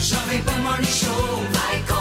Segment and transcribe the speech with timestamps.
[0.00, 1.99] Jovem Pan Morning Show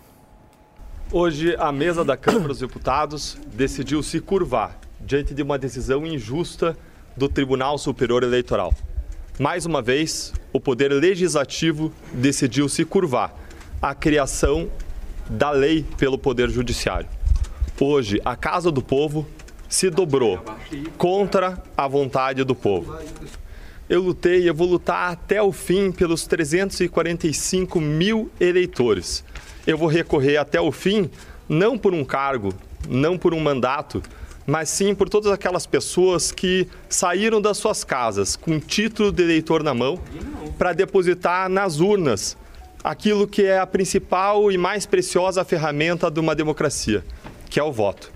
[1.11, 6.77] Hoje, a mesa da Câmara dos Deputados decidiu se curvar diante de uma decisão injusta
[7.17, 8.75] do Tribunal Superior Eleitoral.
[9.39, 13.35] Mais uma vez, o Poder Legislativo decidiu se curvar
[13.81, 14.69] à criação
[15.29, 17.09] da lei pelo Poder Judiciário.
[17.81, 19.27] Hoje, a Casa do Povo
[19.69, 20.43] se dobrou
[20.97, 22.99] contra a vontade do povo.
[23.89, 29.25] Eu lutei e vou lutar até o fim pelos 345 mil eleitores.
[29.67, 31.11] Eu vou recorrer até o fim,
[31.49, 32.53] não por um cargo,
[32.89, 34.03] não por um mandato,
[34.49, 39.63] mas sim por todas aquelas pessoas que saíram das suas casas com título de eleitor
[39.63, 40.01] na mão
[40.57, 42.35] para depositar nas urnas
[42.83, 47.05] aquilo que é a principal e mais preciosa ferramenta de uma democracia,
[47.51, 48.11] que é o voto.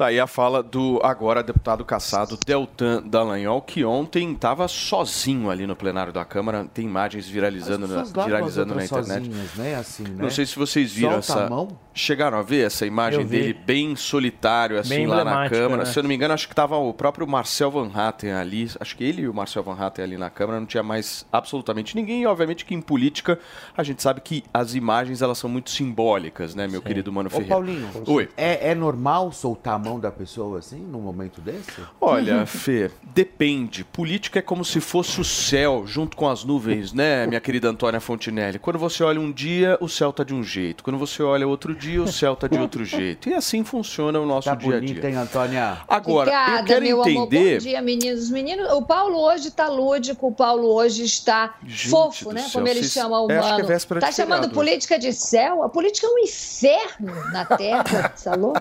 [0.00, 5.66] Tá aí a fala do agora deputado caçado Deltan Dallagnol, que ontem estava sozinho ali
[5.66, 6.64] no plenário da Câmara.
[6.72, 9.26] Tem imagens viralizando, na, viralizando na internet.
[9.26, 9.74] sozinhas, né?
[9.74, 10.14] Assim, né?
[10.16, 11.50] Não sei se vocês viram Solta a essa.
[11.54, 11.68] mão.
[11.92, 15.82] Chegaram a ver essa imagem dele bem solitário, assim, Bem lá na Câmara.
[15.82, 15.84] né?
[15.84, 18.70] Se eu não me engano, acho que estava o próprio Marcel Van Hatten ali.
[18.80, 21.94] Acho que ele e o Marcel Van Hatten ali na Câmara não tinha mais absolutamente
[21.94, 22.22] ninguém.
[22.22, 23.38] E, obviamente, que em política
[23.76, 27.30] a gente sabe que as imagens elas são muito simbólicas, né, meu querido Mano Ô,
[27.32, 27.54] Ferreira?
[27.54, 28.30] Paulinho, Oi.
[28.34, 31.80] é, é normal soltar a mão mão da pessoa assim, num momento desse?
[32.00, 33.82] Olha, Fê, depende.
[33.82, 37.98] Política é como se fosse o céu junto com as nuvens, né, minha querida Antônia
[38.00, 38.58] Fontinelli?
[38.58, 40.84] Quando você olha um dia, o céu tá de um jeito.
[40.84, 43.28] Quando você olha outro dia, o céu tá de outro jeito.
[43.28, 45.10] E assim funciona o nosso Tá dia a bonita, dia.
[45.10, 45.78] hein, Antônia?
[45.88, 47.08] Agora, eu Obrigada, quero meu amor.
[47.10, 47.58] entender.
[47.58, 48.30] Bom dia, meninos.
[48.30, 52.42] Meninos, o Paulo hoje está lúdico, o Paulo hoje está Gente fofo, né?
[52.42, 53.78] céu, Como ele vocês- chama o É, acho que é humano.
[53.78, 54.54] de Tá chamando feriado.
[54.54, 55.62] política de céu?
[55.64, 58.52] A política é um inferno na Terra, Salô?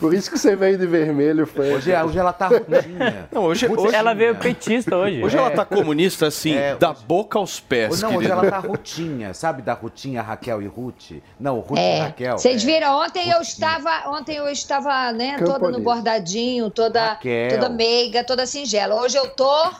[0.00, 1.74] Por isso que você veio de vermelho, foi.
[1.74, 3.28] Hoje, hoje ela tá rotinha.
[3.30, 5.22] Não, hoje, hoje, Ela veio petista hoje.
[5.22, 8.32] hoje ela tá comunista assim, É, da hoje- boca aos pés, Não, hoje querido.
[8.32, 11.12] ela tá rotinha, sabe da rotinha Raquel e Ruth?
[11.38, 12.00] Não, Ruth e É.
[12.00, 12.38] Raquel.
[12.38, 12.66] Vocês é.
[12.66, 17.50] viram, ontem eu estava, ontem eu estava, né, toda no bordadinho, toda, Raquel.
[17.50, 18.94] toda meiga, toda singela.
[19.02, 19.70] Hoje eu tô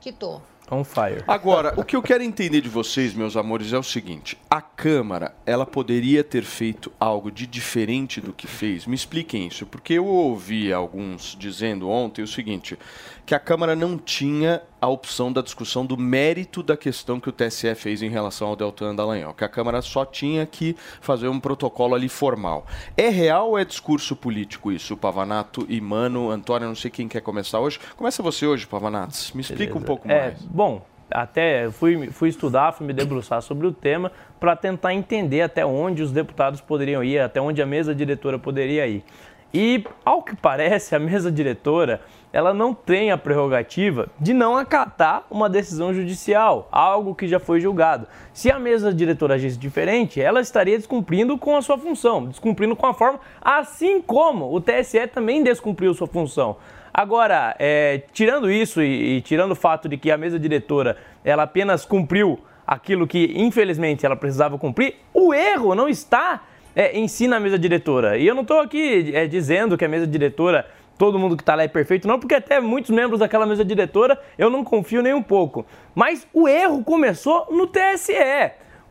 [0.00, 0.40] que tô.
[0.70, 1.24] On fire.
[1.26, 5.34] Agora, o que eu quero entender de vocês, meus amores, é o seguinte: a Câmara,
[5.46, 8.86] ela poderia ter feito algo de diferente do que fez?
[8.86, 12.78] Me expliquem isso, porque eu ouvi alguns dizendo ontem o seguinte:
[13.28, 17.32] que a Câmara não tinha a opção da discussão do mérito da questão que o
[17.32, 21.38] TSE fez em relação ao Deltan Dallagnol, que a Câmara só tinha que fazer um
[21.38, 22.64] protocolo ali formal.
[22.96, 27.20] É real ou é discurso político isso, Pavanato e Mano, Antônio, não sei quem quer
[27.20, 27.78] começar hoje.
[27.98, 29.14] Começa você hoje, Pavanato.
[29.34, 29.86] Me explica um Beleza.
[29.86, 30.42] pouco É, mais.
[30.44, 30.80] bom,
[31.10, 34.10] até fui, fui estudar, fui me debruçar sobre o tema
[34.40, 38.86] para tentar entender até onde os deputados poderiam ir, até onde a mesa diretora poderia
[38.86, 39.04] ir.
[39.52, 42.02] E, ao que parece, a mesa diretora
[42.32, 47.60] ela não tem a prerrogativa de não acatar uma decisão judicial, algo que já foi
[47.60, 48.06] julgado.
[48.32, 52.86] Se a mesa diretora agisse diferente, ela estaria descumprindo com a sua função, descumprindo com
[52.86, 56.56] a forma, assim como o TSE também descumpriu sua função.
[56.92, 61.44] Agora, é, tirando isso e, e tirando o fato de que a mesa diretora ela
[61.44, 66.42] apenas cumpriu aquilo que infelizmente ela precisava cumprir, o erro não está
[66.76, 68.18] é, em si na mesa diretora.
[68.18, 70.66] E eu não estou aqui é, dizendo que a mesa diretora,
[70.98, 74.20] todo mundo que está lá é perfeito, não, porque até muitos membros daquela mesa diretora
[74.36, 75.64] eu não confio nem um pouco.
[75.94, 78.12] Mas o erro começou no TSE.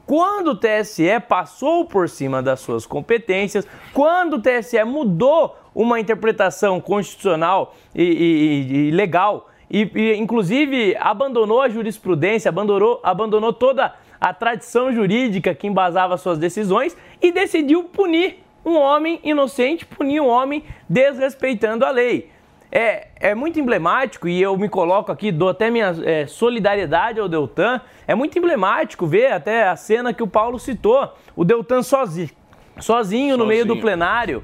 [0.06, 6.80] Quando o TSE passou por cima das suas competências, quando o TSE mudou uma interpretação
[6.80, 14.34] constitucional e, e- e legal, e, e, inclusive abandonou a jurisprudência, abandonou, abandonou toda a
[14.34, 20.64] tradição jurídica que embasava suas decisões e decidiu punir um homem inocente, punir um homem
[20.90, 22.30] desrespeitando a lei.
[22.70, 27.30] É, é muito emblemático, e eu me coloco aqui, dou até minha é, solidariedade ao
[27.30, 27.80] Deltan.
[28.06, 32.30] É muito emblemático ver até a cena que o Paulo citou: o Deltan sozinho,
[32.80, 33.82] sozinho, no meio do Sozinho.
[33.82, 34.44] plenário,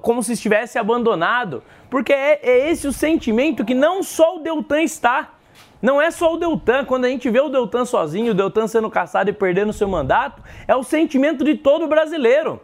[0.00, 1.62] como se estivesse abandonado.
[1.90, 5.34] Porque é, é esse o sentimento que não só o Deltan está.
[5.82, 8.90] Não é só o Deltan, quando a gente vê o Deltan sozinho, o Deltan sendo
[8.90, 12.58] caçado e perdendo seu mandato, é o sentimento de todo brasileiro.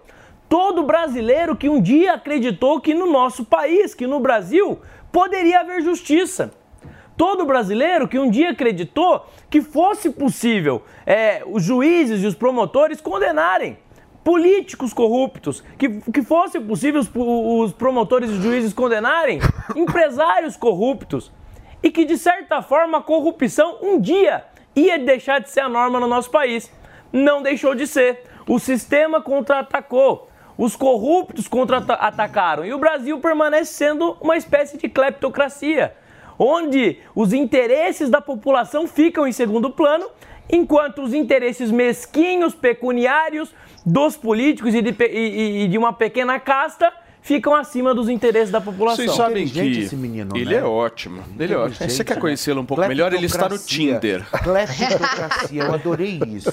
[0.50, 4.80] Todo brasileiro que um dia acreditou que no nosso país, que no Brasil,
[5.12, 6.52] poderia haver justiça.
[7.16, 13.00] Todo brasileiro que um dia acreditou que fosse possível é, os juízes e os promotores
[13.00, 13.78] condenarem
[14.24, 19.38] políticos corruptos, que, que fosse possível os, os promotores e juízes condenarem
[19.76, 21.30] empresários corruptos
[21.80, 24.44] e que de certa forma a corrupção um dia
[24.74, 26.72] ia deixar de ser a norma no nosso país.
[27.12, 28.24] Não deixou de ser.
[28.48, 30.29] O sistema contra-atacou.
[30.60, 32.66] Os corruptos contra-atacaram.
[32.66, 35.94] E o Brasil permanece sendo uma espécie de cleptocracia,
[36.38, 40.06] onde os interesses da população ficam em segundo plano,
[40.52, 43.54] enquanto os interesses mesquinhos, pecuniários
[43.86, 46.92] dos políticos e de, e- e de uma pequena casta
[47.22, 49.04] ficam acima dos interesses da população.
[49.04, 50.60] Vocês sabem Inteligente que esse menino, ele né?
[50.60, 51.22] é ótimo.
[51.38, 51.88] Ele é ótimo.
[51.88, 52.20] Você quer né?
[52.20, 53.12] conhecê-lo um pouco melhor?
[53.12, 53.58] Ele está no.
[53.58, 54.26] Tinder.
[54.30, 56.52] Cleptocracia, eu adorei isso.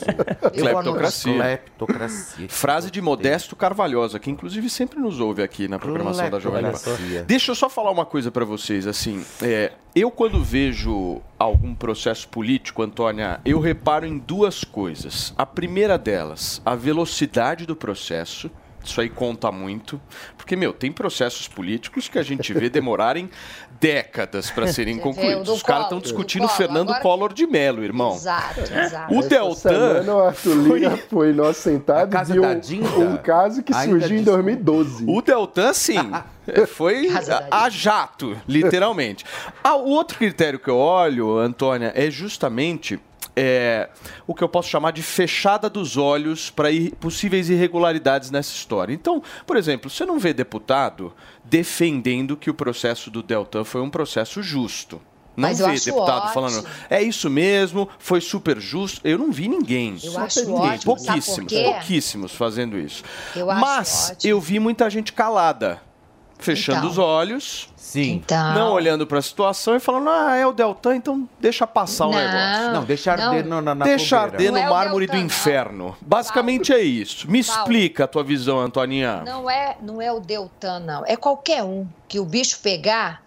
[0.54, 1.34] Cleptocracia.
[1.34, 2.50] Cleptocracia.
[2.50, 6.72] Frase de Modesto Carvalhosa, que inclusive sempre nos ouve aqui na programação da Jovem Pan.
[6.72, 7.24] Cleptocracia.
[7.24, 12.28] Deixa eu só falar uma coisa pra vocês, assim, é, eu quando vejo algum processo
[12.28, 15.34] político, Antônia, eu reparo em duas coisas.
[15.38, 18.52] A primeira delas, a velocidade do processo.
[18.88, 20.00] Isso aí conta muito,
[20.38, 23.30] porque meu, tem processos políticos que a gente vê demorarem
[23.80, 25.50] décadas para serem concluídos.
[25.50, 28.16] Os caras estão discutindo do Collor, Fernando agora- Collor de Mello, irmão.
[28.16, 29.14] Exato, exato.
[29.14, 33.18] O Essa Deltan semana o Arthur Lira foi inocentado A casa de da um, um
[33.18, 34.44] caso que ainda surgiu em discute.
[34.64, 35.06] 2012.
[35.08, 35.98] O Deltan, sim,
[36.68, 37.10] foi
[37.52, 39.26] a jato, literalmente.
[39.64, 43.00] Ah, o outro critério que eu olho, Antônia, é justamente
[43.40, 43.88] é,
[44.26, 48.92] o que eu posso chamar de fechada dos olhos para possíveis irregularidades nessa história.
[48.92, 51.14] Então, por exemplo, você não vê deputado
[51.46, 55.00] defendendo que o processo do Deltan foi um processo justo.
[55.36, 56.34] Não Mas vê deputado ótimo.
[56.34, 59.00] falando, é isso mesmo, foi super justo.
[59.04, 59.96] Eu não vi ninguém.
[60.04, 60.56] Eu acho ninguém.
[60.56, 63.04] ótimo, Pouquíssimos, pouquíssimos fazendo isso.
[63.36, 64.32] Eu Mas ótimo.
[64.32, 65.80] eu vi muita gente calada.
[66.40, 66.90] Fechando Então.
[66.92, 68.16] os olhos, Sim.
[68.24, 72.08] Então, não olhando para a situação e falando, ah, é o Deltan, então deixa passar
[72.08, 72.18] o Não.
[72.18, 72.74] negócio.
[72.74, 73.56] Não, deixa arder Não.
[73.58, 75.26] no- na, na Deixa arder Não no é mármore do Deltan, não.
[75.26, 75.98] inferno.
[76.02, 77.30] Basicamente é isso.
[77.32, 77.62] Me Paulo.
[77.62, 79.24] explica a tua visão, Antoninha.
[79.26, 81.04] Não é, não é o Deltan, não.
[81.06, 83.22] É qualquer um que o bicho pegar,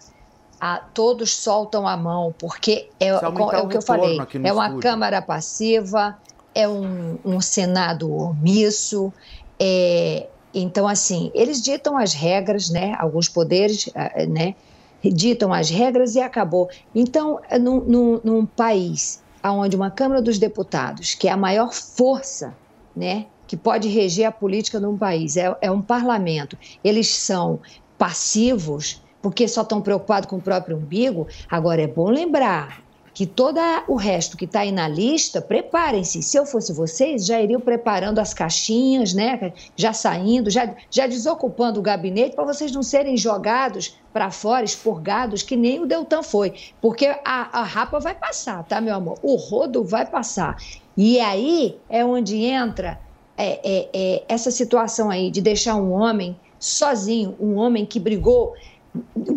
[0.59, 4.19] a- todos soltam a mão, porque é, é o que eu falei.
[4.43, 4.81] É uma estúdio.
[4.89, 6.17] Câmara passiva,
[6.53, 9.11] é um, um Senado omisso.
[9.59, 12.95] é- então, assim, eles ditam as regras, né?
[12.99, 14.55] Alguns poderes, ah, né?
[15.03, 16.69] Ditam as regras e acabou.
[16.93, 21.73] Então, é num, num- num país onde uma Câmara dos Deputados, que é a maior
[21.73, 22.55] força,
[22.95, 23.27] né?
[23.47, 26.57] Que pode reger a política num país, é, é um parlamento.
[26.83, 27.59] Eles são
[27.97, 31.27] passivos, porque só estão preocupados com o próprio umbigo.
[31.49, 32.80] Agora, é bom lembrar
[33.21, 36.23] que todo o resto que está aí na lista, preparem-se.
[36.23, 39.53] Se eu fosse vocês, já iriam preparando as caixinhas, né?
[39.75, 45.43] Já saindo, já, já desocupando o gabinete para vocês não serem jogados para fora, expurgados,
[45.43, 46.55] que nem o Deltan foi.
[46.81, 49.19] Porque a, a rapa vai passar, tá, meu amor?
[49.21, 50.57] O rodo vai passar.
[50.97, 52.99] E aí é onde entra
[53.37, 58.55] é, é, é, essa situação aí de deixar um homem sozinho, um homem que brigou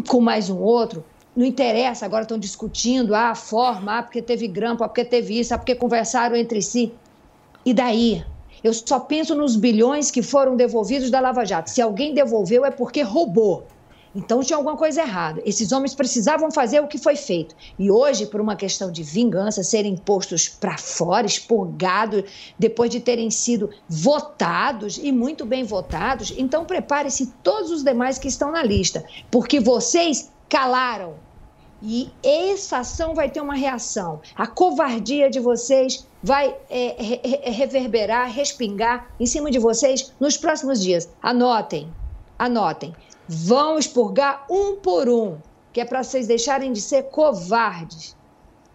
[0.09, 1.05] com mais um outro,
[1.37, 5.41] não interessa, agora estão discutindo ah, a forma, ah, porque teve grampo, ah, porque teve
[5.41, 6.93] isso, ah, porque conversaram entre si.
[7.65, 8.25] E daí?
[8.63, 11.71] Eu só penso nos bilhões que foram devolvidos da Lava Jato.
[11.71, 13.67] Se alguém devolveu é porque roubou.
[14.15, 15.43] Então tinha alguma coisa errada.
[15.45, 17.55] Esses homens precisavam fazer o que foi feito.
[17.79, 22.23] E hoje, por uma questão de vingança, serem postos para fora, expurgados,
[22.57, 28.29] depois de terem sido votados e muito bem votados, então prepare-se todos os demais que
[28.29, 31.15] estão na lista, porque vocês calaram.
[31.83, 34.21] E essa ação vai ter uma reação.
[34.35, 40.37] A covardia de vocês vai é, re- re- reverberar, respingar em cima de vocês nos
[40.37, 41.09] próximos dias.
[41.23, 41.93] Anotem,
[42.39, 42.95] anotem.
[43.29, 45.37] Vão expurgar um por um,
[45.73, 48.17] que é para vocês deixarem de ser covardes.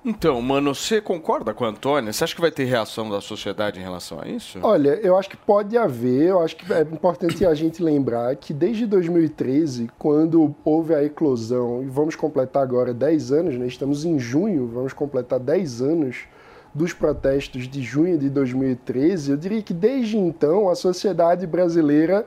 [0.04, 2.14] Então, mano, você concorda com a Antônia?
[2.14, 4.60] Você acha que vai ter reação da sociedade em relação a isso?
[4.62, 8.54] Olha, eu acho que pode haver, eu acho que é importante a gente lembrar que
[8.54, 13.68] desde 2013, quando houve a eclosão, e vamos completar agora 10 anos, né?
[13.68, 16.18] estamos em junho, vamos completar 10 anos
[16.74, 22.26] dos protestos de junho de 2013, eu diria que desde então a sociedade brasileira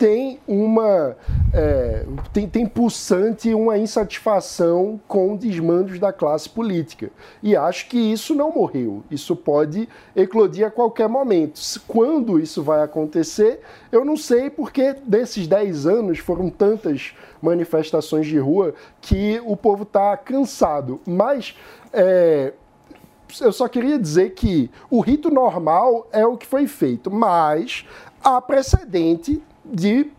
[0.00, 1.14] tem uma
[1.52, 7.10] é, tem, tem pulsante uma insatisfação com desmandos da classe política.
[7.42, 9.04] E acho que isso não morreu.
[9.10, 11.60] Isso pode eclodir a qualquer momento.
[11.86, 13.60] Quando isso vai acontecer
[13.92, 19.82] eu não sei porque desses 10 anos foram tantas manifestações de rua que o povo
[19.82, 20.98] está cansado.
[21.06, 21.54] Mas
[21.92, 22.54] é,
[23.38, 27.84] eu só queria dizer que o rito normal é o que foi feito, mas
[28.24, 30.10] há precedente de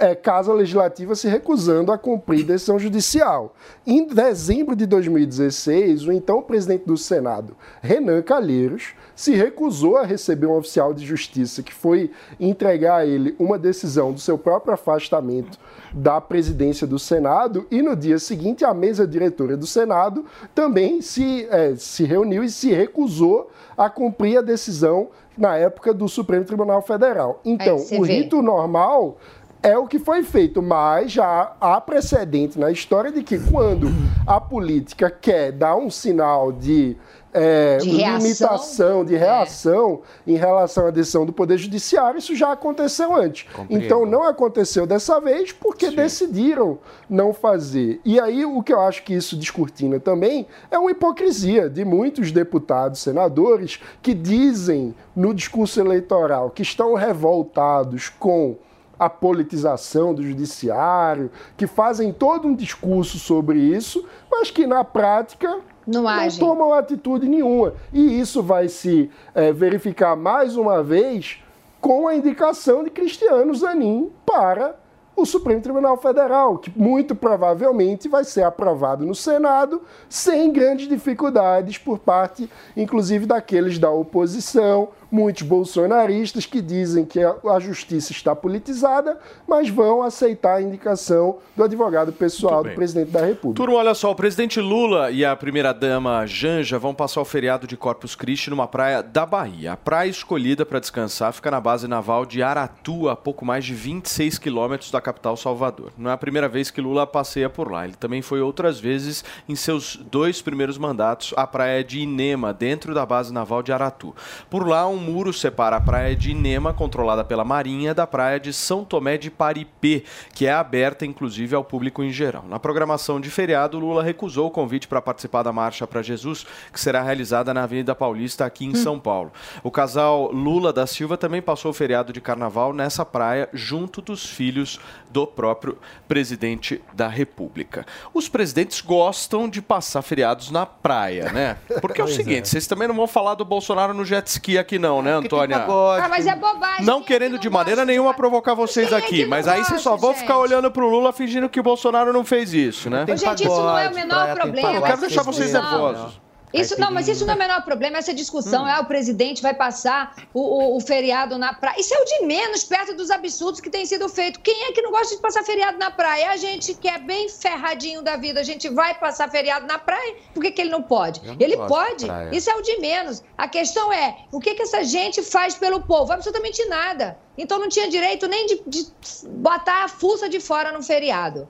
[0.00, 3.54] é, Casa Legislativa se recusando a cumprir decisão judicial.
[3.86, 10.46] Em dezembro de 2016, o então presidente do Senado, Renan Calheiros, se recusou a receber
[10.46, 15.58] um oficial de justiça que foi entregar a ele uma decisão do seu próprio afastamento
[15.92, 21.46] da presidência do Senado e no dia seguinte a mesa diretora do Senado também se,
[21.50, 26.82] eh, se reuniu e se recusou a cumprir a decisão na época do Supremo Tribunal
[26.82, 27.40] Federal.
[27.44, 28.20] Então, o vê.
[28.20, 29.16] rito normal
[29.62, 33.88] é o que foi feito, mas já há precedente na história de que quando
[34.26, 36.96] a política quer dar um sinal de,
[37.32, 43.14] eh, De limitação, de reação em relação à decisão do Poder Judiciário, isso já aconteceu
[43.14, 43.46] antes.
[43.52, 43.84] Compreendo.
[43.84, 48.00] Então não aconteceu dessa vez porque decidiram não fazer.
[48.04, 52.32] E aí o que eu acho que isso descortina também é uma hipocrisia de muitos
[52.32, 58.56] deputados, senadores que dizem no discurso eleitoral que estão revoltados com
[59.00, 65.58] a politização do judiciário, que fazem todo um discurso sobre isso, mas que na prática
[65.90, 66.38] Não agem.
[66.38, 67.74] tomam atitude nenhuma.
[67.92, 71.42] E isso vai se eh, verificar mais uma vez
[71.80, 74.76] com a indicação de Cristiano Zanin para
[75.16, 81.78] o Supremo Tribunal Federal, que muito provavelmente vai ser aprovado no Senado sem grandes dificuldades
[81.78, 89.18] por parte, inclusive, daqueles da oposição, muitos bolsonaristas que dizem que a justiça está politizada,
[89.46, 93.62] mas vão aceitar a indicação do advogado pessoal do presidente da República.
[93.62, 97.76] Turma, olha só, o presidente Lula e a primeira-dama Janja vão passar o feriado de
[97.76, 99.72] Corpus Christi numa praia da Bahia.
[99.72, 103.74] A praia escolhida para descansar fica na base naval de Aratu, a pouco mais de
[103.74, 105.92] 26 quilômetros da capital Salvador.
[105.98, 107.84] Não é a primeira vez que Lula passeia por lá.
[107.84, 112.94] Ele também foi outras vezes em seus dois primeiros mandatos à praia de Inema, dentro
[112.94, 114.14] da base naval de Aratu.
[114.48, 118.52] Por lá, um muro separa a praia de Inema, controlada pela Marinha, da praia de
[118.52, 120.04] São Tomé de Paripê,
[120.34, 122.44] que é aberta inclusive ao público em geral.
[122.48, 126.80] Na programação de feriado, Lula recusou o convite para participar da Marcha para Jesus, que
[126.80, 129.32] será realizada na Avenida Paulista, aqui em São Paulo.
[129.62, 134.26] O casal Lula da Silva também passou o feriado de carnaval nessa praia, junto dos
[134.26, 134.78] filhos
[135.10, 137.86] do próprio presidente da República.
[138.12, 141.58] Os presidentes gostam de passar feriados na praia, né?
[141.80, 144.78] Porque é o seguinte, vocês também não vão falar do Bolsonaro no jet ski aqui
[144.78, 145.58] não, né, Antônia?
[145.58, 146.84] Ah, mas é bobagem.
[146.84, 149.46] Não é querendo que de não maneira gosta nenhuma provocar vocês é aqui, não mas
[149.46, 152.90] aí vocês só vão ficar olhando pro Lula fingindo que o Bolsonaro não fez isso,
[152.90, 153.04] né?
[153.08, 154.72] Gente, isso não é o menor problema.
[154.72, 156.20] Eu quero deixar vocês nervosos.
[156.52, 157.98] Isso não, mas isso não é o menor problema.
[157.98, 161.78] Essa discussão é ah, o presidente vai passar o, o- o feriado na praia.
[161.80, 164.40] Isso é o de menos perto dos absurdos que tem sido feito.
[164.40, 166.30] Quem é que não gosta de passar feriado na praia?
[166.30, 170.16] A gente que é bem ferradinho da vida, a gente vai passar feriado na praia.
[170.34, 171.24] Por que, que ele não pode?
[171.24, 172.06] Não ele pode.
[172.36, 173.22] Isso é o de menos.
[173.38, 176.12] A questão é o que, que essa gente faz pelo povo?
[176.12, 177.18] Absolutamente nada.
[177.38, 178.86] Então não tinha direito nem de, de
[179.28, 181.48] botar a fuça de fora no feriado.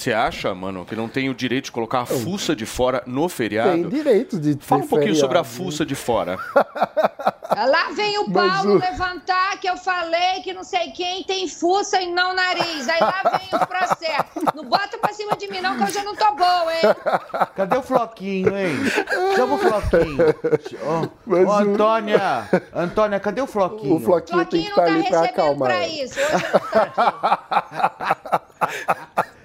[0.00, 3.20] Você acha, mano, que não tem o direito de colocar a fuça de fora no
[3.22, 3.90] Tem feriado?
[3.90, 5.64] direito de ter Fala um pouquinho sobre a feriado.
[5.70, 6.38] fuça de fora.
[7.54, 12.00] Lá vem o Paulo o- levantar que eu falei que não sei quem tem fuça
[12.00, 12.88] e não nariz.
[12.88, 14.42] Aí lá vem os processos.
[14.54, 16.80] Não bota pra cima de mim, não, que eu já não tô boa, hein?
[17.54, 18.76] Cadê o Floquinho, hein?
[19.36, 20.16] Chama o Floquinho.
[20.82, 23.96] Ô, Mas ô, o- Antônia, Antônia, cadê o Floquinho?
[23.96, 25.68] O Floquinho tem que Floquinho estar não tá ali acalmar.
[25.68, 26.18] pra isso.
[26.18, 26.82] Hoje não tá
[28.22, 28.50] aqui.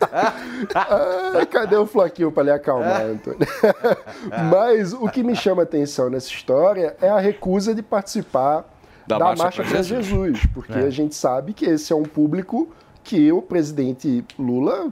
[0.74, 3.39] Ah, cadê o Floquinho para lhe acalmar, Antônio?
[4.51, 8.65] Mas o que me chama atenção nessa história é a recusa de participar
[9.07, 10.05] Da da, Marcha para Jesus.
[10.07, 12.69] Jesus, porque a gente sabe que esse é um público
[13.03, 14.91] que o presidente Lula,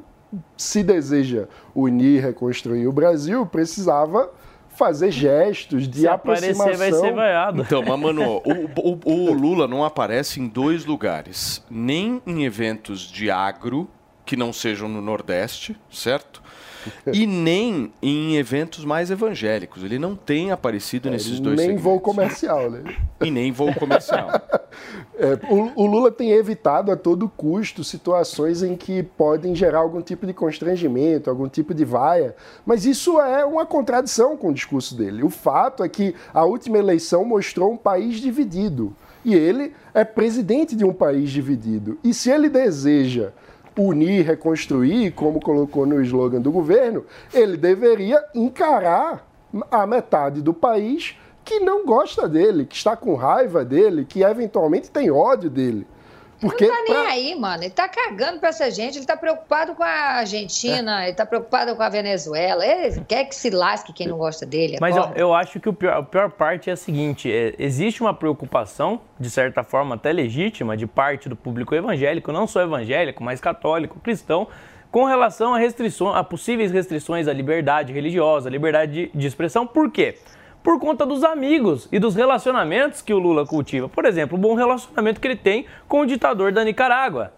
[0.57, 4.29] se deseja unir, reconstruir o Brasil, precisava
[4.75, 6.65] fazer gestos de Se aproximação.
[6.73, 7.61] aparecer, vai ser vaiado.
[7.61, 11.63] Então, mas, mano, o, o- o Lula não aparece em dois lugares.
[11.69, 13.87] Nem em eventos de agro,
[14.25, 16.41] que não sejam no Nordeste, certo?
[17.11, 19.83] E nem em eventos mais evangélicos.
[19.83, 22.03] Ele não tem aparecido nesses dois Nem voo segmentos.
[22.03, 22.83] comercial, né?
[23.21, 24.29] E nem voo comercial.
[25.15, 30.01] É, o, o Lula tem evitado a todo custo situações em que podem gerar algum
[30.01, 34.95] tipo de constrangimento, algum tipo de vaia, mas isso é uma contradição com o discurso
[34.95, 35.23] dele.
[35.23, 40.75] O fato é que a última eleição mostrou um país dividido e ele é presidente
[40.75, 41.99] de um país dividido.
[42.03, 43.31] E se ele deseja
[43.77, 49.25] unir, reconstruir, como colocou no slogan do governo, ele deveria encarar
[49.71, 54.89] a metade do país que não gosta dele, que está com raiva dele, que eventualmente
[54.89, 55.85] tem ódio dele.
[56.43, 57.63] Porque Não tá nem pra- aí, mano.
[57.63, 58.97] Ele tá cagando pra essa gente.
[58.97, 62.65] Ele tá preocupado com a Argentina, ele tá preocupado com a Venezuela.
[62.65, 64.77] Ele quer que se lasque quem não gosta dele.
[64.81, 68.01] Mas eu, eu acho que o pior, a pior parte é a seguinte: é, existe
[68.01, 73.23] uma preocupação, de certa forma até legítima, de parte do público evangélico, não só evangélico,
[73.23, 74.47] mas católico, cristão,
[74.91, 79.65] com relação a, restrições, a possíveis restrições à liberdade religiosa, à liberdade de, de expressão.
[79.65, 80.17] Por quê?
[80.63, 83.89] Por conta dos amigos e dos relacionamentos que o Lula cultiva.
[83.89, 87.33] Por exemplo, o bom relacionamento que ele tem com o ditador da Nicarágua.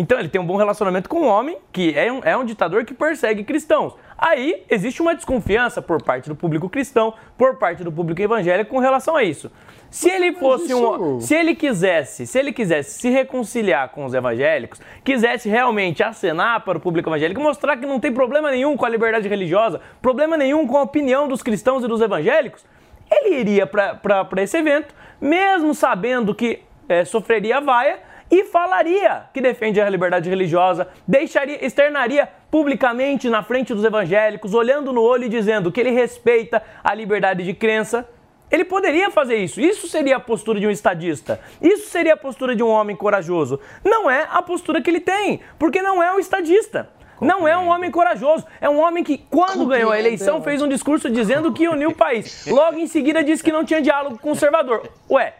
[0.00, 2.84] Então ele tem um bom relacionamento com um homem que é um, é um ditador
[2.84, 3.94] que persegue cristãos.
[4.16, 8.78] Aí existe uma desconfiança por parte do público cristão, por parte do público evangélico com
[8.78, 9.50] relação a isso.
[9.90, 14.14] Se ele fosse um, isso- se ele quisesse, se ele quisesse se reconciliar com os
[14.14, 18.84] evangélicos, quisesse realmente acenar para o público evangélico, mostrar que não tem problema nenhum com
[18.86, 22.64] a liberdade religiosa, problema nenhum com a opinião dos cristãos e dos evangélicos,
[23.10, 27.98] ele iria para esse evento, mesmo sabendo que eh, sofreria vaia,
[28.30, 34.92] e falaria que defende a liberdade religiosa, deixaria, externaria publicamente na frente dos evangélicos, olhando
[34.92, 38.08] no olho e dizendo que ele respeita a liberdade de crença.
[38.50, 39.60] Ele poderia fazer isso.
[39.60, 41.38] Isso seria a postura de um estadista.
[41.60, 43.60] Isso seria a postura de um homem corajoso.
[43.84, 46.88] Não é a postura que ele tem, porque não é um estadista.
[47.20, 48.46] Não é um homem corajoso.
[48.60, 51.88] É um homem que, quando ganhou a eleição, fez um discurso dizendo que ia unir
[51.88, 52.46] o país.
[52.46, 54.88] Logo em seguida, disse que não tinha diálogo conservador.
[55.10, 55.34] Ué,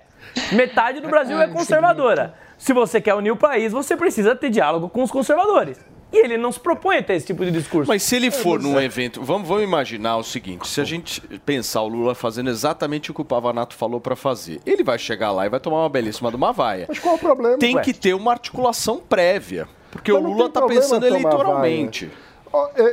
[0.52, 2.34] metade do Brasil é conservadora.
[2.58, 5.78] Se você quer unir o país, você precisa ter diálogo com os conservadores.
[6.12, 7.86] E ele não se propõe a ter esse tipo de discurso.
[7.86, 11.82] Mas se ele for num evento, vamos, vamos imaginar o seguinte: se a gente pensar
[11.82, 15.44] o Lula fazendo exatamente o que o Pavanato falou pra fazer, ele vai chegar lá
[15.44, 16.86] e vai tomar uma belíssima de uma vaia.
[16.88, 17.58] Mas qual é o problema?
[17.58, 22.06] Tem Ué, que ter uma articulação prévia, porque Mas o Lula tá problema pensando eleitoralmente.
[22.06, 22.27] é,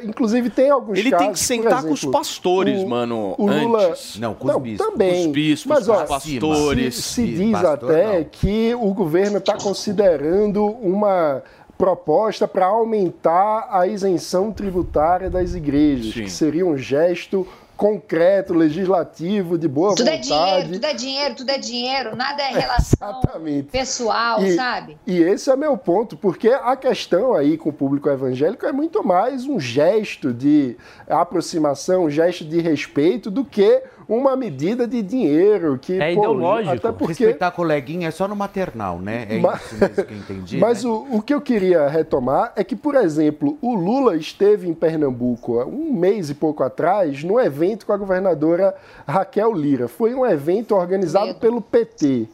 [0.03, 3.47] inclusive tem alguns Ele casos, tem que sentar com os exemplo, pastores, o- mano, o
[3.47, 4.19] Lula, antes.
[4.19, 4.87] Não, com os bispos.
[4.87, 5.25] também.
[5.27, 6.95] Os bispos, Mas, ó, os pastores.
[6.95, 8.25] Se, se diz pastor, até não.
[8.31, 11.41] que o governo está considerando uma
[11.77, 16.23] proposta para aumentar a isenção tributária das igrejas, Sim.
[16.23, 20.27] que seria um gesto concreto, legislativo, de boa Tudo é vontade.
[20.27, 23.67] dinheiro, tudo é dinheiro, tudo é dinheiro, nada é relação Exatamente.
[23.69, 24.97] pessoal, E- sabe?
[25.05, 29.03] E esse é meu ponto, porque a questão aí com o público evangélico é muito
[29.05, 35.77] mais um gesto de aproximação, um gesto de respeito do que uma medida de dinheiro
[35.79, 36.75] que É pô, ideológico.
[36.75, 39.25] até porque Respeitar coleguinha é só no maternal, né?
[39.29, 40.57] É Ma- isso mesmo que eu entendi.
[40.61, 40.89] Mas né?
[40.89, 45.59] o, o que eu queria retomar é que, por exemplo, o Lula esteve em Pernambuco
[45.59, 48.75] há um mês e pouco atrás num evento com a governadora
[49.07, 49.87] Raquel Lira.
[49.87, 51.39] Foi um evento organizado Medo.
[51.39, 52.27] pelo PT.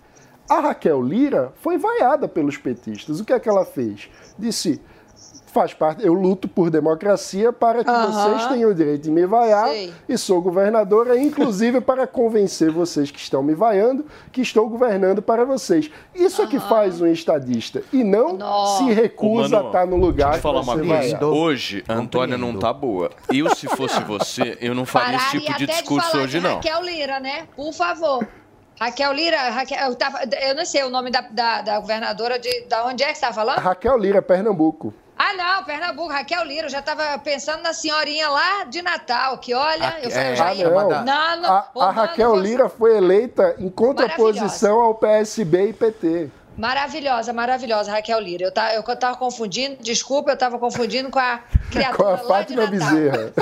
[0.49, 3.19] A Raquel Lira foi vaiada pelos petistas.
[3.21, 4.09] O que é que ela fez?
[4.37, 4.81] Disse.
[5.51, 9.67] Faz parte, eu luto por democracia para que vocês tenham o direito de me vaiar
[9.67, 9.93] Sei.
[10.07, 15.43] e sou governadora, inclusive para convencer vocês que estão me vaiando que estou governando para
[15.43, 15.91] vocês.
[16.15, 18.37] Isso é que faz um estadista e não
[18.77, 21.25] se recusa Mano, a estar no lugar Deixa eu te falar uma coisa.
[21.25, 23.09] Hoje, a Antônia não tá boa.
[23.29, 26.55] Eu, se fosse você, eu não faria esse tipo de discurso falar hoje, de não.
[26.55, 27.47] Raquel Lira, né?
[27.57, 28.25] Por favor.
[28.79, 32.61] Raquel Lira, Raquel, eu, tava, eu não sei o nome da, da, da governadora de.
[32.69, 33.57] Da onde é que você está falando?
[33.57, 34.93] Raquel Lira, Pernambuco.
[35.23, 36.65] Ah, não, Pernambuco, Raquel Lira.
[36.65, 40.53] Eu já estava pensando na senhorinha lá de Natal, que olha, eu falei, eu já
[40.53, 40.69] ia.
[40.69, 40.89] não.
[40.89, 46.29] Não, não, A, a Raquel você- Lira foi eleita em contraposição ao PSB e PT.
[46.57, 48.45] Maravilhosa, maravilhosa, Raquel Lira.
[48.45, 51.39] Eu tava, eu tava confundindo, desculpa, eu tava confundindo com a
[51.71, 52.89] criatura Com a lá de Fátima Natal.
[52.89, 53.33] Bezerra.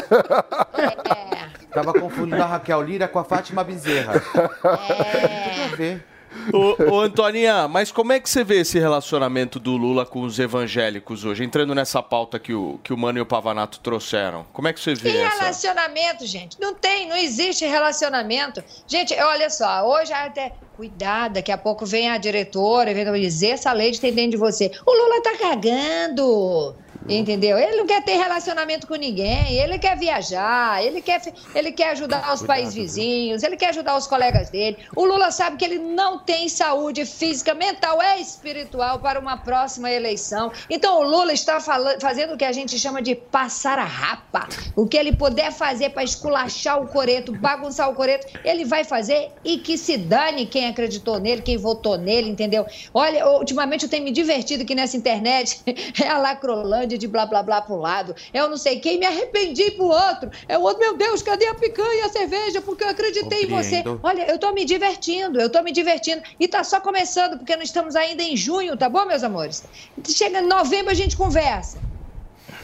[1.39, 4.13] É, Tava confundindo a Raquel Lira com a Fátima Bezerra.
[4.15, 5.45] é.
[5.45, 6.05] Deixa eu ver.
[6.53, 10.39] Ô, ô, Antoninha, mas como é que você vê esse relacionamento do Lula com os
[10.39, 11.43] evangélicos hoje?
[11.43, 14.45] Entrando nessa pauta que o, que o Mano e o Pavanato trouxeram.
[14.53, 15.39] Como é que você vê Que essa?
[15.41, 16.59] relacionamento, gente?
[16.59, 18.63] Não tem, não existe relacionamento.
[18.87, 20.53] Gente, olha só, hoje até.
[20.75, 24.37] Cuidado, daqui a pouco vem a diretora e vem dizer essa lei tem dentro de
[24.37, 24.71] você.
[24.85, 26.73] O Lula tá cagando.
[27.07, 27.57] Entendeu?
[27.57, 31.19] Ele não quer ter relacionamento com ninguém, ele quer viajar, ele quer,
[31.55, 34.77] ele quer ajudar os países vizinhos, ele quer ajudar os colegas dele.
[34.95, 39.89] O Lula sabe que ele não tem saúde física, mental e espiritual para uma próxima
[39.89, 40.51] eleição.
[40.69, 44.47] Então o Lula está fala- fazendo o que a gente chama de passar a rapa.
[44.75, 49.31] O que ele puder fazer para esculachar o coreto, bagunçar o coreto, ele vai fazer
[49.43, 52.67] e que se dane quem acreditou nele, quem votou nele, entendeu?
[52.93, 55.59] Olha, ultimamente eu tenho me divertido aqui nessa internet,
[56.03, 59.05] é a lacrolândia de blá blá blá pro lado, é eu não sei quem, me
[59.05, 62.89] arrependi pro outro, é o outro, meu Deus, cadê a picanha, a cerveja, porque eu
[62.89, 63.77] acreditei em você.
[63.77, 63.99] Compreendo.
[64.03, 66.21] Olha, eu tô me divertindo, eu tô me divertindo.
[66.39, 69.63] E tá só começando, porque nós estamos ainda em junho, tá bom, meus amores?
[70.07, 71.88] Chega em novembro, a gente conversa.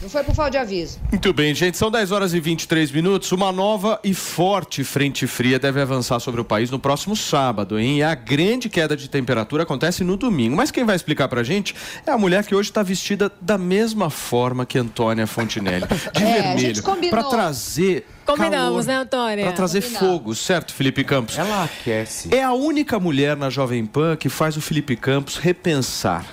[0.02, 0.98] Não foi por falta de aviso.
[1.10, 1.76] Muito bem, gente.
[1.78, 3.32] São 10 horas e 23 minutos.
[3.32, 7.98] Uma nova e forte frente fria deve avançar sobre o país no próximo sábado, hein?
[7.98, 10.54] E a grande queda de temperatura acontece no domingo.
[10.54, 11.74] Mas quem vai explicar pra gente
[12.06, 15.86] é a mulher que hoje está vestida da mesma forma que Antônia Fontinelli.
[15.86, 16.82] De É, vermelho.
[17.10, 18.06] Pra trazer.
[18.26, 19.44] Combinamos, calor, né, Antônia?
[19.44, 20.08] Pra trazer Combinamos.
[20.08, 21.38] fogo, certo, Felipe Campos?
[21.38, 22.34] Ela aquece.
[22.34, 26.26] É a única mulher na Jovem Pan que faz o Felipe Campos repensar.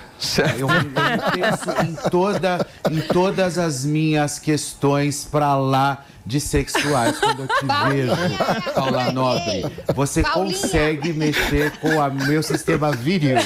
[0.58, 7.42] Eu, eu penso em, toda, em todas as minhas questões pra lá de sexuais quando
[7.42, 9.66] eu te Paulinha, vejo, Paula Nobre.
[9.94, 10.56] Você Paulinha.
[10.58, 13.36] consegue mexer com o meu sistema viril.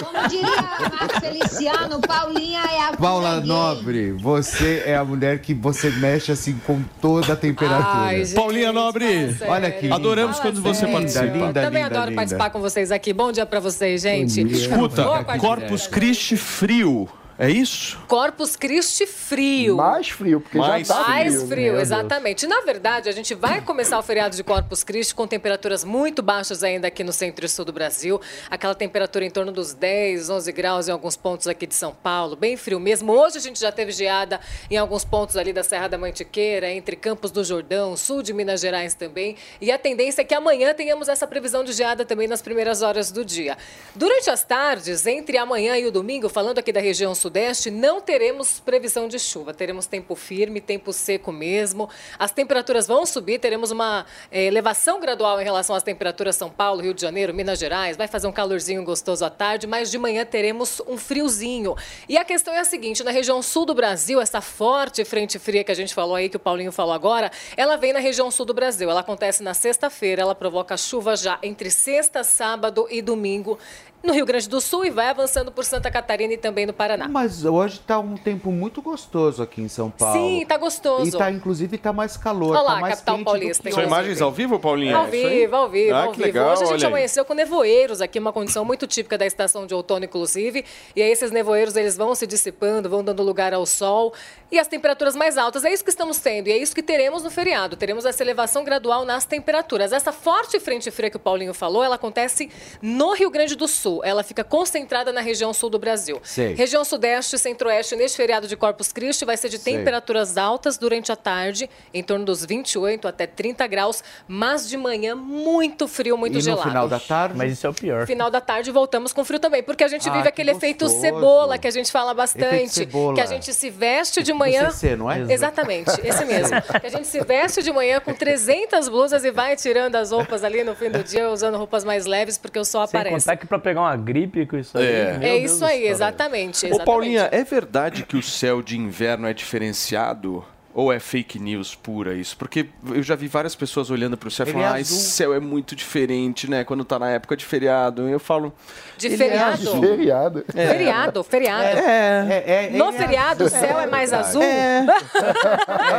[0.00, 3.40] Como diria Marcos Feliciano, Paulinha é a Paula.
[3.40, 7.88] Nobre, você é a mulher que você mexe assim com toda a temperatura.
[7.88, 9.94] Ai, gente, Paulinha Nobre, olha linda.
[9.94, 11.24] Adoramos Fala quando você participa.
[11.26, 12.16] Linda, Também linda, adoro linda.
[12.20, 13.12] participar com vocês aqui.
[13.12, 14.40] Bom dia pra vocês, gente.
[14.40, 15.04] Escuta.
[15.38, 17.08] Corpus Christi frio.
[17.36, 17.98] É isso?
[18.06, 19.76] Corpus Christi frio.
[19.76, 21.46] Mais frio, porque Mais já tá Mais frio.
[21.48, 21.82] frio, Meu Deus.
[21.82, 22.46] exatamente.
[22.46, 26.62] Na verdade, a gente vai começar o feriado de Corpus Christi com temperaturas muito baixas
[26.62, 28.20] ainda aqui no centro e sul do Brasil.
[28.48, 32.36] Aquela temperatura em torno dos 10, 11 graus em alguns pontos aqui de São Paulo.
[32.36, 33.12] Bem frio mesmo.
[33.12, 34.38] Hoje a gente já teve geada
[34.70, 38.60] em alguns pontos ali da Serra da Mantiqueira, entre Campos do Jordão, sul de Minas
[38.60, 39.36] Gerais também.
[39.60, 43.10] E a tendência é que amanhã tenhamos essa previsão de geada também nas primeiras horas
[43.10, 43.58] do dia.
[43.96, 48.60] Durante as tardes, entre amanhã e o domingo, falando aqui da região sudeste, não teremos
[48.60, 49.54] previsão de chuva.
[49.54, 51.88] Teremos tempo firme, tempo seco mesmo.
[52.18, 56.82] As temperaturas vão subir, teremos uma eh, elevação gradual em relação às temperaturas São Paulo,
[56.82, 57.96] Rio de Janeiro, Minas Gerais.
[57.96, 61.74] Vai fazer um calorzinho gostoso à tarde, mas de manhã teremos um friozinho.
[62.06, 65.64] E a questão é a seguinte: na região sul do Brasil, essa forte frente fria
[65.64, 68.44] que a gente falou aí, que o Paulinho falou agora, ela vem na região sul
[68.44, 68.90] do Brasil.
[68.90, 73.58] Ela acontece na sexta-feira, ela provoca chuva já entre sexta, sábado e domingo
[74.04, 77.08] no Rio Grande do Sul e vai avançando por Santa Catarina e também no Paraná.
[77.08, 80.14] Mas hoje tá um tempo muito gostoso aqui em São Paulo.
[80.14, 81.08] Sim, tá gostoso.
[81.08, 82.50] E tá, inclusive, tá mais calor.
[82.50, 84.96] Olha lá, tá mais capital paulista, São imagens ao vivo, Paulinha?
[84.96, 86.26] Ao É vivo, ao vivo, Ah, ao que vivo.
[86.26, 89.74] legal, Hoje a gente amanheceu com nevoeiros aqui, uma condição muito típica da estação de
[89.74, 90.64] outono, inclusive.
[90.94, 94.12] E aí esses nevoeiros eles vão se dissipando, vão dando lugar ao sol
[94.52, 95.64] e as temperaturas mais altas.
[95.64, 97.74] É isso que estamos tendo e é isso que teremos no feriado.
[97.76, 99.92] Teremos essa elevação gradual nas temperaturas.
[99.92, 102.50] Essa forte frente fria que o Paulinho falou, ela acontece
[102.82, 103.93] no Rio Grande do Sul.
[104.02, 106.20] Ela fica concentrada na região sul do Brasil.
[106.24, 106.54] Sei.
[106.54, 109.76] Região sudeste e centro-oeste neste feriado de Corpus Christi vai ser de Sei.
[109.76, 115.14] temperaturas altas durante a tarde, em torno dos 28 até 30 graus, mas de manhã
[115.14, 116.68] muito frio, muito E no gelado.
[116.68, 117.36] final da tarde...
[117.36, 118.06] Mas isso é o pior.
[118.06, 120.84] Final da tarde voltamos com frio também, porque a gente Ah, vive que aquele efeito
[120.84, 121.00] gostoso.
[121.02, 123.14] cebola que a gente fala Efeito bastante, cebola.
[123.14, 124.70] que a gente se veste de manhã.
[124.70, 125.20] CC, não é?
[125.32, 126.60] Exatamente, esse mesmo.
[126.80, 130.42] Que a gente se veste de manhã com 300 blusas e vai tirando as roupas
[130.44, 133.24] ali no fim do dia, usando roupas mais leves, porque o sol Sem aparece.
[133.26, 134.84] contar que pra pegar uma gripe com isso aí.
[134.86, 135.18] É.
[135.22, 135.90] É isso aí, céu.
[135.90, 136.64] exatamente.
[136.64, 136.84] Ô, exatamente.
[136.86, 140.44] Paulinha, é verdade que o céu de inverno é diferenciado?
[140.76, 142.36] Ou é fake news pura isso?
[142.36, 144.92] Porque eu já vi várias pessoas olhando para o céu e falando, é ah, esse
[144.92, 146.64] azul." céu é muito diferente, né?
[146.64, 148.08] Quando tá na época de feriado.
[148.08, 148.52] Eu falo.
[148.98, 149.52] De "Ele é feriado?
[149.52, 150.44] azul." Feriado.
[150.52, 151.64] Feriado, feriado.
[151.64, 152.42] É.
[152.44, 154.42] É, é, No é feriado, o céu é mais azul?
[154.42, 154.84] É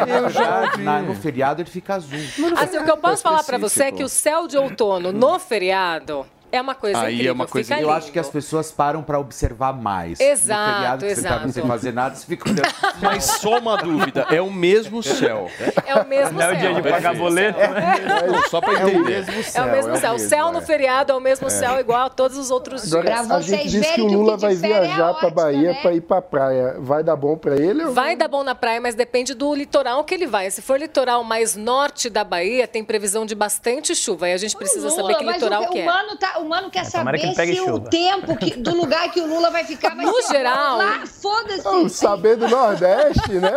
[0.05, 0.81] verdade.
[0.83, 2.19] Na- no feriado ele fica azul.
[2.57, 5.39] Assim, o que eu posso falar pra você é que o céu de outono no
[5.39, 6.25] feriado
[6.57, 7.33] é uma coisa Aí é incrível.
[7.33, 10.19] uma coisa Eu acho que as pessoas param pra observar mais.
[10.19, 11.51] Exato, no feriado, que você tá exato.
[11.51, 12.67] sem fazer nada, você fica olhando.
[13.01, 15.49] Mas só uma dúvida, é o mesmo céu.
[15.85, 16.55] É o mesmo Não é céu.
[16.55, 17.71] o dia de pagar mesmo boleto, céu.
[17.71, 17.95] né?
[18.27, 19.03] Não, só para É o entender.
[19.25, 19.63] mesmo É céu.
[19.65, 20.13] o mesmo céu.
[20.15, 20.61] O céu no é.
[20.61, 22.93] feriado é o mesmo céu igual a todos os outros dias.
[22.93, 25.29] Agora, Pra a gente disse que o o Lula que vai é viajar pra ótica,
[25.31, 25.79] Bahia né?
[25.81, 26.75] pra ir pra praia.
[26.79, 27.85] Vai dar bom pra ele?
[27.85, 30.49] ou- Vai dar bom na praia, mas depende do litoral que ele vai.
[30.51, 34.29] Se for litoral mais norte da Bahia, tem previsão de bastante chuva.
[34.29, 35.85] E a gente precisa Lula, saber que litoral o, que o é.
[35.85, 37.89] mano tá, o mano quer que saber pegue se o chuva.
[37.89, 41.89] tempo que- do lugar que o Lula vai ficar vai No ser geral- lá, foda-se.
[41.89, 43.51] Saber do Nordeste, né?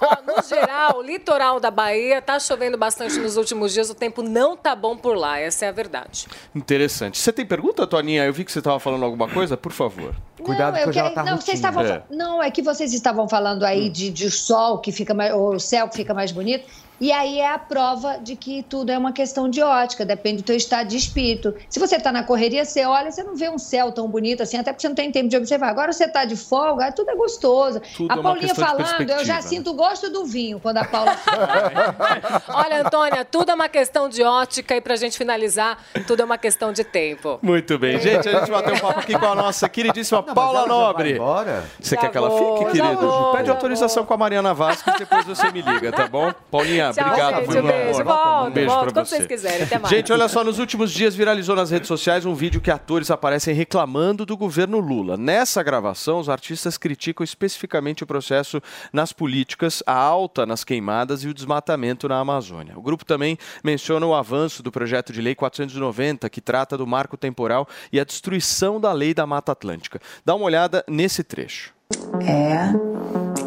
[0.00, 3.90] Ó, no geral, o litoral da Bahia tá chovendo bastante nos últimos dias.
[3.90, 5.38] O tempo não tá bom por lá.
[5.38, 6.26] Essa é a verdade.
[6.54, 7.18] Interessante.
[7.18, 8.24] Você tem pergunta, Toninha?
[8.24, 10.14] Eu vi que você estava falando alguma coisa, por favor.
[10.42, 12.02] Cuidado não, que eu ela quero- tá não, vocês estavam É.
[12.10, 15.60] não, é que vocês estavam falando aí de, de sol que fica mais, ou o
[15.60, 16.66] céu que fica mais bonito.
[17.00, 20.46] E aí é a prova de que tudo é uma questão de ótica, depende do
[20.46, 21.54] teu estado de espírito.
[21.68, 24.56] Se você está na correria, você olha, você não vê um céu tão bonito assim,
[24.56, 25.68] até porque você não tem tempo de observar.
[25.68, 27.80] Agora você está de folga, tudo é gostoso.
[27.96, 29.42] Tudo a é Paulinha de falando, eu já né?
[29.42, 32.42] sinto o gosto do vinho quando a Paula fala.
[32.48, 36.38] Olha, Antônia, tudo é uma questão de ótica e pra gente finalizar, tudo é uma
[36.38, 37.38] questão de tempo.
[37.42, 38.00] Muito bem.
[38.00, 41.12] Gente, a gente bateu um papo aqui com a nossa queridíssima Não, Paula Nobre.
[41.12, 41.64] embora?
[41.80, 42.96] Você Já quer que ela vou, fique, querido?
[43.00, 44.06] vou, Pede autorização vou.
[44.08, 46.32] com a Mariana Vasco e depois você me liga, tá bom?
[46.50, 47.36] Paulinha, Tchau, obrigado.
[47.46, 47.58] gente.
[47.58, 48.04] Um beijo.
[48.04, 49.16] Volto, Um beijo volto pra quando você.
[49.16, 49.62] vocês quiserem.
[49.62, 49.94] Até mais.
[49.94, 53.54] Gente, olha só, nos últimos dias viralizou nas redes sociais um vídeo que atores aparecem
[53.54, 55.16] reclamando do governo Lula.
[55.16, 58.60] Nessa gravação, os artistas criticam especificamente o processo
[58.92, 62.74] nas políticas, a alta nas queimadas e o desmatamento na Amazônia.
[62.76, 67.16] O grupo também menciona o avanço do projeto de lei 490, que trata do marco
[67.16, 70.00] temporal e a destruição da lei da Mata Atlântica.
[70.24, 71.74] Dá uma olhada nesse trecho.
[72.20, 72.72] É,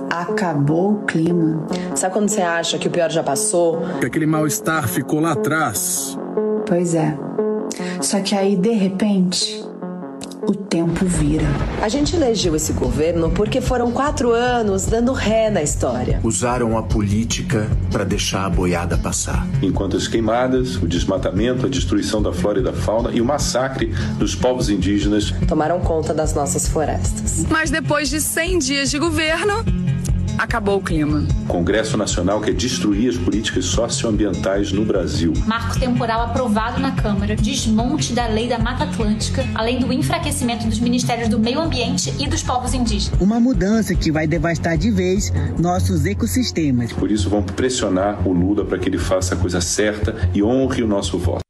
[0.10, 1.65] acabou o clima.
[1.95, 3.82] Sabe quando você acha que o pior já passou?
[4.00, 6.17] que aquele mal-estar ficou lá atrás.
[6.65, 7.17] Pois é.
[8.02, 9.63] Só que aí, de repente,
[10.50, 11.46] o tempo vira.
[11.80, 16.20] A gente elegeu esse governo porque foram quatro anos dando ré na história.
[16.24, 19.46] Usaram a política para deixar a boiada passar.
[19.62, 23.94] enquanto as queimadas, o desmatamento, a destruição da flora e da fauna e o massacre
[24.18, 27.46] dos povos indígenas Tomaram conta das nossas florestas.
[27.48, 29.64] Mas depois de 100 dias de governo,
[30.39, 31.25] acabou o clima.
[31.47, 35.34] Congresso Nacional quer destruir as políticas socioambientais no Brasil.
[35.45, 40.80] Marco temporal aprovado na Câmara, desmonte da lei da Mata Atlântica, além do enfraquecimento dos
[40.80, 43.19] ministérios do Meio Ambiente e dos povos indígenas.
[43.19, 46.93] Uma mudança que vai devastar de vez nossos ecossistemas.
[46.93, 50.82] Por isso, vão pressionar o Lula para que ele faça a coisa certa e honre
[50.82, 51.49] o nosso voto.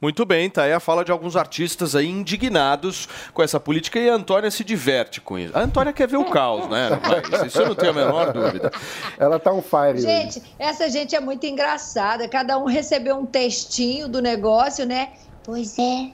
[0.00, 4.10] Muito bem, tá aí a fala de alguns artistas aí indignados com essa política e
[4.10, 5.56] a Antônia se diverte com isso.
[5.56, 6.90] A Antônia quer ver o caos, né?
[7.30, 8.70] Mas isso eu não tenho a menor dúvida.
[9.18, 9.94] Ela tá um fire.
[9.94, 10.02] hoje.
[10.02, 12.28] Gente, essa gente é muito engraçada.
[12.28, 15.12] Cada um recebeu um textinho do negócio, né?
[15.42, 16.10] Pois é,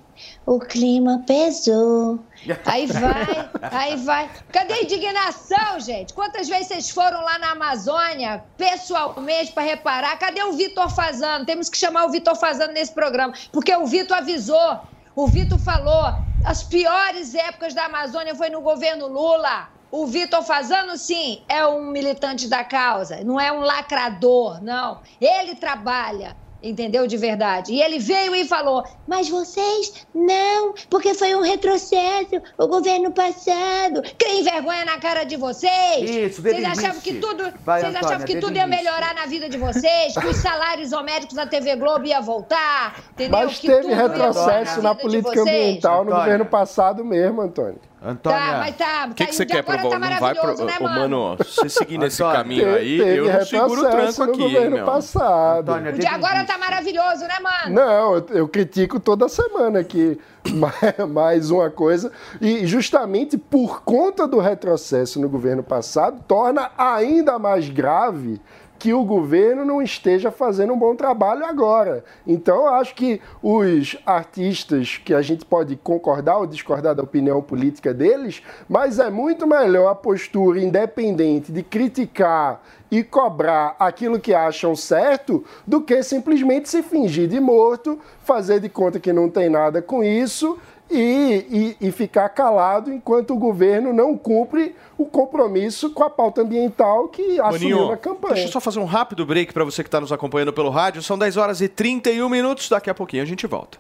[0.47, 2.21] o clima pesou.
[2.65, 4.31] Aí vai, aí vai.
[4.53, 6.13] Cadê a indignação, gente?
[6.13, 10.19] Quantas vezes vocês foram lá na Amazônia, pessoalmente, para reparar?
[10.19, 11.45] Cadê o Vitor Fazano?
[11.45, 14.81] Temos que chamar o Vitor Fazano nesse programa, porque o Vitor avisou.
[15.15, 19.69] O Vitor falou, as piores épocas da Amazônia foi no governo Lula.
[19.91, 25.03] O Vitor Fazano, sim, é um militante da causa, não é um lacrador, não.
[25.21, 27.07] Ele trabalha entendeu?
[27.07, 27.73] De verdade.
[27.73, 34.03] E ele veio e falou: Mas vocês não, porque foi um retrocesso, o governo passado.
[34.19, 36.09] Criem vergonha na cara de vocês.
[36.09, 39.49] Isso, Vocês achavam que tudo, Vai, vocês Antônia, achavam que tudo ia melhorar na vida
[39.49, 43.39] de vocês, que os salários homéricos da TV Globo ia voltar, entendeu?
[43.39, 46.25] Mas que teve retrocesso na de política ambiental no Antônia.
[46.25, 47.81] governo passado mesmo, Antônio.
[48.05, 48.39] Antônia.
[48.39, 49.91] Tá, mas tá, O que, tá, que você quer, Provo?
[49.91, 50.65] tá Não vai pro...
[50.65, 51.37] né, Ô, mano?
[51.39, 54.53] você seguir nesse Antônia, caminho aí, eu não seguro o retrocesso tranco no aqui, hein,
[54.55, 54.85] governo meu.
[54.87, 55.71] passado.
[55.71, 57.75] Antônia, O de agora tá maravilhoso, né, mano?
[57.75, 60.19] Não, eu, eu critico toda semana que
[60.55, 62.11] mais- mais uma coisa.
[62.41, 68.41] E justamente por conta do retrocesso no governo passado, torna ainda mais grave
[68.83, 72.05] que o governo não esteja fazendo um bom trabalho agora.
[72.27, 77.41] Então, eu acho que os artistas, que a gente pode concordar ou discordar da opinião
[77.41, 84.35] política deles, mas é muito melhor a postura independente de criticar e cobrar aquilo que
[84.35, 89.49] acham certo do que simplesmente se fingir de morto, fazer de conta que não tem
[89.49, 90.59] nada com isso
[90.93, 96.43] e, e- e ficar calado enquanto o governo não cumpre o compromisso com a pauta
[96.43, 98.35] ambiental que assumiu Boninho, na campanha.
[98.35, 101.03] deixa eu só fazer um rápido break para você que está nos acompanhando pelo rádio.
[101.03, 102.69] São 10 horas e 31 minutos.
[102.69, 103.79] Daqui a pouquinho a gente volta.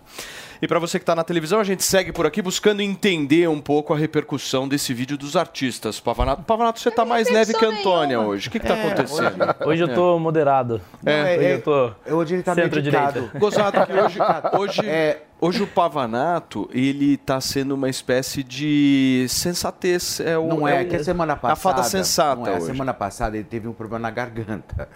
[0.60, 3.60] E para você que está na televisão, a gente segue por aqui buscando entender um
[3.60, 5.98] pouco a repercussão desse vídeo dos artistas.
[5.98, 8.46] Pavanato, Pavanato você está mais leve que a Antônia hoje.
[8.46, 9.44] O que está acontecendo?
[9.66, 10.80] Hoje eu tô moderado.
[11.04, 11.36] É.
[11.36, 13.06] Hoje eu tô Hoje ele tá centro-direita.
[13.20, 13.38] meditado.
[13.40, 14.18] Gozado que hoje,
[14.56, 14.80] hoje,
[15.42, 20.20] hoje o Pavanato, ele tá sendo uma espécie de sensatez.
[20.20, 21.52] É o, Não é, o- que a semana passada.
[21.52, 22.66] A fada sensata não é, a hoje.
[22.66, 24.88] semana passada ele teve um problema na garganta.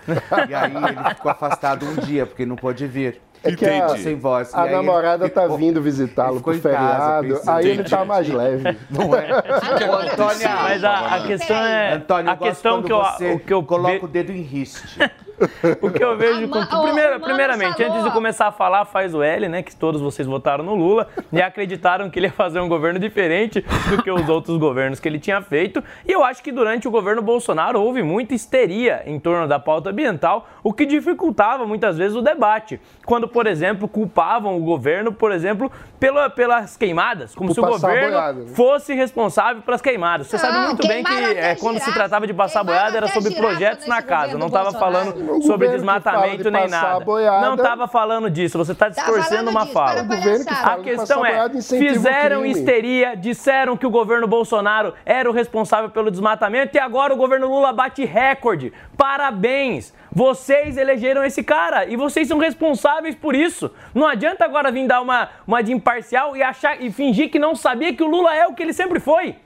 [0.48, 3.20] e aí ele ficou afastado um dia, porque não pôde vir.
[3.44, 4.52] É que a, sem voz.
[4.54, 7.90] a E namorada tá vindo visitá-lo pro casa, feriado, pensando- aí ele Entendi.
[7.90, 8.76] tá mais leve.
[8.90, 9.30] Não é?
[9.30, 11.92] Antônia, Mas a, a questão é.
[11.94, 14.98] Antônia, a questão que eu, você o que eu coloca ve- o dedo em riste.
[15.82, 16.48] O que eu vejo.
[16.48, 17.92] Com- primeiro- primeiramente, falou.
[17.92, 19.62] antes de começar a falar, faz o L, né?
[19.62, 23.64] Que todos vocês votaram no Lula e acreditaram que ele ia fazer um governo diferente
[23.90, 25.82] do que os outros governos que ele tinha feito.
[26.06, 29.90] E eu acho que durante o governo Bolsonaro houve muita histeria em torno da pauta
[29.90, 32.80] ambiental, o que dificultava muitas vezes o debate.
[33.04, 35.70] Quando, por exemplo, culpavam o governo, por exemplo,
[36.00, 38.46] pela, pelas queimadas, como Por se o governo boiada, né?
[38.54, 40.26] fosse responsável pelas queimadas.
[40.28, 43.86] Você sabe muito bem que é, quando se tratava de passar boiada era sobre projetos
[43.86, 44.38] na casa.
[44.38, 47.04] Não estava falando O sobre que desmatamento de nem nada.
[47.04, 48.56] boiada- Não estava falando disso.
[48.58, 49.92] Você está Tá distorcendo falando uma disso, fala.
[49.92, 52.50] para O governo que A de questão passar é, fizeram crime.
[52.58, 57.48] histeria, disseram que o governo Bolsonaro era o responsável pelo desmatamento e agora o governo
[57.48, 58.72] Lula bate recorde.
[58.96, 59.94] Parabéns!
[60.12, 63.70] Vocês elegeram esse cara e vocês são responsáveis por isso.
[63.94, 67.54] Não adianta agora vir dar uma, uma de imparcial e achar e fingir que não
[67.54, 69.36] sabia que o Lula é o que ele sempre foi.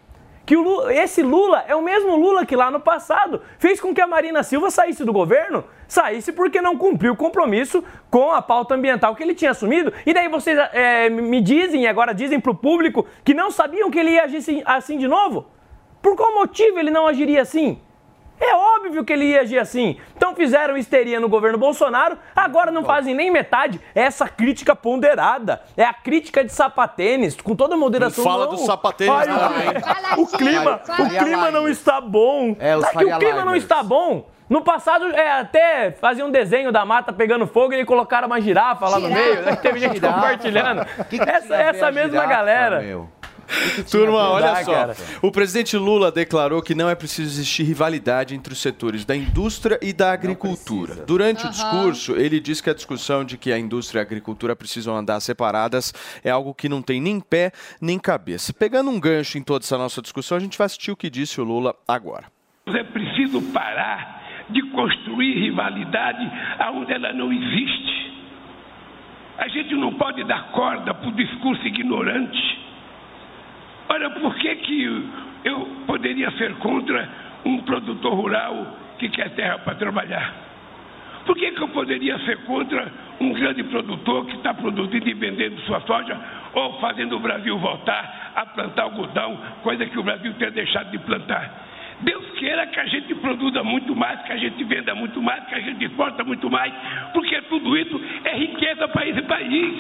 [0.46, 4.00] Que Lula- esse Lula é o mesmo Lula que lá no passado fez com que
[4.00, 8.74] a Marina Silva saísse do governo, saísse porque não cumpriu o compromisso com a pauta
[8.74, 9.92] ambiental que ele tinha assumido.
[10.04, 13.98] E daí vocês é, me dizem, agora dizem para o público, que não sabiam que
[13.98, 15.46] ele ia agir assim, assim de novo?
[16.02, 17.80] Por qual motivo ele não agiria assim?
[18.40, 19.98] É óbvio que ele ia agir assim.
[20.16, 23.78] Então fizeram histeria no governo Bolsonaro, agora não fazem nem metade.
[23.94, 25.60] É essa crítica ponderada.
[25.76, 28.24] É a crítica de sapatênis, com toda a moderação.
[28.24, 28.52] Não fala Não.
[28.54, 30.22] do sapatênis Ai, também.
[30.24, 32.56] o- clima, o clima não está bom.
[32.58, 34.26] É, os Tá que o clima não está bom.
[34.48, 38.88] No passado, é, até fazia um desenho da mata pegando fogo e colocaram uma girafa
[38.88, 39.22] lá no Girafa.
[39.30, 39.42] meio.
[39.42, 39.56] Né?
[39.56, 40.14] que Teve gente Girafa.
[40.14, 40.84] compartilhando.
[41.08, 42.80] Que que essa essa mesma girafa, galera.
[42.80, 43.08] meu?
[43.90, 44.72] Turma, olha dá, só.
[44.72, 44.96] cara.
[45.22, 49.78] O presidente Lula declarou que não é preciso existir rivalidade entre os setores da indústria
[49.82, 50.96] e da agricultura.
[51.06, 51.50] Durante o Aham.
[51.50, 55.20] discurso, ele disse que a discussão de que a indústria e a agricultura precisam andar
[55.20, 58.52] separadas é algo que não tem nem pé nem cabeça.
[58.52, 61.40] Pegando um gancho em toda essa nossa discussão, a gente vai assistir o que disse
[61.40, 62.26] o Lula agora.
[62.66, 68.10] É preciso parar de construir rivalidade aonde ela não existe.
[69.38, 72.38] A gente não pode dar corda para o discurso ignorante.
[73.90, 75.10] Olha, por que, que
[75.44, 77.08] eu poderia ser contra
[77.44, 80.32] um produtor rural que quer terra para trabalhar?
[81.26, 82.86] Por que, que eu poderia ser contra
[83.20, 86.16] um grande produtor que está produzindo e vendendo sua soja
[86.54, 90.98] ou fazendo o Brasil voltar a plantar algodão, coisa que o Brasil tem deixado de
[90.98, 91.50] plantar?
[92.02, 95.54] Deus queira que a gente produza muito mais, que a gente venda muito mais, que
[95.56, 96.72] a gente exporta muito mais,
[97.12, 99.74] porque tudo isso é riqueza para esse país.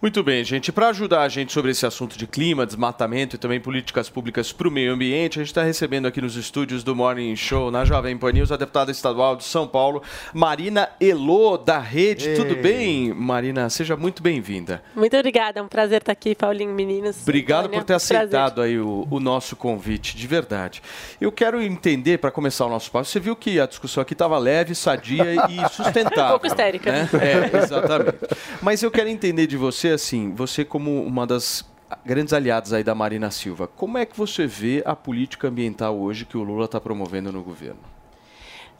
[0.00, 0.70] Muito bem, gente.
[0.70, 4.68] Para ajudar a gente sobre esse assunto de clima, desmatamento e também políticas públicas para
[4.68, 8.16] o meio ambiente, a gente está recebendo aqui nos estúdios do Morning Show, na Jovem
[8.16, 10.02] Pan News, a deputada estadual de São Paulo,
[10.34, 12.28] Marina Elô, da Rede.
[12.28, 12.36] Ei.
[12.36, 13.70] Tudo bem, Marina?
[13.70, 14.82] Seja muito bem-vinda.
[14.94, 17.22] Muito obrigada, é um prazer estar aqui, Paulinho, meninos.
[17.22, 18.16] Obrigado Antônia, por ter prazer.
[18.18, 20.82] aceitado aí o, o nosso convite, de verdade.
[21.18, 24.36] Eu quero entender, para começar o nosso papo, você viu que a discussão aqui estava
[24.38, 26.26] leve, sadia e sustentável.
[26.26, 26.92] Um pouco histérica.
[26.92, 27.08] né?
[27.14, 28.18] É, exatamente.
[28.60, 31.64] Mas eu quero entender de você, assim, você como uma das
[32.04, 36.24] grandes aliadas aí da Marina Silva, como é que você vê a política ambiental hoje
[36.24, 37.95] que o Lula está promovendo no governo?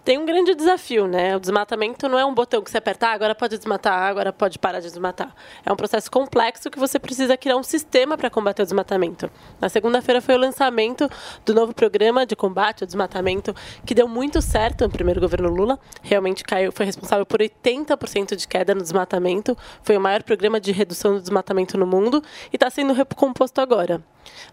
[0.07, 1.35] Tem um grande desafio, né?
[1.35, 4.79] O desmatamento não é um botão que você apertar, agora pode desmatar, agora pode parar
[4.79, 5.35] de desmatar.
[5.65, 9.29] É um processo complexo que você precisa criar um sistema para combater o desmatamento.
[9.61, 11.11] Na segunda-feira foi o lançamento
[11.45, 13.53] do novo programa de combate ao desmatamento,
[13.85, 15.77] que deu muito certo no primeiro governo Lula.
[16.03, 19.59] Realmente caiu, foi responsável por 80% de queda no desmatamento.
[19.83, 24.01] Foi o maior programa de redução do desmatamento no mundo e está sendo recomposto agora.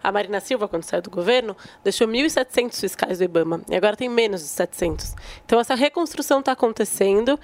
[0.02, 4.08] A Marina Silva, quando saiu do governo, deixou 1.700 fiscais do IBAMA e agora tem
[4.08, 5.14] menos de 700.
[5.44, 7.38] Então, essa reconstrução está acontecendo.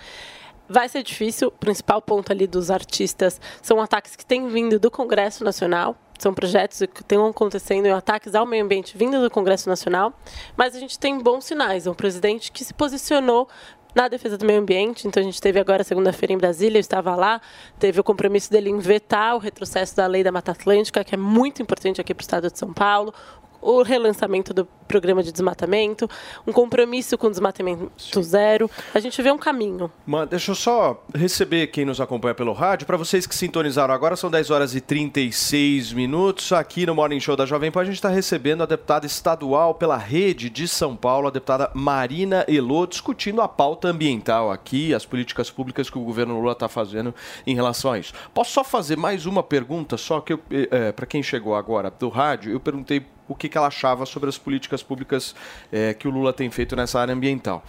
[0.69, 1.49] Vai ser difícil.
[1.49, 5.97] O principal ponto ali dos artistas são ataques que têm vindo do Congresso Nacional.
[6.19, 10.13] São projetos que estão acontecendo em ataques ao meio ambiente vindo do Congresso Nacional.
[10.57, 11.87] Mas a gente tem bons sinais.
[11.87, 13.49] É um presidente que se posicionou
[13.95, 15.07] na defesa do meio ambiente.
[15.07, 17.41] Então, a gente teve agora, segunda-feira, em Brasília, eu estava lá,
[17.79, 21.19] teve o compromisso dele em vetar o retrocesso da lei da Mata Atlântica, que é
[21.19, 23.13] muito importante aqui para o estado de São Paulo,
[23.61, 26.11] o relançamento do programa de desmatamento,
[26.45, 28.69] um compromisso com desmatamento zero.
[28.93, 29.89] A gente vê um caminho.
[30.29, 32.89] Deixa eu só receber quem nos acompanha pelo rádio.
[32.89, 36.53] Para vocês que sintonizaram agora, são 10 horas e 36 minutos.
[36.53, 39.97] Aqui no Morning Show da Jovem Pan, a gente está recebendo a deputada estadual pela
[39.97, 45.53] rede de São Paulo, a deputada Marina Elô, discutindo a pauta ambiental aqui, as políticas
[45.53, 47.15] públicas que o governo Lula está fazendo
[47.47, 48.13] em relação a isso.
[48.35, 52.51] Posso só fazer mais uma pergunta, só que é, para quem chegou agora do rádio,
[52.51, 55.35] eu perguntei o que, que ela achava sobre as políticas públicas
[55.73, 57.65] é, que o Lula tem feito nessa área ambiental.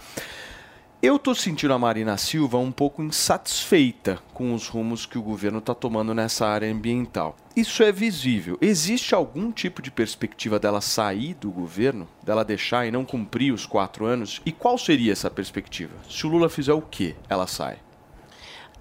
[1.02, 5.58] Eu estou sentindo a Marina Silva um pouco insatisfeita com os rumos que o governo
[5.58, 7.36] está tomando nessa área ambiental.
[7.56, 8.56] Isso é visível.
[8.60, 13.66] Existe algum tipo de perspectiva dela sair do governo, dela deixar e não cumprir os
[13.66, 14.40] quatro anos?
[14.46, 15.92] E qual seria essa perspectiva?
[16.08, 17.78] Se o Lula fizer o quê, ela sai?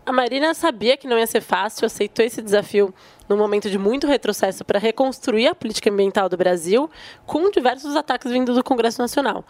[0.04, 2.92] A Marina sabia que não ia ser fácil, aceitou esse desafio
[3.30, 6.90] num momento de muito retrocesso para reconstruir a política ambiental do Brasil,
[7.26, 9.46] com diversos ataques vindo do Congresso Nacional.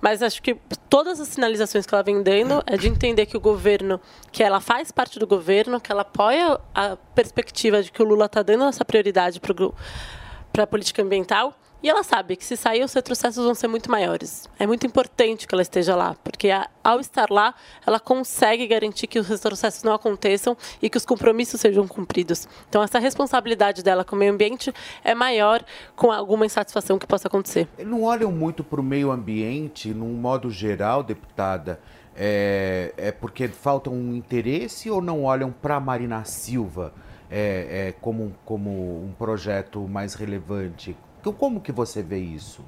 [0.00, 0.56] Mas acho que
[0.88, 4.00] todas as sinalizações que ela vem dando é de entender que o governo,
[4.32, 8.24] que ela faz parte do governo, que ela apoia a perspectiva de que o Lula
[8.24, 12.92] está dando essa prioridade para a política ambiental e ela sabe que se sair, os
[12.92, 14.48] retrocessos vão ser muito maiores.
[14.58, 16.50] É muito importante que ela esteja lá, porque
[16.84, 17.54] ao estar lá,
[17.86, 22.46] ela consegue garantir que os retrocessos não aconteçam e que os compromissos sejam cumpridos.
[22.68, 24.72] Então, essa responsabilidade dela com o meio ambiente
[25.02, 25.64] é maior
[25.96, 27.66] com alguma insatisfação que possa acontecer.
[27.78, 31.80] Não olham muito para o meio ambiente, num modo geral, deputada?
[32.14, 36.92] É, é porque falta um interesse ou não olham para a Marina Silva
[37.30, 38.70] é, é, como, como
[39.04, 40.96] um projeto mais relevante?
[41.22, 42.64] Como que você vê isso?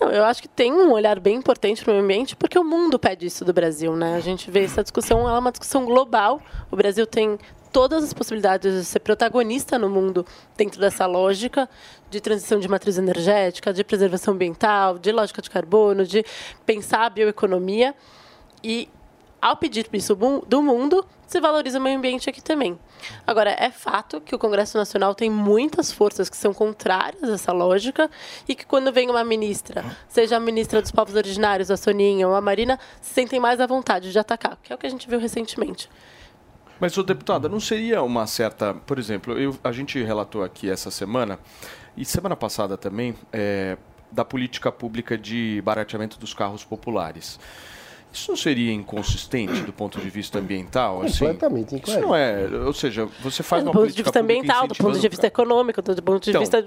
[0.00, 2.98] Eu acho que tem um olhar bem importante para o meio ambiente, porque o mundo
[2.98, 4.16] pede isso do Brasil, né?
[4.16, 6.40] A gente vê essa discussão, ela é uma discussão global.
[6.70, 7.38] O Brasil tem
[7.72, 10.26] todas as possibilidades de ser protagonista no mundo
[10.56, 11.68] dentro dessa lógica
[12.10, 16.24] de transição de matriz energética, de preservação ambiental, de lógica de carbono, de
[16.64, 17.94] pensar a bioeconomia.
[18.62, 18.88] E
[19.44, 20.16] ao pedir isso
[20.46, 22.78] do mundo, se valoriza o meio ambiente aqui também.
[23.26, 27.52] Agora, é fato que o Congresso Nacional tem muitas forças que são contrárias a essa
[27.52, 28.10] lógica
[28.48, 32.34] e que quando vem uma ministra, seja a ministra dos povos originários, a Soninha ou
[32.34, 35.06] a Marina, se sentem mais à vontade de atacar, que é o que a gente
[35.06, 35.90] viu recentemente.
[36.80, 38.72] Mas, ô deputada, não seria uma certa...
[38.72, 41.38] Por exemplo, eu, a gente relatou aqui essa semana,
[41.94, 43.76] e semana passada também, é,
[44.10, 47.38] da política pública de barateamento dos carros populares.
[48.14, 51.00] Isso não seria inconsistente do ponto de vista ambiental?
[51.00, 51.90] Completamente assim?
[51.90, 52.46] Isso não é.
[52.64, 55.26] Ou seja, você faz é, do uma ponto de vista ambiental, do ponto de vista
[55.26, 56.64] econômico, do ponto de Então, vista.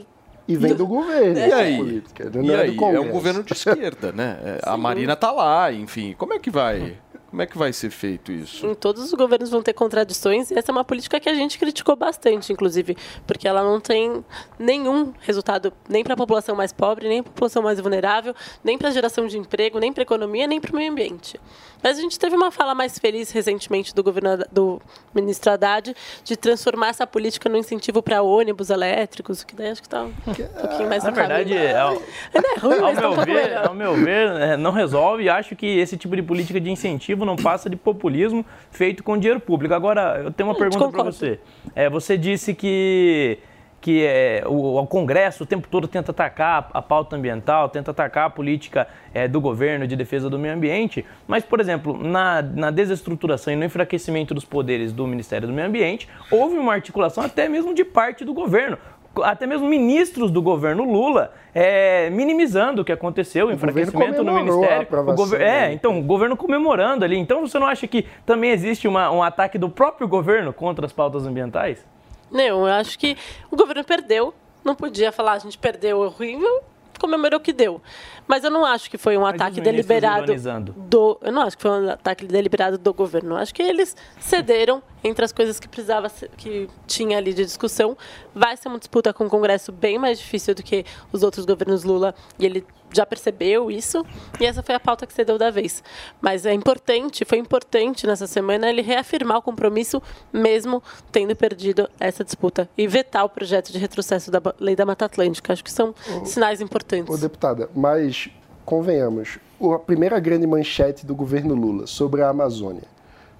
[0.48, 1.38] E vem do governo.
[1.40, 1.78] E aí?
[1.78, 2.96] Política, não E é do aí?
[2.96, 4.40] É um governo de esquerda, né?
[4.44, 6.14] É, A Marina tá lá, enfim.
[6.18, 6.98] Como é que vai?
[7.38, 8.66] Como é que vai ser feito isso?
[8.66, 11.60] Em todos os governos vão ter contradições e essa é uma política que a gente
[11.60, 14.26] criticou bastante, inclusive, porque ela não tem
[14.58, 18.34] nenhum resultado nem para a população mais pobre, nem para a população mais vulnerável,
[18.64, 21.40] nem para a geração de emprego, nem para a economia, nem para o meio ambiente.
[21.84, 24.82] Mas a gente teve uma fala mais feliz recentemente do, governo, do
[25.14, 29.88] ministro Haddad de transformar essa política no incentivo para ônibus elétricos, que daí acho que
[29.88, 32.02] está um pouquinho mais Na verdade, é, ao,
[32.34, 35.30] Ainda é ruim, ao tá um meu ver, ao meu ver, é, não resolve e
[35.30, 39.40] acho que esse tipo de política de incentivo não passa de populismo feito com dinheiro
[39.40, 39.74] público.
[39.74, 41.40] Agora, eu tenho uma Hum, pergunta para você.
[41.76, 43.38] É, você disse que
[43.80, 48.26] que é, o, o Congresso o tempo todo tenta atacar a pauta ambiental, tenta atacar
[48.26, 52.72] a política é, do governo de defesa do meio ambiente, mas, por exemplo, na, na
[52.72, 57.48] desestruturação e no enfraquecimento dos poderes do Ministério do Meio Ambiente, houve uma articulação até
[57.48, 58.78] mesmo de parte do governo.
[59.24, 64.88] Até mesmo ministros do governo Lula é, minimizando o que aconteceu, o enfraquecimento no Ministério.
[64.92, 65.74] O gover- é, né?
[65.74, 67.18] então, o governo comemorando ali.
[67.18, 70.92] Então, você não acha que também existe uma- um ataque do próprio governo contra as
[70.94, 71.86] pautas ambientais?
[72.32, 73.16] Não, eu acho que
[73.52, 74.34] o governo perdeu.
[74.64, 76.62] Não podia falar, a gente perdeu, é horrível.
[77.00, 77.80] Comemorou o que deu.
[78.28, 81.18] Mas eu não acho que foi um ataque os ministros deliberado do.
[81.22, 83.36] Eu não acho que foi um ataque deliberado do governo.
[83.36, 87.46] Eu acho que eles cederam entre as coisas que precisava ser- que tinha ali de
[87.46, 87.98] discussão.
[88.34, 91.84] Vai ser uma disputa com o Congresso bem mais difícil do que os outros governos
[91.84, 94.06] Lula e ele já percebeu isso
[94.40, 95.84] e essa foi a pauta que cedeu da vez.
[96.22, 100.82] Mas é importante, foi importante nessa semana ele reafirmar o compromisso mesmo
[101.12, 105.52] tendo perdido essa disputa e vetar o projeto de retrocesso da Lei da Mata Atlântica.
[105.54, 105.94] Acho que são
[106.26, 107.14] sinais importantes.
[107.14, 108.30] Ô, deputada, mas
[108.66, 109.38] convenhamos,
[109.74, 112.84] a primeira grande manchete do governo Lula sobre a Amazônia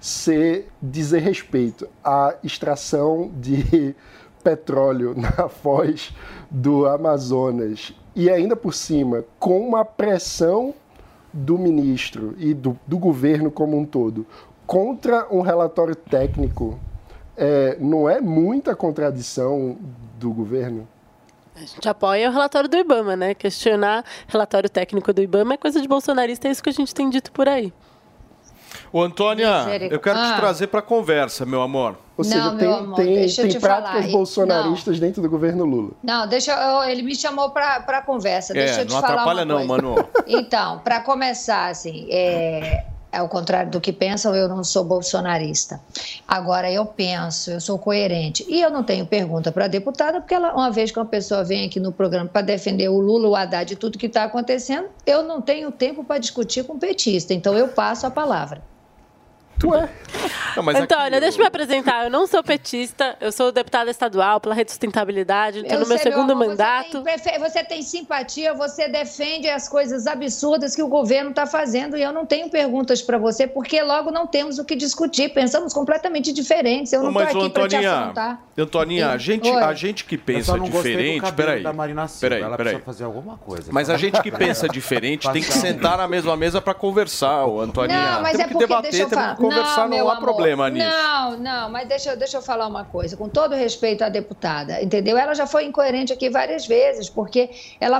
[0.00, 3.94] ser dizer respeito à extração de
[4.42, 6.14] petróleo na foz
[6.50, 10.74] do Amazonas e ainda por cima com uma pressão
[11.32, 14.26] do ministro e do, do governo como um todo
[14.66, 16.78] contra um relatório técnico
[17.36, 19.78] é, não é muita contradição
[20.18, 20.86] do governo?
[21.54, 23.34] A gente apoia o relatório do IBAMA, né?
[23.34, 27.08] Questionar relatório técnico do IBAMA é coisa de bolsonarista, é isso que a gente tem
[27.08, 27.72] dito por aí.
[28.92, 30.36] Ô, Antônia, eu quero te Ah.
[30.36, 31.96] trazer para conversa, meu amor.
[32.16, 34.12] Ou seja, Não, tem, meu amor, tem, deixa tem te práticas falar.
[34.12, 35.90] bolsonaristas dentro do governo Lula.
[36.02, 38.52] Não, deixa eu, ele me chamou para para conversa.
[38.54, 39.82] Deixa É, eu te não falar atrapalha uma não, coisa.
[39.82, 40.08] Manu.
[40.26, 45.80] Então, para começar, assim, é, ao contrário do que pensam, eu não sou bolsonarista.
[46.26, 48.44] Agora, eu penso, eu sou coerente.
[48.48, 51.44] E eu não tenho pergunta para a deputada, porque ela, uma vez que uma pessoa
[51.44, 54.88] vem aqui no programa para defender o Lula, o Haddad e tudo que está acontecendo,
[55.06, 57.32] eu não tenho tempo para discutir com petista.
[57.32, 58.60] Então, eu passo a palavra.
[59.64, 59.88] Ué,
[60.56, 62.04] Não, mas Antônia, aqui, deixa eu me apresentar.
[62.04, 65.98] Eu não sou petista, eu sou deputada estadual pela Rede Sustentabilidade, estou Eu no meu
[65.98, 67.02] sei, segundo amor, mandato.
[67.02, 71.96] Você tem, você tem simpatia, você defende as coisas absurdas que o governo está fazendo
[71.96, 75.30] e eu não tenho perguntas para você, porque logo não temos o que discutir.
[75.30, 76.92] Pensamos completamente diferentes.
[76.92, 78.42] Eu não estou aqui para te afrontar.
[78.56, 79.62] Antoninha, a gente, Oi.
[79.62, 81.62] a gente que Eu pensa diferente, peraí.
[81.62, 82.20] da Marina Silva.
[82.20, 82.74] Peraí, Ela peraí.
[82.74, 83.70] precisa fazer alguma coisa.
[83.72, 87.60] Mas a gente que pensa diferente tem que sentar na mesma mesa para conversar, ô
[87.60, 88.14] Antoninha.
[88.14, 89.36] Não, mas temos é que porque, debater, deixa eu falar.
[89.48, 90.86] Conversar, não, meu há amor, problema nisso.
[90.86, 93.16] Não, não, mas deixa, eu- deixa eu falar uma coisa.
[93.16, 95.16] Com todo respeito à deputada, entendeu?
[95.16, 97.98] Ela já foi incoerente aqui várias vezes, porque ela,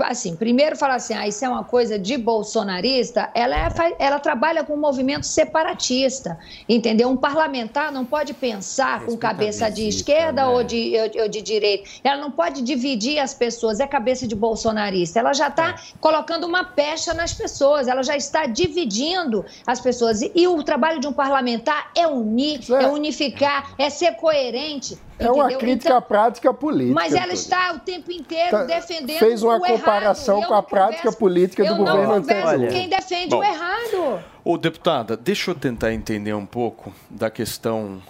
[0.00, 3.68] assim, primeiro fala assim, ah, isso é uma coisa de bolsonarista, ela, é
[3.98, 6.38] ela trabalha com um movimento separatista,
[6.68, 7.08] entendeu?
[7.08, 11.88] Um parlamentar não pode pensar com cabeça de esquerda ou, de, ou, ou de direita.
[12.02, 15.18] Ela não pode dividir as pessoas, é cabeça de bolsonarista.
[15.20, 20.22] Ela já está colocando uma pecha nas pessoas, ela já está dividindo as pessoas.
[20.22, 24.98] E, e o trabalho de um parlamentar é unir, é unificar, é ser coerente.
[25.18, 25.58] é uma entendeu?
[25.60, 26.94] crítica Então, à prática política.
[26.94, 30.62] mas ela está o tempo inteiro Tá- defendendo fez uma comparação eu com a não
[30.64, 32.58] prática converso- política do eu governo não anterior.
[32.60, 33.38] com quem defende Bom.
[33.38, 34.24] o errado.
[34.44, 38.02] Ô, deputada, deixa eu tentar entender um pouco da questão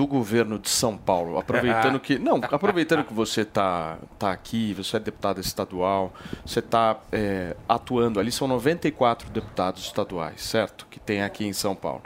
[0.00, 1.38] do governo de São Paulo.
[1.38, 2.18] Aproveitando que.
[2.18, 6.98] Não, aproveitando que você está tá aqui, você é deputada estadual, você está
[7.68, 10.86] atuando ali, são 94 deputados estaduais, certo?
[10.90, 12.02] Que tem aqui em São Paulo.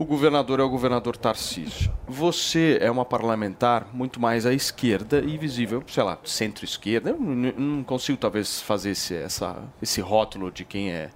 [0.00, 1.92] O governador é o governador Tarcísio.
[2.08, 7.10] Você é uma parlamentar muito mais à esquerda e visível, sei lá, centro-esquerda.
[7.10, 11.10] Eu não consigo talvez fazer esse, essa, esse rótulo de quem é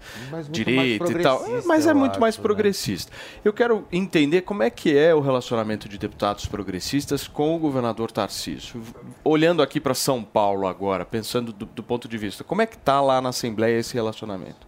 [0.51, 2.47] direita mais e tal, mas é muito mais acho, né?
[2.47, 3.11] progressista.
[3.43, 8.11] Eu quero entender como é que é o relacionamento de deputados progressistas com o governador
[8.11, 8.83] Tarcísio.
[9.25, 12.77] Olhando aqui para São Paulo agora, pensando do, do ponto de vista, como é que
[12.77, 14.67] está lá na Assembleia esse relacionamento?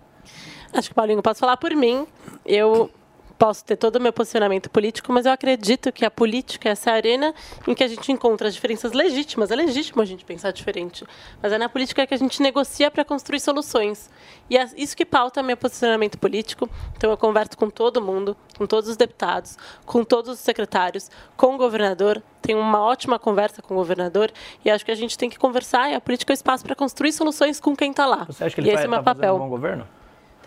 [0.73, 2.07] Acho que, Paulinho, posso falar por mim.
[2.47, 2.91] Eu
[3.39, 6.91] posso ter todo o meu posicionamento político, mas eu acredito que a política é essa
[6.91, 7.35] arena
[7.67, 9.51] em que a gente encontra as diferenças legítimas.
[9.51, 11.05] É legítimo a gente pensar diferente,
[11.43, 14.11] mas é na política que a gente negocia para construir soluções.
[14.49, 16.69] E é isso que pauta meu posicionamento político.
[16.97, 21.55] Então eu converso com todo mundo, com todos os deputados, com todos os secretários, com
[21.55, 22.23] o governador.
[22.41, 24.33] Tenho uma ótima conversa com o governador
[24.65, 26.75] e acho que a gente tem que conversar e a política é o espaço para
[26.75, 28.25] construir soluções com quem está lá.
[28.25, 29.35] Você acha que e ele esse é meu fazendo papel.
[29.35, 29.87] um bom governo?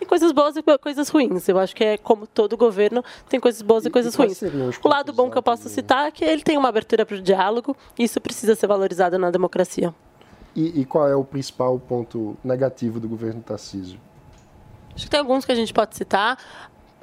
[0.00, 1.46] Tem coisas boas e co- coisas ruins.
[1.46, 4.78] Eu acho que é como todo governo, tem coisas boas e, coisas quais ruins.
[4.82, 7.20] O lado bom que eu posso citar é que ele tem uma abertura para o
[7.20, 9.94] diálogo e isso precisa ser valorizado na democracia.
[10.56, 14.00] E, e qual é o principal ponto negativo do governo Tarcísio?
[14.94, 16.38] Acho que tem alguns que a gente pode citar.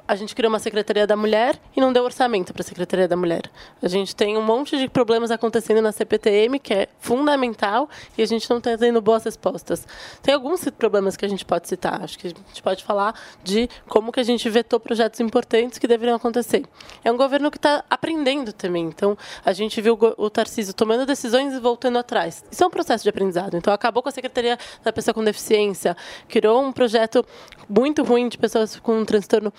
[0.08, 3.14] A gente criou uma Secretaria da Mulher e não deu orçamento para a Secretaria da
[3.14, 3.42] Mulher.
[3.82, 8.26] A gente tem um monte de problemas acontecendo na CPTM, que é fundamental, e a
[8.26, 9.86] gente não está tendo boas respostas.
[10.22, 12.02] Tem alguns problemas que a gente pode citar.
[12.02, 15.86] Acho que a gente pode falar de como que a gente vetou projetos importantes que
[15.86, 16.64] deveriam acontecer.
[17.04, 18.86] É um governo que está aprendendo também.
[18.86, 22.42] Então, a gente viu o Tarcísio tomando decisões e voltando atrás.
[22.50, 23.58] Isso é um processo de aprendizado.
[23.58, 25.94] Então, acabou com a Secretaria da Pessoa com Deficiência,
[26.28, 27.22] criou um projeto
[27.68, 29.52] muito ruim de pessoas com um transtorno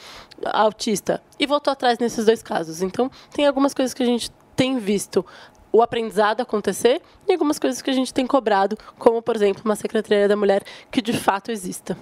[0.45, 2.81] autista e voltou atrás nesses dois casos.
[2.81, 5.25] Então, tem algumas coisas que a gente tem visto
[5.71, 9.75] o aprendizado acontecer e algumas coisas que a gente tem cobrado, como, por exemplo, uma
[9.75, 11.97] Secretaria da Mulher que de fato exista.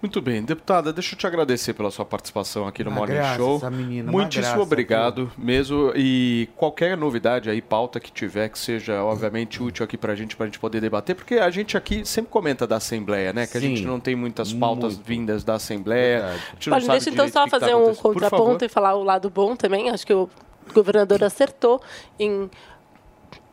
[0.00, 3.36] Muito bem, deputada, deixa eu te agradecer pela sua participação aqui no Uma Morning graça,
[3.36, 3.56] Show.
[3.58, 5.92] essa menina, Muitíssimo graça, obrigado mesmo.
[5.94, 10.46] E qualquer novidade aí, pauta que tiver, que seja obviamente útil aqui pra gente, pra
[10.46, 13.46] gente poder debater, porque a gente aqui sempre comenta da Assembleia, né?
[13.46, 16.26] Que a Sim, gente não tem muitas pautas vindas da Assembleia.
[16.26, 18.02] A sabe deixa então só tá fazer um acontecendo.
[18.02, 19.88] Por contraponto e falar o lado bom também.
[19.88, 20.28] Acho que o
[20.74, 21.80] governador acertou
[22.18, 22.50] em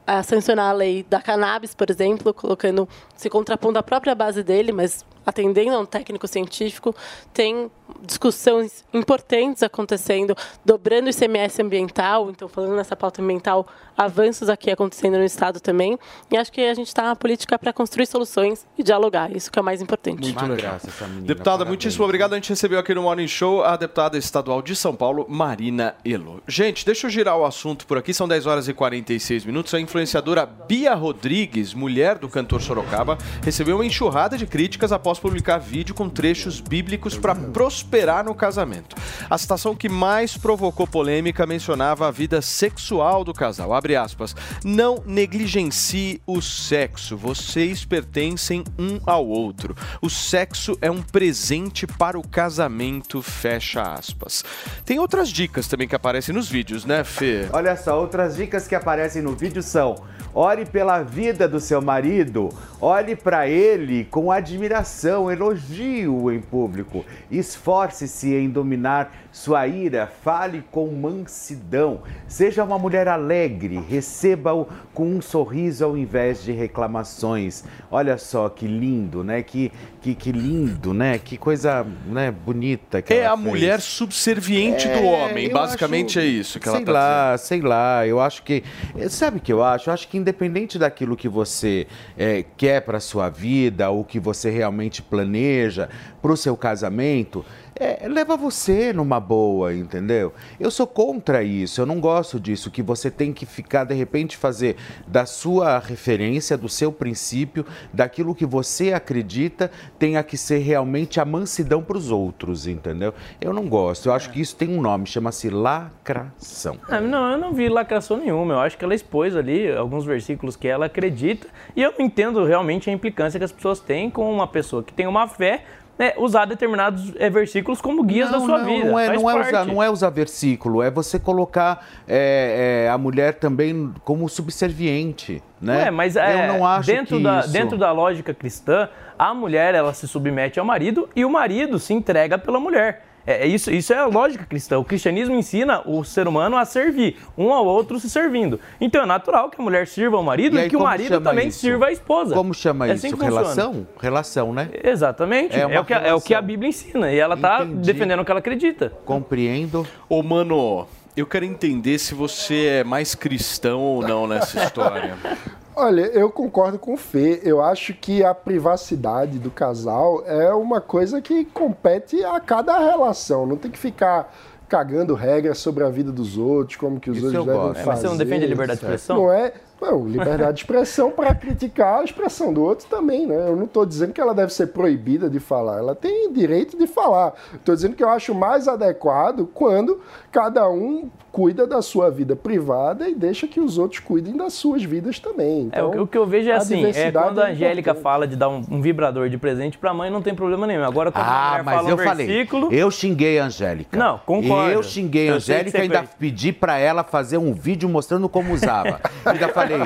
[0.10, 4.72] a sancionar a lei da cannabis, por exemplo, colocando, se contrapondo à própria base dele,
[4.72, 6.96] mas atendendo a um técnico científico,
[7.34, 7.70] tem
[8.02, 13.68] discussões importantes acontecendo, dobrando o ICMS ambiental, então falando nessa pauta ambiental,
[13.98, 15.98] avanços aqui acontecendo no Estado também,
[16.32, 19.60] e acho que a gente está na política para construir soluções e dialogar, isso que
[19.60, 20.22] é o mais importante.
[20.22, 20.78] Muito legal.
[21.22, 22.34] Deputada, muitíssimo obrigado.
[22.34, 26.42] A gente recebeu aqui no Morning Show a deputada estadual de São Paulo, Marina Elo.
[26.48, 28.14] Gente, deixa eu girar o assunto por aqui.
[28.14, 29.74] São 10 horas e 46 minutos.
[29.74, 35.58] A influenciadora Bia Rodrigues, mulher do cantor Sorocaba, recebeu uma enxurrada de críticas após publicar
[35.58, 38.96] vídeo com trechos bíblicos para prosperar no casamento.
[39.30, 43.74] A citação que mais provocou polêmica mencionava a vida sexual do casal.
[43.74, 44.36] Abre aspas.
[44.64, 47.18] Não negligencie o sexo.
[47.18, 49.76] Vocês pertencem um ao outro.
[50.02, 53.22] O sexo é um presente para o casamento.
[53.22, 54.44] Fecha aspas.
[54.86, 57.48] Tem outras dicas também que aparecem nos vídeos, né, Fê?
[57.52, 59.96] Olha só, outras dicas que aparecem no vídeo são:
[60.34, 62.50] ore pela vida do seu marido,
[62.80, 70.88] olhe para ele com admiração, elogio em público, esforce-se em dominar sua ira, fale com
[70.92, 77.64] mansidão, seja uma mulher alegre, receba-o com um sorriso ao invés de reclamações.
[77.92, 79.42] Olha só que lindo, né?
[79.44, 81.18] Que, que, que lindo, né?
[81.20, 83.48] Que coisa né, bonita que É a fez.
[83.48, 85.48] mulher subserviente do É, homem.
[85.48, 88.08] eu Basicamente acho- é isso que ela sei tá lá, sei lá.
[88.08, 88.64] Eu acho que.
[89.10, 89.90] Sabe o que eu acho?
[89.90, 91.86] Eu acho que independente daquilo que você
[92.18, 95.90] é, quer para sua vida, ou que você realmente planeja
[96.22, 97.46] para o seu casamento,
[97.80, 100.34] é, leva você numa boa, entendeu?
[100.60, 104.36] Eu sou contra isso, eu não gosto disso, que você tem que ficar, de repente,
[104.36, 104.76] fazer
[105.08, 111.26] da sua referência, do seu princípio, daquilo que você acredita, tenha que ser realmente a
[111.26, 113.14] mansidão para os outros, entendeu?
[113.40, 116.78] Eu não gosto, eu acho que isso tem um nome, chama-se lacração.
[116.88, 118.56] Ah, não, eu não vi lacração nenhuma.
[118.56, 121.48] Eu acho que ela expôs ali alguns versículos que ela acredita.
[121.76, 124.94] E eu não entendo realmente a implicância que as pessoas têm com uma pessoa que
[124.94, 125.64] tem uma fé.
[126.00, 128.90] Né, usar determinados eh, versículos como guias da sua não, vida.
[128.90, 132.98] Não é, não, é usar, não é usar versículo, é você colocar é, é, a
[132.98, 135.92] mulher também como subserviente, né?
[135.92, 137.52] Mas é, eu não acho dentro, que da, isso...
[137.52, 138.88] dentro da lógica cristã,
[139.18, 143.09] a mulher ela se submete ao marido e o marido se entrega pela mulher.
[143.28, 144.78] É, é isso, isso é a lógica cristã.
[144.80, 148.60] O cristianismo ensina o ser humano a servir, um ao outro se servindo.
[148.82, 151.20] Então é natural que a mulher sirva ao marido E e, aí, que o marido
[151.22, 151.60] também isso?
[151.60, 152.34] sirva a esposa.
[152.36, 153.06] Como chama É isso?
[153.06, 153.40] assim funciona.
[153.42, 153.88] Relação?
[154.02, 154.70] Relação, né?
[154.84, 155.56] Exatamente.
[155.56, 157.12] É É, o que, a- é o que a Bíblia ensina.
[157.12, 158.92] E ela está defendendo o que ela acredita.
[159.06, 159.86] Compreendo.
[160.08, 165.16] Ô, mano, eu quero entender se você é mais cristão ou não nessa história.
[165.76, 167.42] Olha, eu concordo com o Fê.
[167.44, 173.46] Eu acho que a privacidade do casal é uma coisa que compete a cada relação.
[173.46, 174.34] Não tem que ficar
[174.68, 177.74] cagando regras sobre a vida dos outros, como que os Isso outros devem gosto.
[177.74, 177.82] fazer.
[177.82, 179.18] É, mas você não defende a liberdade de expressão?
[179.18, 179.54] Não é?
[179.82, 183.48] Não, liberdade de expressão para criticar a expressão do outro também, né?
[183.48, 186.86] Eu não estou dizendo que ela deve ser proibida de falar, ela tem direito de
[186.86, 187.34] falar.
[187.54, 190.02] Estou dizendo que eu acho mais adequado quando
[190.32, 194.84] cada um cuida da sua vida privada e deixa que os outros cuidem das suas
[194.84, 195.70] vidas também.
[195.72, 197.52] É, o, Então, que- o que eu vejo é a assim, é quando a é
[197.52, 198.04] Angélica importante.
[198.04, 200.84] fala de dar um, um vibrador de presente pra mãe, não tem problema nenhum.
[200.84, 202.28] Agora, quando a Ah, mulher mas fala eu um falei.
[202.28, 202.74] versículo...
[202.74, 203.98] Eu xinguei a Angélica.
[203.98, 204.72] Não, concordo.
[204.72, 206.10] Eu xinguei a Angélica e ainda fez.
[206.20, 209.00] pedi pra ela fazer um vídeo mostrando como usava.
[209.26, 209.78] ainda falei,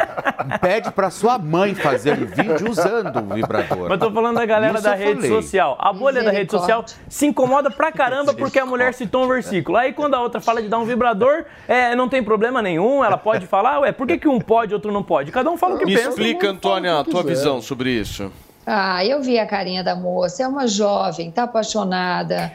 [0.59, 3.89] pede pra sua mãe fazer um vídeo usando o vibrador.
[3.89, 5.29] Mas eu tô falando da galera Isso da eu rede falei.
[5.29, 5.75] social.
[5.79, 9.77] A bolha da rede social se incomoda pra caramba porque a mulher citou um versículo.
[9.77, 13.17] Aí quando a outra fala de dar um vibrador, é, não tem problema nenhum, ela
[13.17, 15.31] pode falar, ué, por que, que um pode e outro não pode?
[15.31, 16.09] Cada um fala o que Me pensa.
[16.09, 17.35] explica, Antônia, a tua quiser.
[17.35, 18.31] visão sobre isso.
[18.65, 22.51] Ah, eu vi a carinha da moça, é uma jovem, tá apaixonada.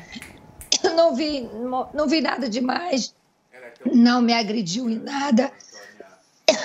[0.97, 1.49] não vi,
[1.95, 3.14] não vi nada demais.
[3.93, 5.51] Não me agrediu em nada.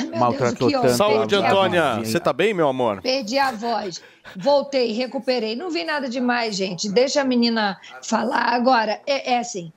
[0.10, 0.96] Meu Maltratou Deus, tanto.
[0.96, 2.00] Saúde, Antônia.
[2.04, 3.02] Você tá bem, meu amor?
[3.02, 4.02] Perdi a voz.
[4.36, 5.56] Voltei, recuperei.
[5.56, 6.90] Não vi nada demais, gente.
[6.90, 8.54] Deixa a menina falar.
[8.54, 9.72] Agora, é, é assim,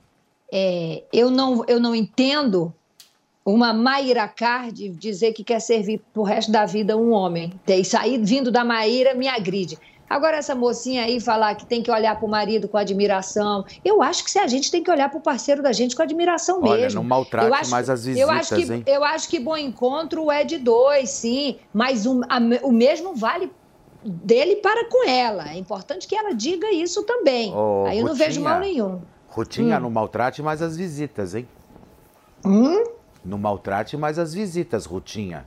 [0.53, 2.73] é, eu, não, eu não entendo
[3.45, 7.53] uma Maíra Card dizer que quer servir pro resto da vida um homem.
[7.67, 9.79] E sair vindo da Maíra me agride.
[10.09, 13.65] Agora, essa mocinha aí falar que tem que olhar pro marido com admiração.
[13.85, 16.61] Eu acho que se a gente tem que olhar pro parceiro da gente com admiração
[16.63, 17.01] Olha, mesmo.
[17.03, 18.97] não maltrate acho- mais as eu acho visitas, que, hein?
[18.97, 21.57] Eu acho que bom encontro é de dois, sim.
[21.73, 23.51] Mas o, a o mesmo vale
[24.05, 25.49] dele para com ela.
[25.51, 27.53] É importante que ela diga isso também.
[27.89, 29.01] Aí eu não vejo mal nenhum.
[29.29, 29.81] Rutinha, Hum.
[29.81, 31.49] não maltrate mais as visitas, hein?
[32.45, 32.85] Hum?
[33.25, 35.45] Não maltrate mais as visitas, Rutinha.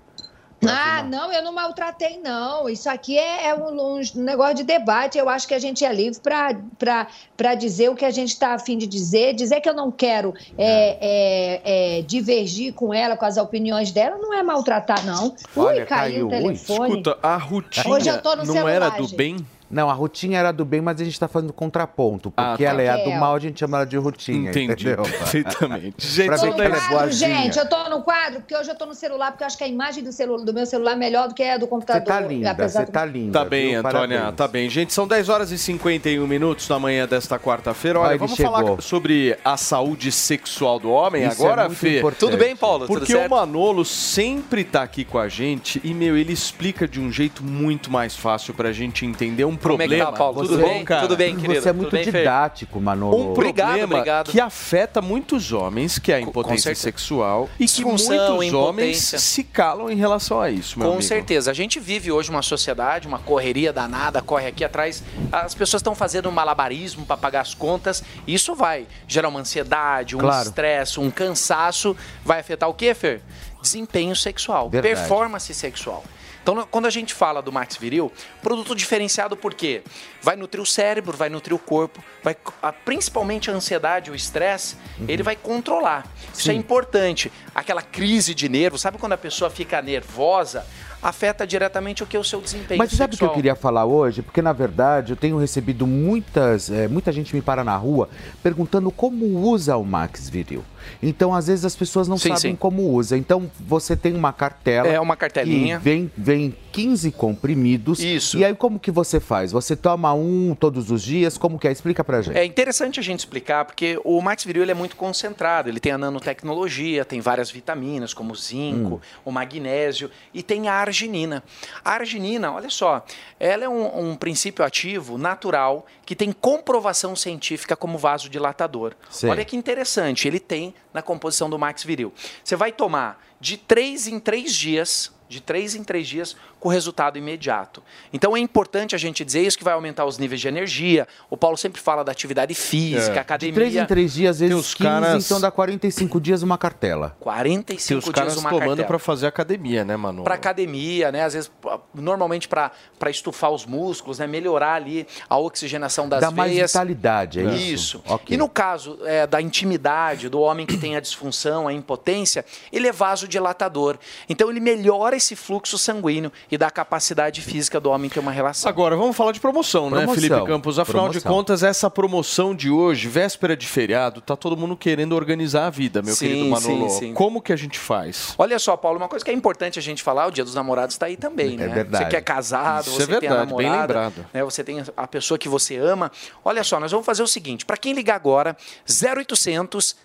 [0.67, 2.67] Ah, não, eu não maltratei, não.
[2.67, 5.17] Isso aqui é, é um, um negócio de debate.
[5.17, 8.77] Eu acho que a gente é livre para dizer o que a gente está afim
[8.77, 9.33] de dizer.
[9.33, 14.17] Dizer que eu não quero é, é, é, divergir com ela, com as opiniões dela,
[14.17, 15.35] não é maltratar, não.
[15.55, 16.89] Olha, Ui, caiu o telefone.
[16.89, 19.15] Escuta, a Rutinha Hoje eu tô no não celular, era do gente.
[19.15, 19.37] bem?
[19.69, 22.31] Não, a Rutinha era do bem, mas a gente tá fazendo contraponto.
[22.31, 22.69] Porque tá.
[22.69, 23.19] ela é a do Raquel.
[23.19, 24.49] mal, a gente chama ela de Rutinha.
[24.49, 25.03] Entendi, entendeu?
[25.43, 25.95] perfeitamente.
[25.99, 27.35] Gente, ver ela é Quadro, boazinha.
[27.43, 29.63] gente, eu tô no quadro, porque hoje eu tô no celular, porque eu acho que
[29.63, 32.01] a imagem do, celu do meu celular é melhor do que a do computador.
[32.01, 33.39] Você tá linda, você do- tá linda.
[33.39, 33.79] Tá bem, viu?
[33.79, 34.35] Antônia, Parabéns.
[34.35, 34.69] tá bem.
[34.69, 37.99] Gente, são 10 horas e 51 minutos na manhã desta quarta-feira.
[37.99, 38.51] Olha, vamos chegou.
[38.51, 41.99] falar sobre a saúde sexual do homem Isso é agora, muito Fê?
[41.99, 42.19] importante.
[42.19, 42.87] Tudo bem, Paulo?
[42.87, 43.27] Tudo Porque certo?
[43.27, 47.43] o Manolo sempre tá aqui com a gente e, meu, ele explica de um jeito
[47.43, 50.11] muito mais fácil pra gente entender um Como é que problema.
[50.11, 50.41] tá, Paulo?
[50.47, 50.85] Tudo bem?
[50.85, 51.61] cara, Tudo bem, querido?
[51.61, 53.17] Você é muito didático, Manolo.
[53.17, 54.31] Um Obrigado, problema obrigado.
[54.31, 59.89] que afeta muitos homens, que é a impotência sexual, e que muitos homens se calam
[59.91, 61.07] em relação a isso, meu Com amigo.
[61.07, 61.51] certeza.
[61.51, 65.03] A gente vive hoje uma sociedade, uma correria danada, corre aqui atrás.
[65.31, 68.03] As pessoas estão fazendo um malabarismo para pagar as contas.
[68.27, 70.47] Isso vai gerar uma ansiedade, um Claro.
[70.47, 71.95] estresse, um cansaço.
[72.23, 73.21] Vai afetar o quê, Fer?
[73.61, 74.95] Desempenho sexual, Verdade.
[74.95, 76.03] performance sexual.
[76.51, 79.83] Então, quando a gente fala do Max Viril, produto diferenciado por quê?
[80.21, 84.75] Vai nutrir o cérebro, vai nutrir o corpo, vai, a- principalmente a ansiedade, o estresse,
[85.07, 86.05] ele vai controlar.
[86.33, 86.59] Isso é Sim.
[86.59, 87.31] importante.
[87.55, 90.65] Aquela crise de nervo, sabe quando a pessoa fica nervosa?
[91.01, 92.17] Afeta diretamente o que?
[92.17, 94.21] O seu desempenho Mas sabe o que eu queria falar hoje?
[94.21, 96.69] Porque, na verdade, eu tenho recebido muitas.
[96.69, 98.09] eh, muita gente me para na rua
[98.43, 100.61] perguntando como usa o Max Viril.
[101.01, 102.55] Então, às vezes, as pessoas não Sim, sabem sim.
[102.55, 103.17] como usa.
[103.17, 104.89] Então, você tem uma cartela.
[104.89, 105.79] É, uma cartelinha.
[105.79, 107.99] Vem, vem 15 comprimidos.
[107.99, 108.37] Isso.
[108.37, 109.53] E aí, como que você faz?
[109.53, 111.37] Você toma um todos os dias?
[111.37, 111.71] Como que é?
[111.71, 112.37] Explica pra gente.
[112.37, 115.69] É interessante a gente explicar, porque o Max Viril ele é muito concentrado.
[115.69, 118.99] Ele tem a nanotecnologia, tem várias vitaminas, como o zinco, Hum.
[119.25, 121.43] o magnésio, e tem a arginina.
[121.83, 123.05] A arginina, olha só,
[123.39, 128.93] ela é um, um princípio ativo natural que tem comprovação científica como vasodilatador.
[129.09, 129.29] Sei.
[129.29, 132.13] Olha que interessante, ele tem na composição do Max Viril.
[132.43, 137.17] Você vai tomar de três em três dias, de três em três dias, com resultado
[137.17, 137.81] imediato.
[138.11, 141.07] Então é importante a gente dizer isso que vai aumentar os níveis de energia.
[141.29, 143.13] O Paulo sempre fala da atividade física, É.
[143.13, 143.53] De academia.
[143.55, 147.15] três em três dias, às vezes os 15, caras- então dá 45 dias uma cartela.
[147.19, 150.23] 45 Tem os dias caras uma tomando pra fazer academia, né, Manolo?
[150.23, 151.23] Para academia, né?
[151.23, 151.51] Às vezes,
[151.93, 152.71] normalmente para
[153.09, 154.27] estufar os músculos, né?
[154.27, 156.71] Melhorar ali a oxigenação das Dá mais veias.
[156.71, 157.79] vitalidade, é isso?
[157.79, 158.03] Isso.
[158.07, 158.33] Ok.
[158.33, 162.87] E no caso é, da intimidade, do homem que tem a disfunção, a impotência, ele
[162.87, 163.97] é vasodilatador.
[164.27, 168.69] Então ele melhora esse fluxo sanguíneo e dá capacidade física do homem ter uma relação.
[168.69, 170.15] Agora, vamos falar de promoção, né, Promoção.
[170.15, 170.79] Felipe Campos?
[170.79, 171.31] Afinal de Promoção.
[171.31, 176.01] contas, essa promoção de hoje, véspera de feriado, tá todo mundo querendo organizar a vida,
[176.01, 176.89] meu Sim, querido Manolo.
[176.89, 177.13] sim, sim.
[177.13, 178.33] Como que a gente faz?
[178.37, 180.95] Olha só, Paulo, uma coisa que é importante a gente falar, o Dia dos Namorados
[180.95, 181.67] está aí também, né?
[181.67, 182.03] verdade.
[182.05, 184.25] Você que é casado, Isso você é tem a verdade, bem namorada, lembrado.
[184.33, 184.43] né?
[184.43, 186.11] Você tem a pessoa que você ama.
[186.43, 188.55] Olha só, nós vamos fazer o seguinte, para quem ligar agora,
[188.89, 189.95] 0800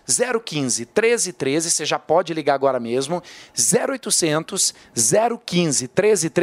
[0.44, 3.22] 015 1313, você já pode ligar agora mesmo,
[3.56, 6.33] 0800 015 1313.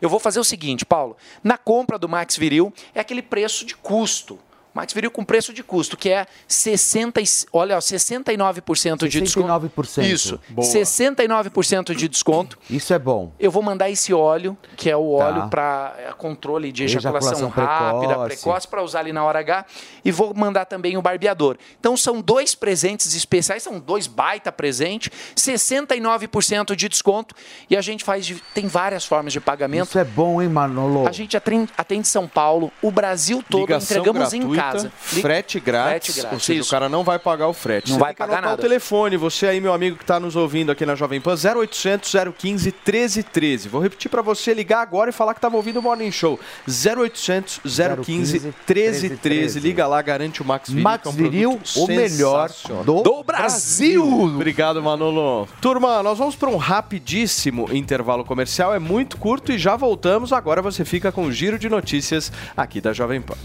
[0.00, 3.76] Eu vou fazer o seguinte, Paulo, na compra do Max Viril é aquele preço de
[3.76, 4.38] custo.
[4.78, 9.48] Max Viril com preço de custo, que é 60, e- olha, ó, 69% de desconto.
[9.48, 10.04] 69%.
[10.06, 10.40] Isso.
[10.50, 10.64] Boa.
[10.68, 12.56] 69% de desconto.
[12.70, 13.32] Isso é bom.
[13.40, 15.24] Eu vou mandar esse óleo, que é o Tá.
[15.26, 18.36] óleo para controle de ejaculação, Ejaculação rápida, precoce.
[18.42, 19.66] precoce, para usar ali na hora H.
[20.04, 21.56] E vou mandar também o barbeador.
[21.80, 27.34] Então são dois presentes especiais, são dois baita presentes, 69% de desconto.
[27.68, 29.88] E a gente faz, de- tem várias formas de pagamento.
[29.88, 31.06] Isso é bom, hein, Manolo?
[31.08, 34.92] A gente atende São Paulo, o Brasil todo, Ligação entregamos em gratuita casa.
[34.96, 36.68] Frete grátis, Frete grátis, ou seja, isso.
[36.68, 37.90] o cara não vai pagar o frete.
[37.90, 38.54] Não Você vai tem que pagar nada.
[38.54, 42.12] o telefone, você aí, meu amigo que está nos ouvindo aqui na Jovem Pan, 0800
[42.36, 43.68] 015 1313.
[43.68, 46.38] Vou repetir para você ligar agora e falar que estava ouvindo o Morning Show.
[46.66, 47.60] 0800
[48.04, 49.60] 015 1313.
[49.60, 50.82] Liga lá, garante o Max Viril.
[50.84, 52.50] Max é um o melhor
[52.84, 54.04] do Do Brasil.
[54.24, 55.48] Obrigado, Manolo.
[55.60, 58.74] Turma, nós vamos para um rapidíssimo intervalo comercial.
[58.74, 60.32] É muito curto e já voltamos.
[60.32, 63.36] Agora você fica com o giro de notícias aqui da Jovem Pan.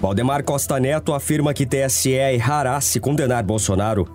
[0.00, 4.06] Valdemar Costa Neto afirma que TSE errará se condenar Bolsonaro.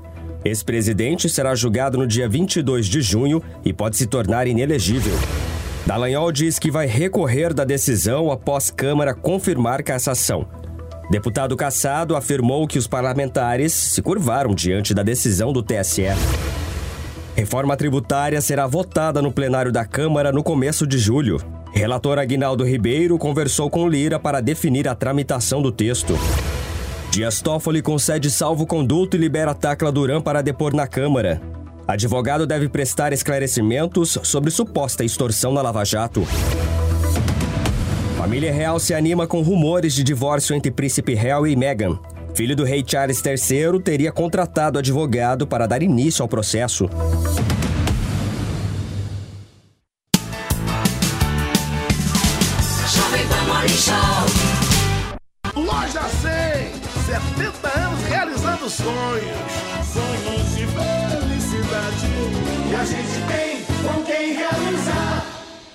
[0.45, 5.13] Ex-presidente será julgado no dia 22 de junho e pode se tornar inelegível.
[5.85, 10.47] Dallagnol diz que vai recorrer da decisão após Câmara confirmar cassação.
[11.09, 16.03] Deputado Cassado afirmou que os parlamentares se curvaram diante da decisão do TSE.
[17.35, 21.60] Reforma tributária será votada no plenário da Câmara no começo de julho.
[21.73, 26.13] Relator Aguinaldo Ribeiro conversou com Lira para definir a tramitação do texto.
[27.09, 31.41] Dias Toffoli concede salvo-conduto e libera Tacla Duran para depor na Câmara.
[31.87, 36.25] Advogado deve prestar esclarecimentos sobre suposta extorsão na Lava Jato.
[38.17, 41.97] Família real se anima com rumores de divórcio entre príncipe Harry e Meghan.
[42.35, 46.89] Filho do rei Charles III teria contratado advogado para dar início ao processo.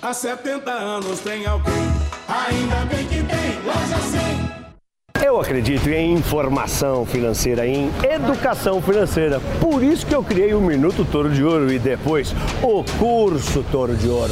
[0.07, 1.73] Há 70 anos tem alguém,
[2.29, 3.61] ainda bem que tem.
[3.65, 3.97] Loja
[5.17, 5.21] 100.
[5.21, 9.41] Eu acredito em informação financeira, em educação financeira.
[9.59, 12.33] Por isso que eu criei o Minuto Toro de Ouro e depois
[12.63, 14.31] o curso Toro de Ouro.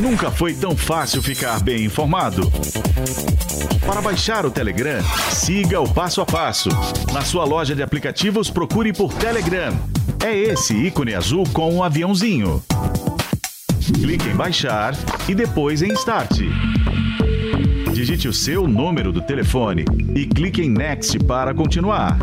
[0.00, 2.50] Nunca foi tão fácil ficar bem informado.
[3.86, 6.68] Para baixar o Telegram, siga o passo a passo.
[7.12, 9.72] Na sua loja de aplicativos, procure por Telegram.
[10.24, 12.62] É esse ícone azul com um aviãozinho.
[13.94, 14.94] Clique em baixar
[15.28, 16.40] e depois em Start.
[17.92, 19.84] Digite o seu número do telefone
[20.14, 22.18] e clique em Next para continuar.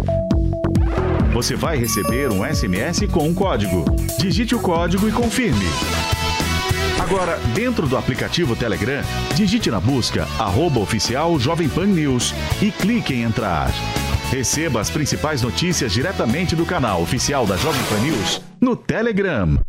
[1.34, 3.84] Você vai receber um SMS com um código.
[4.20, 5.66] Digite o código e confirme.
[7.04, 9.04] Agora, dentro do aplicativo Telegram,
[9.36, 13.70] digite na busca arroba oficial Jovem Pan News e clique em entrar.
[14.32, 19.60] Receba as principais notícias diretamente do canal oficial da Jovem Pan News no Telegram.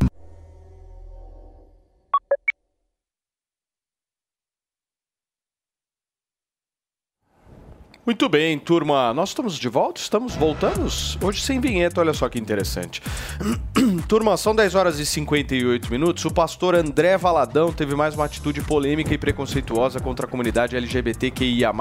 [8.05, 9.13] Muito bem, turma.
[9.13, 9.99] Nós estamos de volta?
[9.99, 11.17] Estamos voltamos?
[11.21, 13.01] Hoje sem vinheta, olha só que interessante.
[14.05, 16.23] turma, são 10 horas e 58 minutos.
[16.25, 21.71] O pastor André Valadão teve mais uma atitude polêmica e preconceituosa contra a comunidade LGBTQIA,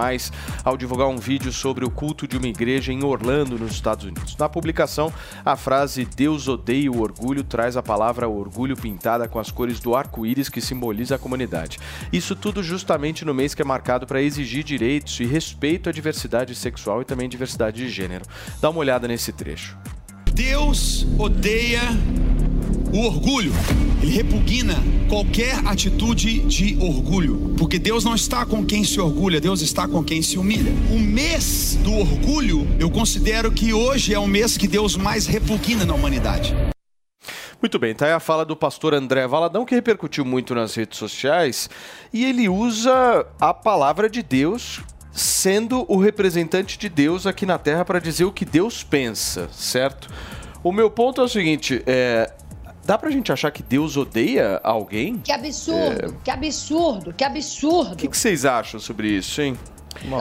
[0.65, 4.37] ao divulgar um vídeo sobre o culto de uma igreja em Orlando, nos Estados Unidos.
[4.39, 5.13] Na publicação,
[5.45, 9.95] a frase Deus odeia o orgulho traz a palavra orgulho pintada com as cores do
[9.95, 11.79] arco-íris que simboliza a comunidade.
[12.11, 16.55] Isso tudo justamente no mês que é marcado para exigir direitos e respeito à diversidade
[16.55, 18.25] sexual e também diversidade de gênero.
[18.63, 19.77] Dá uma olhada nesse trecho.
[20.35, 21.81] Deus odeia
[22.93, 23.53] o orgulho.
[24.03, 24.75] Ele repugna
[25.09, 30.03] qualquer atitude de orgulho, porque Deus não está com quem se orgulha, Deus está com
[30.03, 30.73] quem se humilha.
[30.91, 35.85] O mês do orgulho, eu considero que hoje é o mês que Deus mais repugna
[35.85, 36.53] na humanidade.
[37.63, 40.99] Muito bem, tá aí a fala do pastor André Valadão, que repercutiu muito nas redes
[40.99, 41.71] sociais,
[42.13, 44.83] e ele usa a palavra de Deus
[45.15, 50.09] sendo o representante de Deus aqui na Terra para dizer o que Deus pensa, certo?
[50.63, 52.33] O meu ponto é o seguinte, é,
[52.85, 55.19] dá pra gente achar que Deus odeia alguém?
[55.19, 57.93] Que absurdo, que absurdo, que absurdo.
[57.93, 59.57] O que, que vocês acham sobre isso, hein?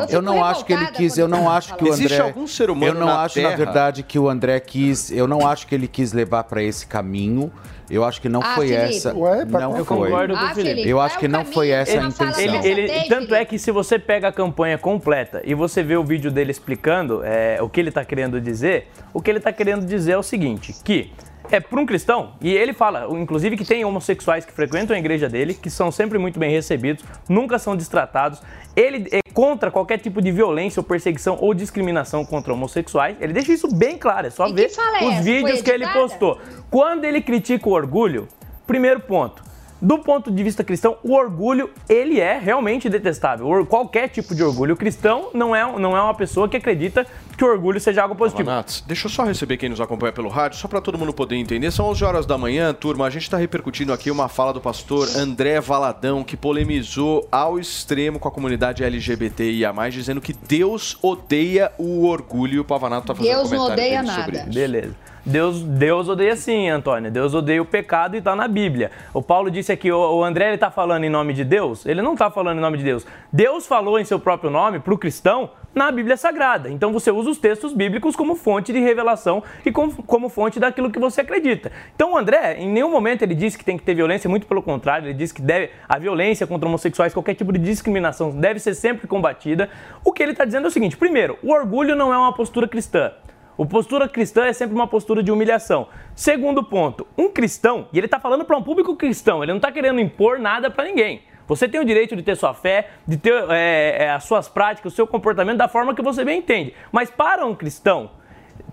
[0.10, 2.06] Eu não acho que ele quis, eu não acho que o André.
[2.06, 5.10] Existe algum ser humano Eu não na acho, na Terra- verdade, que o André quis.
[5.10, 7.52] Eu não acho que ele quis levar para esse caminho.
[7.90, 8.96] Eu acho que não Ah, foi Felipe.
[8.96, 9.14] essa.
[9.16, 9.98] Ué, não Eu foi.
[10.10, 10.88] concordo com o Felipe.
[10.90, 12.40] Eu acho que não foi essa a intenção.
[12.42, 16.04] Ele, ele- tanto é que se você pega a campanha completa e você vê o
[16.04, 19.86] vídeo dele explicando é, o que ele está querendo dizer, o que ele está querendo
[19.86, 21.12] dizer é o seguinte, que
[21.52, 25.30] é para um cristão, e ele fala, inclusive, que tem homossexuais que frequentam a igreja
[25.30, 28.42] dele, que são sempre muito bem recebidos, nunca são destratados.
[28.76, 33.18] Ele é contra qualquer tipo de violência ou perseguição ou discriminação contra homossexuais.
[33.20, 35.24] Ele deixa isso bem claro, é só ver fala é os essa?
[35.24, 36.40] vídeos que ele postou.
[36.70, 38.28] Quando ele critica o orgulho,
[38.66, 39.44] primeiro ponto.
[39.84, 43.66] Do ponto de vista cristão, o orgulho, ele é realmente detestável.
[43.66, 47.06] Qualquer tipo de orgulho cristão não é, não é uma pessoa que acredita
[47.38, 48.50] que o orgulho seja algo positivo.
[48.50, 51.36] Nats, deixa eu só receber quem nos acompanha pelo rádio, só para todo mundo poder
[51.36, 51.70] entender.
[51.70, 53.06] São 11 horas da manhã, turma.
[53.06, 58.20] A gente está repercutindo aqui uma fala do pastor André Valadão, que polemizou ao extremo
[58.20, 62.54] com a comunidade LGBTIA+, dizendo que Deus odeia o orgulho.
[62.54, 64.50] E o Pavanato tá fazendo Deus um não comentário odeia dele sobre nada.
[64.50, 64.60] isso.
[64.60, 65.13] Beleza.
[65.26, 67.10] Deus, Deus odeia sim, Antônio.
[67.10, 68.92] Deus odeia o pecado e está na Bíblia.
[69.14, 71.86] O Paulo disse aqui, o, André ele tá falando em nome de Deus?
[71.86, 73.06] Ele não está falando em nome de Deus.
[73.32, 76.70] Deus falou em seu próprio nome para o cristão na Bíblia Sagrada.
[76.70, 80.92] Então você usa os textos bíblicos como fonte de revelação e como, como fonte daquilo
[80.92, 81.72] que você acredita.
[81.96, 84.62] Então o André, em nenhum momento ele disse que tem que ter violência, muito pelo
[84.62, 88.76] contrário, ele disse que deve a violência contra homossexuais, qualquer tipo de discriminação deve ser
[88.76, 89.70] sempre combatida.
[90.04, 92.68] O que ele está dizendo é o seguinte: primeiro, o orgulho não é uma postura
[92.68, 93.12] cristã.
[93.56, 95.88] O postura cristã é sempre uma postura de humilhação.
[96.16, 99.72] Segundo ponto, um cristão, e ele está falando para um público cristão, ele não está
[99.72, 101.22] querendo impor nada para ninguém.
[101.48, 104.94] Você tem o direito de ter sua fé, de ter é, é, as suas práticas,
[104.94, 106.74] o seu comportamento da forma que você bem entende.
[106.92, 108.12] Mas para um cristão,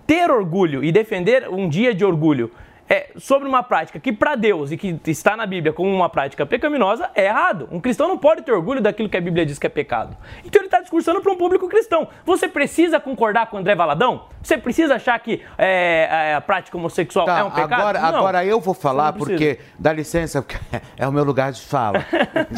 [0.07, 2.51] ter orgulho e defender um dia de orgulho
[2.91, 6.45] é, sobre uma prática que para Deus e que está na Bíblia como uma prática
[6.45, 7.69] pecaminosa é errado.
[7.71, 10.17] Um cristão não pode ter orgulho daquilo que a Bíblia diz que é pecado.
[10.43, 12.09] Então ele está discursando para um público cristão.
[12.25, 14.25] Você precisa concordar com o André Valadão?
[14.43, 17.73] Você precisa achar que é, é, a prática homossexual Tá, é um pecado?
[17.81, 18.07] agora, Não.
[18.07, 20.57] agora eu vou falar porque, dá licença, porque
[20.97, 22.05] é o meu lugar de fala.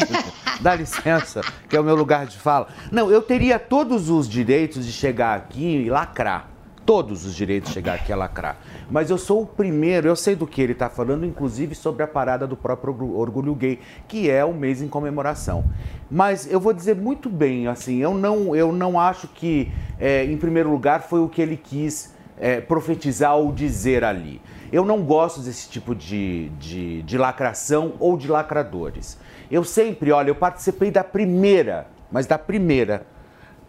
[0.61, 2.69] dá licença, que é o meu lugar de fala.
[2.91, 6.52] Não, eu teria todos os direitos de chegar aqui e lacrar.
[6.86, 8.57] Todos os direitos chegar aqui e lacrar.
[8.91, 12.07] Mas eu sou o primeiro, eu sei do que ele está falando, inclusive sobre a
[12.07, 15.63] parada do próprio orgu- orgulho gay, que é o mês em comemoração.
[16.11, 20.36] Mas eu vou dizer muito bem, assim, eu não, eu não acho que, é, em
[20.36, 24.41] primeiro lugar, foi o que ele quis é, profetizar ou dizer ali.
[24.69, 29.17] Eu não gosto desse tipo de, de, de lacração ou de lacradores.
[29.49, 33.05] Eu sempre, olha, eu participei da primeira, mas da primeira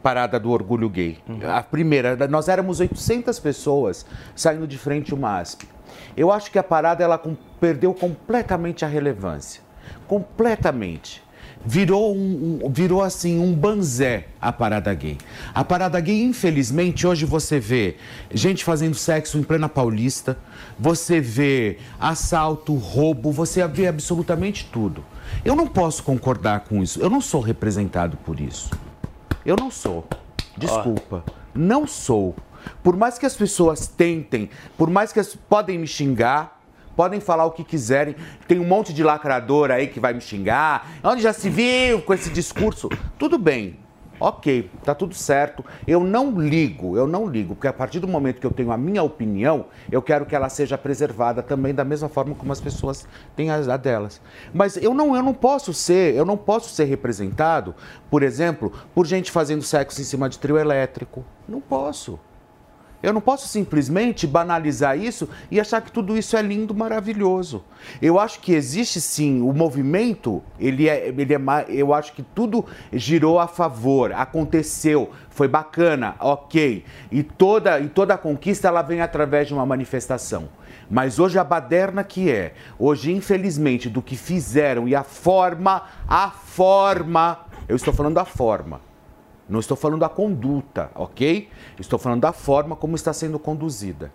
[0.04, 1.16] parada do orgulho gay.
[1.50, 4.04] A primeira, nós éramos 800 pessoas
[4.36, 5.66] saindo de frente uma ASP.
[6.14, 7.18] Eu acho que a parada ela
[7.58, 9.62] perdeu completamente a relevância.
[10.06, 11.22] Completamente.
[11.66, 15.16] Virou, um, um- virou assim um banzé a parada gay.
[15.54, 17.96] A parada gay, infelizmente, hoje você vê
[18.30, 20.36] gente fazendo sexo em plena paulista,
[20.78, 25.02] você vê assalto, roubo, você vê absolutamente tudo.
[25.42, 27.00] Eu não posso concordar com isso.
[27.00, 28.68] Eu não sou representado por isso.
[29.44, 30.06] Eu não sou.
[30.56, 31.24] Desculpa.
[31.54, 32.34] Não sou.
[32.82, 36.60] Por mais que as pessoas tentem, por mais que as podem me xingar,
[36.96, 38.16] podem falar o que quiserem.
[38.48, 40.88] Tem um monte de lacrador aí que vai me xingar.
[41.02, 42.88] Onde já se viu com esse discurso?
[43.18, 43.83] Tudo bem.
[44.26, 45.62] Ok, tá tudo certo.
[45.86, 48.78] Eu não ligo, eu não ligo, porque a partir do momento que eu tenho a
[48.78, 53.06] minha opinião, eu quero que ela seja preservada também da mesma forma como as pessoas
[53.36, 54.22] têm a, delas.
[54.54, 57.74] Mas eu não, eu não posso ser, eu não posso ser representado,
[58.10, 61.22] por exemplo, por gente fazendo sexo em cima de trio elétrico.
[61.46, 62.18] Não posso.
[63.04, 67.62] Eu não posso simplesmente banalizar isso e achar que tudo isso é lindo, maravilhoso.
[68.00, 71.38] Eu acho que existe sim o movimento, ele é, ele é
[71.68, 76.82] eu acho que tudo girou a favor, aconteceu, foi bacana, ok.
[77.12, 80.48] E toda, e toda a conquista ela vem através de uma manifestação.
[80.90, 86.30] Mas hoje a baderna que é, hoje infelizmente do que fizeram e a forma, a
[86.30, 88.93] forma, eu estou falando da forma.
[89.48, 91.48] Não estou falando da conduta, ok?
[91.78, 94.12] Estou falando da forma como está sendo conduzida.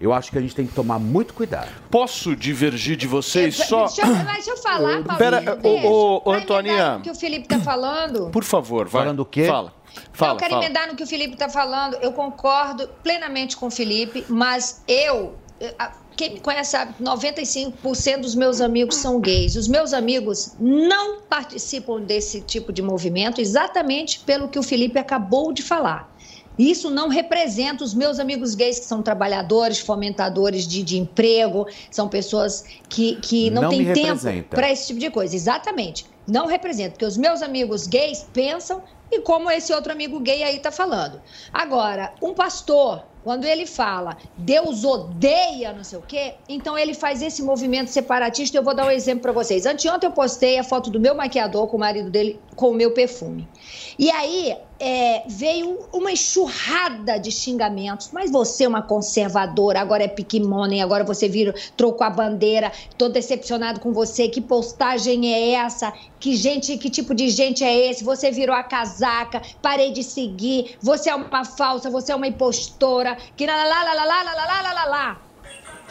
[0.00, 1.68] Eu acho que a gente tem que tomar muito cuidado.
[1.90, 3.84] Posso divergir de vocês só?
[3.84, 5.18] Deixa, eu- deixa eu falar, Paulinho.
[5.18, 5.58] Pera,
[6.26, 6.72] Antoninha.
[6.74, 8.30] emendar no que o Felipe está falando?
[8.30, 9.02] Por favor, vai.
[9.02, 9.44] Falando o quê?
[9.46, 9.74] Fala.
[10.12, 10.64] Fala, eu quero fala.
[10.64, 11.94] emendar no que o Felipe está falando.
[11.96, 15.34] Eu concordo plenamente com o Felipe, mas eu.
[16.20, 19.56] Quem me conhece sabe que 95% dos meus amigos são gays.
[19.56, 25.50] Os meus amigos não participam desse tipo de movimento exatamente pelo que o Felipe acabou
[25.50, 26.14] de falar.
[26.58, 32.06] Isso não representa os meus amigos gays, que são trabalhadores, fomentadores de, de emprego, são
[32.06, 35.34] pessoas que, que não, Não têm tempo para esse tipo de coisa.
[35.34, 36.04] Exatamente.
[36.28, 40.56] Não representa, porque os meus amigos gays pensam e como esse outro amigo gay aí
[40.56, 41.18] está falando.
[41.50, 47.22] Agora, um pastor, quando ele fala Deus odeia não sei o quê, então ele faz
[47.22, 48.56] esse movimento separatista.
[48.56, 49.66] Eu vou dar um exemplo para vocês.
[49.66, 52.92] Anteontem eu postei a foto do meu maquiador com o marido dele com o meu
[52.92, 53.48] perfume.
[53.98, 58.10] E aí é, veio uma enxurrada de xingamentos.
[58.12, 63.08] Mas você é uma conservadora, agora é piquimone, agora você vira, trocou a bandeira, tô
[63.10, 64.26] decepcionado com você.
[64.26, 65.92] Que postagem é essa?
[66.18, 68.02] Que gente, que tipo de gente é esse?
[68.02, 73.09] Você virou a casaca, parei de seguir, você é uma falsa, você é uma impostora,
[73.36, 75.20] que lá lá lá lá lá lá lá lá lá lá.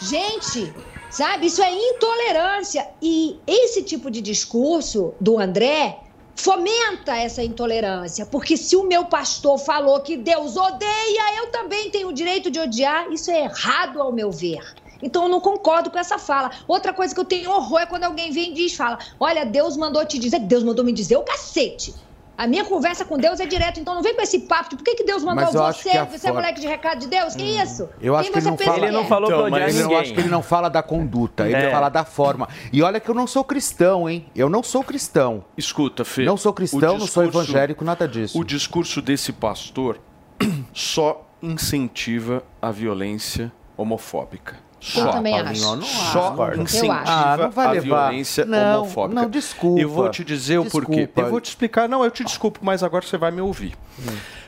[0.02, 0.74] Gente,
[1.10, 2.88] sabe, isso é intolerância.
[3.02, 6.00] E esse tipo de discurso do André
[6.36, 12.08] fomenta essa intolerância, porque se o meu pastor falou que Deus odeia, eu também tenho
[12.08, 14.64] o direito de odiar, isso é errado ao meu ver.
[15.02, 16.52] Então eu não concordo com essa fala.
[16.68, 19.76] Outra coisa que eu tenho horror é quando alguém vem e diz, fala, olha, Deus
[19.76, 21.94] mandou te dizer, Deus mandou me dizer o cacete.
[22.40, 24.84] A minha conversa com Deus é direto, então não vem com esse papo de por
[24.86, 25.90] que, que Deus mandou eu você?
[25.90, 27.36] que Você é moleque de recado de Deus?
[27.36, 27.90] Que isso?
[28.02, 28.86] Eu acho Quem que ele não fala.
[28.88, 29.04] é?
[29.06, 29.98] falou pra odiar Eu ninguém.
[29.98, 31.70] acho que ele não fala da conduta, ele É.
[31.70, 32.48] fala da forma.
[32.72, 34.26] E olha que eu não sou cristão, hein?
[34.34, 35.44] Eu não sou cristão.
[35.58, 36.24] Escuta, Fê.
[36.24, 38.40] Não sou cristão, o não sou discurso- evangélico, nada disso.
[38.40, 40.00] O discurso desse pastor
[40.74, 44.56] só incentiva a violência homofóbica.
[44.82, 45.12] Eu Só.
[45.12, 45.64] também Paulinho, acho.
[45.64, 46.58] eu não Só acho.
[46.58, 47.12] Eu incentiva acho.
[47.12, 49.22] Ah, não vai a violência Não, homofóbica.
[49.22, 49.82] não, desculpa.
[49.82, 51.10] Eu vou te dizer o porquê.
[51.16, 51.90] Eu vou te explicar.
[51.90, 53.76] Não, eu te desculpo, mas agora você vai me ouvir.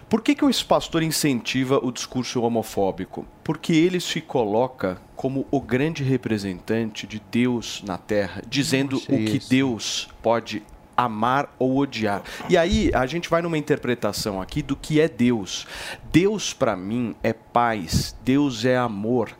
[0.09, 3.25] Por que, que esse pastor incentiva o discurso homofóbico?
[3.43, 9.17] Porque ele se coloca como o grande representante de Deus na Terra, dizendo Nossa, o
[9.17, 9.49] que isso.
[9.49, 10.63] Deus pode
[10.97, 12.23] amar ou odiar.
[12.49, 15.65] E aí a gente vai numa interpretação aqui do que é Deus.
[16.11, 19.31] Deus para mim é paz, Deus é amor.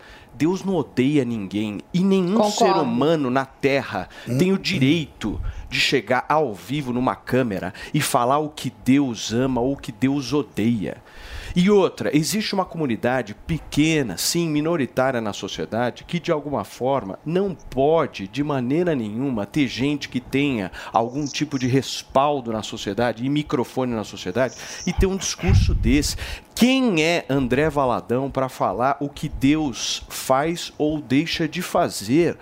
[0.42, 2.58] Deus não odeia ninguém e nenhum Concordo.
[2.58, 5.40] ser humano na Terra tem o direito
[5.70, 9.92] de chegar ao vivo numa câmera e falar o que Deus ama ou o que
[9.92, 10.98] Deus odeia.
[11.56, 17.54] E outra, existe uma comunidade pequena, sim, minoritária na sociedade, que de alguma forma não
[17.54, 23.30] pode, de maneira nenhuma, ter gente que tenha algum tipo de respaldo na sociedade e
[23.30, 24.56] microfone na sociedade
[24.88, 26.16] e ter um discurso desse.
[26.56, 32.38] Quem é André Valadão para falar o que Deus faz ou deixa de fazer?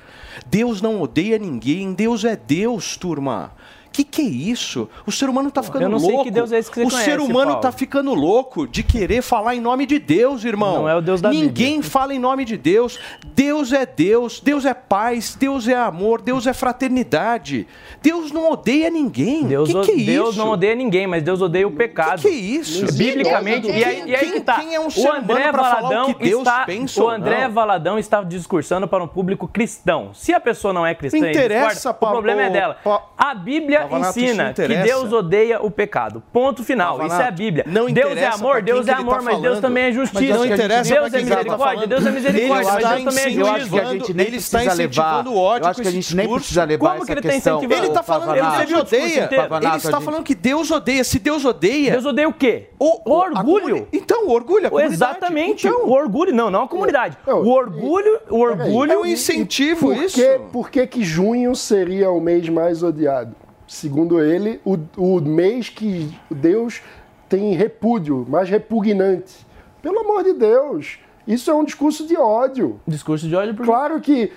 [0.47, 3.53] Deus não odeia ninguém, Deus é Deus, turma.
[3.99, 4.87] Que que é isso?
[5.05, 6.15] O ser humano tá ficando eu não louco.
[6.15, 7.61] sei que Deus é esse que você o conhece, ser humano Paulo.
[7.61, 10.73] tá ficando louco de querer falar em nome de Deus, irmão.
[10.83, 12.97] Não é o Deus da Ninguém fala em nome de Deus.
[13.35, 17.67] Deus é Deus, Deus é paz, Deus é amor, Deus é fraternidade.
[18.01, 19.43] Deus não odeia ninguém.
[19.45, 20.37] Deus, que que é Deus isso?
[20.39, 22.21] não odeia ninguém, mas Deus odeia o pecado.
[22.21, 22.85] Que que é isso?
[22.97, 24.59] Biblicamente, Deus e aí, e aí quem- que tá.
[24.59, 27.47] quem é um o ser humano André Valadão o que Deus está, pensa o André
[27.47, 27.53] não?
[27.53, 30.11] Valadão está discursando para um público cristão.
[30.13, 32.77] Se a pessoa não é cristã, Não interessa, discorda, pa- o problema é ô, dela.
[32.81, 34.67] pa- A Bíblia Pavanato, ensina que.
[34.67, 36.23] Deus odeia o pecado.
[36.31, 37.05] Ponto final.
[37.05, 37.63] Isso é a Bíblia.
[37.67, 40.33] não Deus é amor, Deus é ele amor, tá mas Deus também é Mas justiça.
[40.37, 41.87] não interessa Deus é tá misericórdia.
[41.87, 43.93] Deus é misericórdia, Ele mas está Deus também é Eu acho que a juízo.
[44.05, 44.91] gente nem Ele está precisa levar.
[44.91, 47.29] incentivando ódio Eu acho que a gente nem precisa levar Como essa que ele tá
[47.29, 47.57] questão.
[47.57, 47.81] incentivando?
[47.81, 49.29] Ele está falando que Deus odeia.
[49.61, 51.03] Ele está falando que Deus odeia.
[51.03, 51.91] Se Deus odeia.
[51.91, 52.69] Deus odeia o quê?
[52.79, 53.87] O, orgulho.
[53.91, 54.93] Então, o orgulho, a comunidade.
[54.93, 55.67] Exatamente.
[55.67, 57.17] Então, o orgulho, não, não a comunidade.
[57.25, 58.91] Não, o orgulho, o orgulho.
[58.91, 60.21] é um incentivo Por isso.
[60.51, 63.35] por que que junho seria o mês mais odiado?
[63.69, 66.81] Segundo ele, o, o mês que Deus
[67.29, 69.45] tem repúdio, mais repugnante.
[69.79, 70.97] Pelo amor de Deus,
[71.27, 72.81] isso é um discurso de ódio.
[72.87, 74.33] Discurso de ódio por Claro que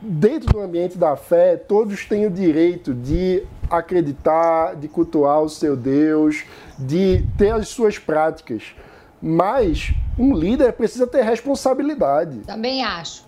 [0.00, 5.76] dentro do ambiente da fé, todos têm o direito de acreditar, de cultuar o seu
[5.76, 6.44] Deus,
[6.78, 8.72] de ter as suas práticas.
[9.20, 12.38] Mas um líder precisa ter responsabilidade.
[12.46, 13.26] Também acho.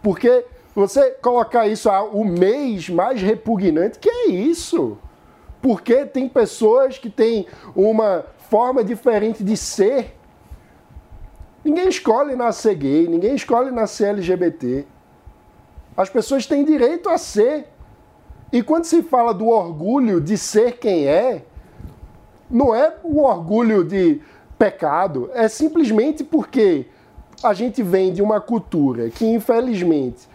[0.00, 0.44] Porque
[0.80, 4.96] você colocar isso a o mês mais repugnante, que é isso?
[5.60, 10.16] Porque tem pessoas que têm uma forma diferente de ser.
[11.62, 14.86] Ninguém escolhe nascer gay, ninguém escolhe nascer LGBT.
[15.94, 17.66] As pessoas têm direito a ser.
[18.50, 21.44] E quando se fala do orgulho de ser quem é,
[22.50, 24.22] não é o orgulho de
[24.58, 26.86] pecado, é simplesmente porque
[27.42, 30.30] a gente vem de uma cultura que, infelizmente,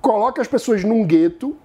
[0.00, 1.56] coloca as pessoas num gueto.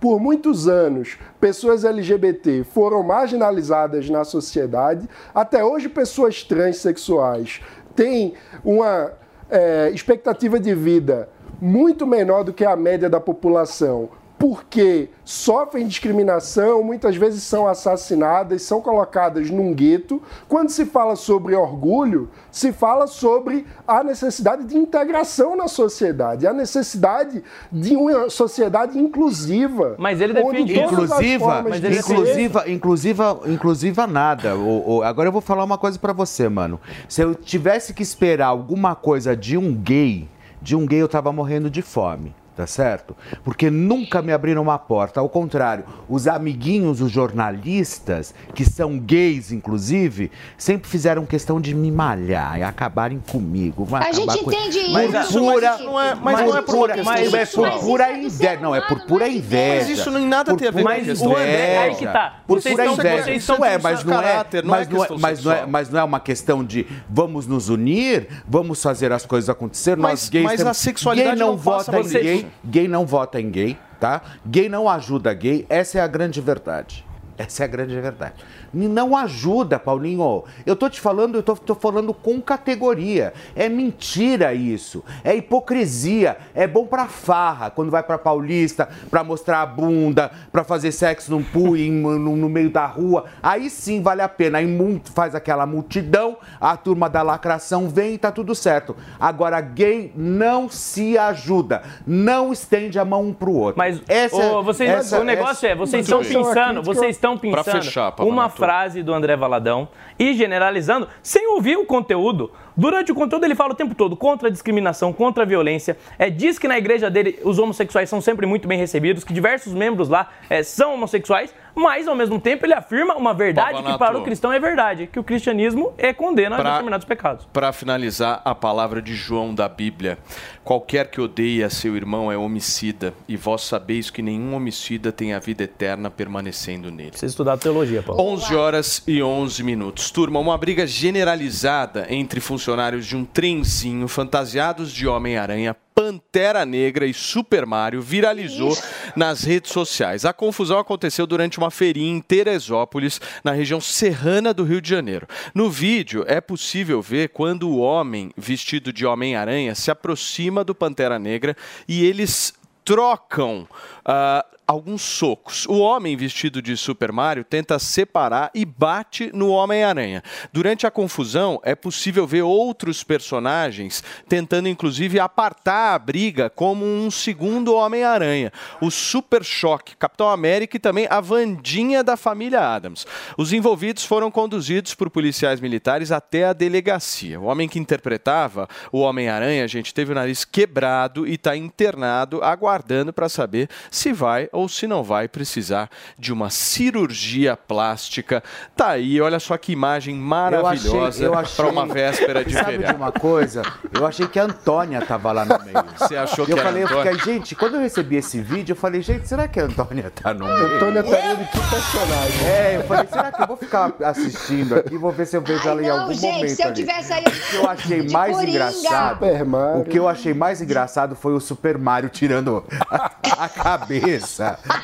[0.00, 5.08] Por muitos anos, pessoas LGBT foram marginalizadas na sociedade.
[5.34, 7.60] Até hoje, pessoas transexuais
[7.96, 8.34] têm
[8.64, 9.10] uma
[9.50, 11.28] é, expectativa de vida
[11.60, 14.08] muito menor do que a média da população
[14.38, 20.22] porque sofrem discriminação, muitas vezes são assassinadas, são colocadas num gueto.
[20.48, 26.52] Quando se fala sobre orgulho, se fala sobre a necessidade de integração na sociedade, a
[26.52, 29.96] necessidade de uma sociedade inclusiva.
[29.98, 34.54] Mas ele defende Inclusiva, formas de inclusiva, inclusiva, inclusiva nada.
[34.56, 36.80] O- o- agora eu vou falar uma coisa pra você, mano.
[37.08, 40.28] Se eu tivesse que esperar alguma coisa de um gay,
[40.62, 42.34] de um gay eu tava morrendo de fome.
[42.58, 43.16] Tá certo?
[43.44, 45.20] Porque nunca me abriram uma porta.
[45.20, 51.92] Ao contrário, os amiguinhos, os jornalistas, que são gays, inclusive, sempre fizeram questão de me
[51.92, 53.84] malhar e acabarem comigo.
[53.84, 55.38] Vai A gente com- entende isso, mas pura- isso
[55.84, 58.60] não é- mas não é por pura- mas é por pura inveja.
[58.60, 59.74] Não, é por pura inveja.
[59.86, 61.28] Mas isso nem nada Por tem a ver com questão.
[61.28, 62.38] o André, aí que tá.
[62.44, 63.22] Por Vocês pura estão- inveja.
[63.22, 65.44] vocês Isso estão é, com mas não é, caráter, não é mas não é, mas
[65.44, 69.48] não é, mas não é uma questão de vamos nos unir, vamos fazer as coisas
[69.48, 69.96] acontecer.
[69.96, 73.06] Mas- Nós gays mas temos- a sexualidade gay não, não passa vota em gay não
[73.06, 74.22] vota em gay, tá?
[74.46, 77.04] Gay não ajuda gay, essa é a grande verdade.
[77.36, 78.34] Essa é a grande verdade.
[78.72, 80.44] Não ajuda, Paulinho.
[80.66, 83.32] Eu tô te falando, eu tô, tô falando com categoria.
[83.56, 85.04] É mentira isso.
[85.24, 86.36] É hipocrisia.
[86.54, 91.30] É bom pra farra, quando vai pra Paulista, pra mostrar a bunda, pra fazer sexo
[91.30, 91.42] num
[91.76, 93.24] em- no, no meio da rua.
[93.42, 94.58] Aí sim vale a pena.
[94.58, 94.66] Aí
[95.12, 98.94] faz aquela multidão, a turma da lacração vem e tá tudo certo.
[99.18, 101.82] Agora, gay não se ajuda.
[102.06, 103.78] Não estende a mão um pro outro.
[103.78, 107.64] Mas essa, ô, vocês, essa- o negócio essa- é, vocês estão pensando, vocês estão Pra
[107.64, 108.48] pensando fechar, Pablo uma.
[108.58, 112.50] Frase do André Valadão e generalizando, sem ouvir o conteúdo.
[112.78, 115.98] Durante o conteúdo ele fala o tempo todo contra a discriminação, contra a violência.
[116.16, 119.74] É, diz que na igreja dele os homossexuais são sempre muito bem recebidos, que diversos
[119.74, 124.16] membros lá é, são homossexuais, mas ao mesmo tempo ele afirma uma verdade que para
[124.16, 127.48] o cristão é verdade, que o cristianismo é condena Pra- determinados pecados.
[127.52, 130.16] Para finalizar, a palavra de João da Bíblia.
[130.62, 135.40] Qualquer que odeia seu irmão é homicida, e vós sabeis que nenhum homicida tem a
[135.40, 137.10] vida eterna permanecendo nele.
[137.10, 138.22] Precisa estudar teologia, Paulo.
[138.34, 140.10] 11 horas e 11 minutos.
[140.12, 142.67] Turma, uma briga generalizada entre funcionários
[143.06, 148.76] de um trenzinho fantasiados de Homem-Aranha, Pantera Negra e Super Mario viralizou
[149.16, 150.26] nas redes sociais.
[150.26, 155.26] A confusão aconteceu durante uma feirinha em Teresópolis, na região serrana do Rio de Janeiro.
[155.54, 161.18] No vídeo é possível ver quando o homem vestido de Homem-Aranha se aproxima do Pantera
[161.18, 161.56] Negra
[161.88, 162.52] e eles
[162.84, 163.68] trocam
[164.10, 165.64] ah, alguns socos.
[165.66, 170.22] O homem vestido de Super Mario tenta separar e bate no Homem-Aranha.
[170.52, 177.10] Durante a confusão, é possível ver outros personagens tentando, inclusive, apartar a briga como um
[177.10, 178.52] segundo Homem-Aranha.
[178.78, 183.06] O Super Choque, Capitão América e também a Vandinha da família Adams.
[183.38, 187.40] Os envolvidos foram conduzidos por policiais militares até a delegacia.
[187.40, 193.14] O homem que interpretava o Homem-Aranha, gente, teve o nariz quebrado e está internado, aguardando
[193.14, 193.68] para saber
[193.98, 198.42] se vai ou se não vai precisar de uma cirurgia plástica.
[198.76, 202.92] Tá aí, olha só que imagem maravilhosa eu achei- para uma véspera de Sabe de
[202.94, 203.62] uma coisa?
[203.92, 205.76] Eu achei que a Antônia tava lá no meio.
[205.98, 207.12] Você achou que eu era falei, eu Antônia?
[207.14, 210.32] fiquei, gente, quando eu recebi esse vídeo, eu falei, gente, será que a Antônia tá
[210.34, 210.76] no meio?
[210.76, 212.46] Antônia tá indo que personagem.
[212.46, 214.96] É, eu falei, será que eu vou ficar assistindo aqui?
[214.96, 216.74] Vou ver se eu vejo ela em não, algum gente, momento se eu ali.
[216.76, 218.50] tivesse aí O que eu achei de mais Coringa.
[218.50, 219.14] engraçado.
[219.14, 219.80] Super Mario.
[219.80, 223.10] O que eu achei mais engraçado foi o Super Mario tirando a,
[223.44, 223.87] a cabeça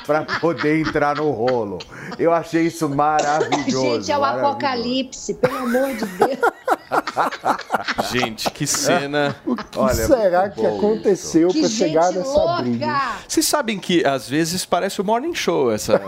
[0.07, 1.79] pra poder entrar no rolo.
[2.19, 3.81] Eu achei isso maravilhoso.
[3.97, 4.51] Gente, é o maravilhoso.
[4.53, 6.39] apocalipse, pelo amor de Deus.
[8.13, 9.37] Gente, que cena.
[9.47, 12.87] O que Olha, será que aconteceu para chegar nessa briga?
[12.87, 13.03] louca!
[13.29, 16.01] Vocês sabem que às vezes parece o Morning Show essa.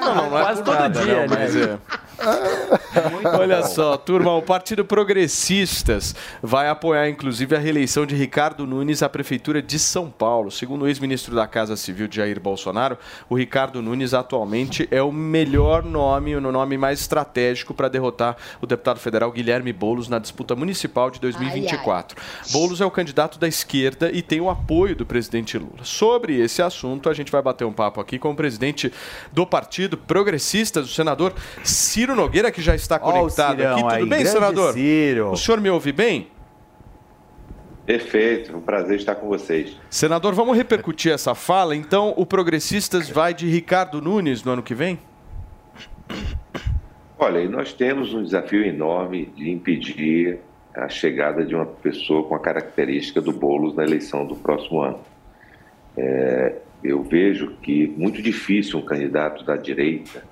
[0.00, 1.26] não, não, não é Quase todo nada, dia, não, né?
[1.28, 1.78] mas é.
[3.38, 9.08] Olha só, turma, o Partido Progressistas vai apoiar inclusive a reeleição de Ricardo Nunes à
[9.08, 10.50] Prefeitura de São Paulo.
[10.50, 12.98] Segundo o ex-ministro da Casa Civil, Jair Bolsonaro,
[13.28, 18.66] o Ricardo Nunes atualmente é o melhor nome, o nome mais estratégico para derrotar o
[18.66, 22.16] deputado federal Guilherme Boulos na disputa municipal de 2024.
[22.50, 25.84] Boulos é o candidato da esquerda e tem o apoio do presidente Lula.
[25.84, 28.92] Sobre esse assunto, a gente vai bater um papo aqui com o presidente
[29.32, 31.32] do Partido Progressistas, o senador
[31.62, 34.00] Ciro Nogueira, que já está conectado Cirão aqui.
[34.00, 34.72] Tudo aí, bem, senador?
[34.72, 35.30] Ciro.
[35.30, 36.28] O senhor me ouve bem?
[37.84, 39.76] Perfeito, um prazer estar com vocês.
[39.90, 41.74] Senador, vamos repercutir essa fala.
[41.74, 44.98] Então, o Progressistas vai de Ricardo Nunes no ano que vem?
[47.18, 50.38] Olha, nós temos um desafio enorme de impedir
[50.74, 55.00] a chegada de uma pessoa com a característica do Boulos na eleição do próximo ano.
[55.96, 60.24] É, eu vejo que muito difícil um candidato da direita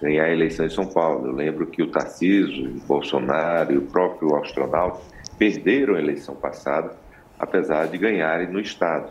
[0.00, 1.26] ganhar a eleição em São Paulo.
[1.26, 5.00] Eu lembro que o Tarcísio, o Bolsonaro e o próprio astronauta
[5.38, 6.96] perderam a eleição passada,
[7.38, 9.10] apesar de ganharem no Estado.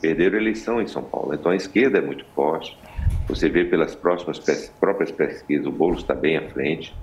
[0.00, 1.34] perderam a eleição em São Paulo.
[1.34, 2.76] Então a esquerda é muito forte.
[3.28, 4.38] Você vê pelas próximas
[4.78, 6.94] próprias pesquisas, o Boulos está bem à frente.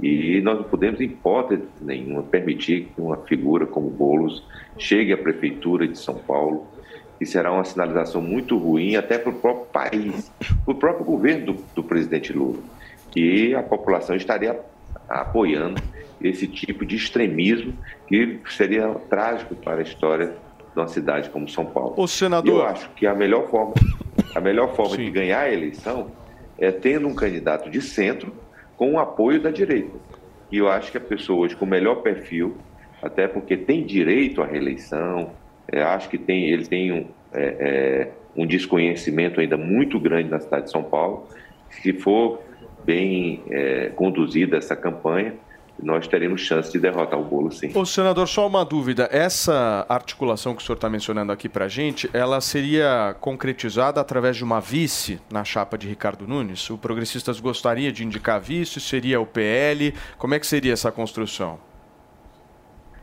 [0.00, 4.44] E nós não podemos, em hipótese nenhuma, permitir que uma figura como Boulos
[4.78, 6.66] chegue à prefeitura de São Paulo,
[7.18, 10.30] que será uma sinalização muito ruim até para o próprio país,
[10.64, 12.58] para o próprio governo do, do presidente Lula,
[13.10, 14.58] que a população estaria
[15.08, 15.82] apoiando
[16.20, 17.74] esse tipo de extremismo
[18.06, 20.34] que seria trágico para a história
[20.72, 21.94] de uma cidade como São Paulo.
[21.96, 22.60] Ô, senador.
[22.60, 23.74] Eu acho que a melhor forma,
[24.34, 26.10] a melhor forma de ganhar a eleição
[26.58, 28.32] é tendo um candidato de centro
[28.76, 29.96] com o apoio da direita.
[30.50, 32.56] E eu acho que a pessoa hoje com o melhor perfil,
[33.02, 35.32] até porque tem direito à reeleição,
[35.70, 40.40] é, acho que tem, ele tem um, é, é, um desconhecimento ainda muito grande na
[40.40, 41.26] cidade de São Paulo.
[41.70, 42.40] Se for
[42.84, 45.34] bem é, conduzida essa campanha,
[45.80, 47.70] nós teremos chance de derrotar o bolo, sim.
[47.74, 49.08] Ô, senador, só uma dúvida.
[49.12, 54.36] Essa articulação que o senhor está mencionando aqui para a gente, ela seria concretizada através
[54.36, 56.68] de uma vice na chapa de Ricardo Nunes?
[56.70, 58.80] O Progressistas gostaria de indicar vice?
[58.80, 59.94] Seria o PL?
[60.16, 61.60] Como é que seria essa construção?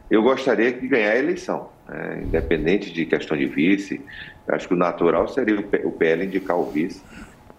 [0.10, 2.22] Eu gostaria de ganhar a eleição, né?
[2.24, 4.02] independente de questão de vice.
[4.48, 7.02] Acho que o natural seria o PL indicar o vice.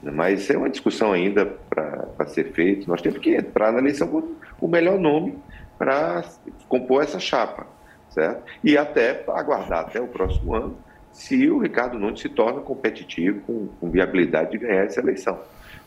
[0.02, 0.12] né?
[0.12, 2.86] Mas é uma discussão ainda para ser feita.
[2.86, 5.36] Nós temos que entrar na eleição com o melhor nome
[5.78, 6.24] para
[6.68, 7.66] compor essa chapa,
[8.10, 8.43] certo?
[8.64, 10.78] E até aguardar até o próximo ano
[11.12, 15.40] se o Ricardo Nunes se torna competitivo, com, com viabilidade de ganhar essa eleição.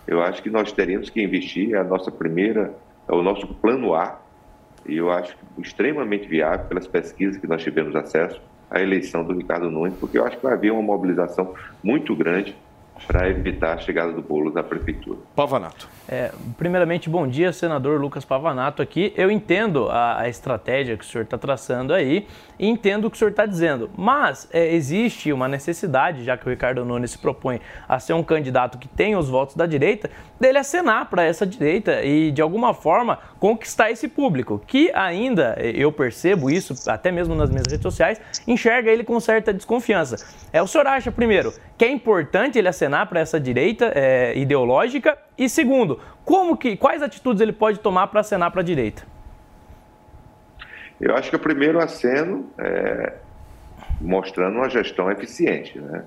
[0.07, 2.73] Eu acho que nós teríamos que investir, a nossa primeira,
[3.07, 4.19] o nosso plano A,
[4.85, 9.69] e eu acho extremamente viável, pelas pesquisas que nós tivemos acesso, a eleição do Ricardo
[9.69, 11.53] Nunes, porque eu acho que vai haver uma mobilização
[11.83, 12.55] muito grande
[13.07, 15.19] para evitar a chegada do bolo da prefeitura.
[15.35, 15.87] Pavanato.
[16.07, 19.13] É, primeiramente, bom dia, senador Lucas Pavanato aqui.
[19.15, 22.27] Eu entendo a, a estratégia que o senhor está traçando aí
[22.57, 26.45] e entendo o que o senhor está dizendo, mas é, existe uma necessidade, já que
[26.47, 30.09] o Ricardo Nunes se propõe a ser um candidato que tem os votos da direita,
[30.39, 35.91] dele acenar para essa direita e, de alguma forma, conquistar esse público, que ainda, eu
[35.91, 40.15] percebo isso, até mesmo nas minhas redes sociais, enxerga ele com certa desconfiança.
[40.51, 45.17] É, o senhor acha, primeiro, que é importante ele acenar para essa direita é, ideológica?
[45.37, 49.03] E segundo, como que, quais atitudes ele pode tomar para acenar para a direita?
[50.99, 53.13] Eu acho que o primeiro aceno é
[54.01, 55.79] mostrando uma gestão eficiente.
[55.79, 56.03] Né?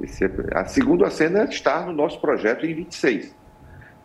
[0.00, 0.24] Esse,
[0.54, 3.34] a segunda aceno é estar no nosso projeto em 26,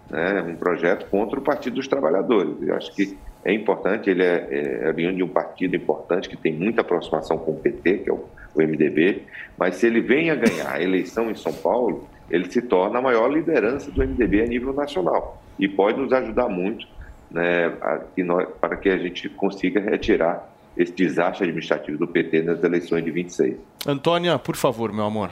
[0.10, 0.42] né?
[0.42, 2.56] um projeto contra o Partido dos Trabalhadores.
[2.62, 4.48] Eu acho que é importante, ele é,
[4.84, 8.14] é vindo de um partido importante que tem muita aproximação com o PT, que é
[8.14, 9.24] o, o MDB,
[9.58, 13.02] mas se ele vem a ganhar a eleição em São Paulo, ele se torna a
[13.02, 16.88] maior liderança do MDB a nível nacional e pode nos ajudar muito
[17.30, 22.44] né, a, que nós, para que a gente consiga retirar esse desastre administrativo do PT
[22.44, 23.58] nas eleições de 26.
[23.86, 25.32] Antônia, por favor, meu amor.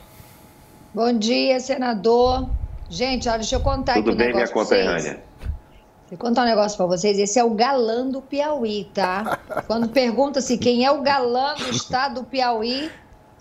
[0.93, 2.49] Bom dia, senador.
[2.89, 4.85] Gente, olha, deixa eu contar Tudo aqui um bem, minha negócio pra vocês.
[4.85, 5.28] conterrânea?
[6.11, 7.19] Eu contar um negócio pra vocês.
[7.19, 9.39] Esse é o galã do Piauí, tá?
[9.67, 12.89] Quando pergunta-se quem é o galã do estado do Piauí,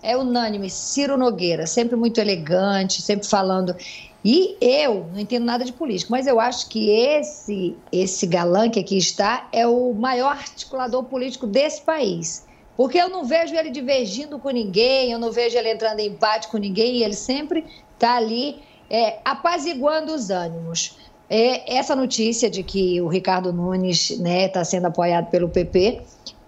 [0.03, 0.69] é unânime.
[0.69, 3.75] Ciro Nogueira, sempre muito elegante, sempre falando.
[4.23, 8.79] E eu não entendo nada de política, mas eu acho que esse, esse galã que
[8.79, 12.45] aqui está é o maior articulador político desse país.
[12.77, 16.47] Porque eu não vejo ele divergindo com ninguém, eu não vejo ele entrando em empate
[16.49, 17.65] com ninguém, ele sempre
[17.95, 20.97] está ali é, apaziguando os ânimos.
[21.29, 26.01] É, essa notícia de que o Ricardo Nunes está né, tá sendo apoiado pelo PP,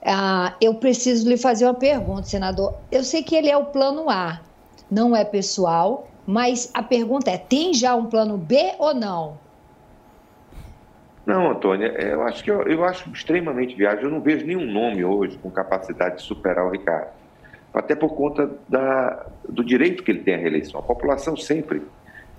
[0.04, 2.74] ah, eu preciso lhe fazer uma pergunta, senador.
[2.92, 4.42] Eu sei que ele é o plano A,
[4.90, 9.38] não é pessoal, mas a pergunta é: tem já um plano B ou não?
[11.26, 14.06] Não, Antônia, é, eu acho que eu, eu acho extremamente viável.
[14.06, 17.10] Eu não vejo nenhum nome hoje com capacidade de superar o Ricardo.
[17.74, 20.80] Até por conta da, do direito que ele tem à reeleição.
[20.80, 21.84] A população sempre,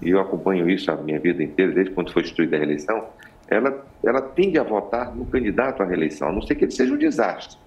[0.03, 3.07] e eu acompanho isso a minha vida inteira, desde quando foi instituída a reeleição,
[3.49, 6.93] ela, ela tende a votar no candidato à reeleição, a não ser que ele seja
[6.93, 7.59] um desastre,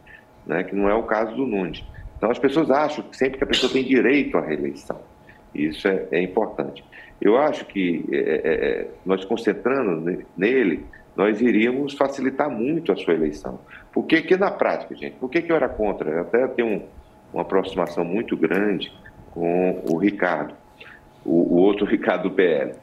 [0.45, 1.83] né, que não é o caso do Nunes.
[2.17, 4.99] Então as pessoas acham que sempre que a pessoa tem direito à reeleição.
[5.53, 6.83] Isso é, é importante.
[7.21, 10.85] Eu acho que é, é, nós concentrando nele,
[11.15, 13.59] nós iríamos facilitar muito a sua eleição.
[13.93, 15.15] Por que, que na prática, gente?
[15.15, 16.09] Por que, que eu era contra?
[16.09, 16.85] Eu até tenho um,
[17.31, 18.91] uma aproximação muito grande
[19.31, 20.53] com o Ricardo,
[21.25, 22.73] o, o outro Ricardo do PL.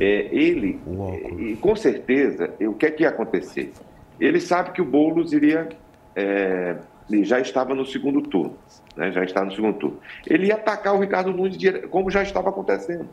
[0.00, 0.80] É, ele,
[1.38, 3.72] e com certeza, o que é que ia acontecer?
[4.20, 5.68] Ele sabe que o Boulos iria,
[6.14, 6.76] é,
[7.10, 8.56] ele já estava no segundo turno,
[8.96, 9.12] né?
[9.12, 9.98] já está no segundo turno.
[10.26, 11.56] Ele ia atacar o Ricardo Nunes,
[11.90, 13.08] como já estava acontecendo.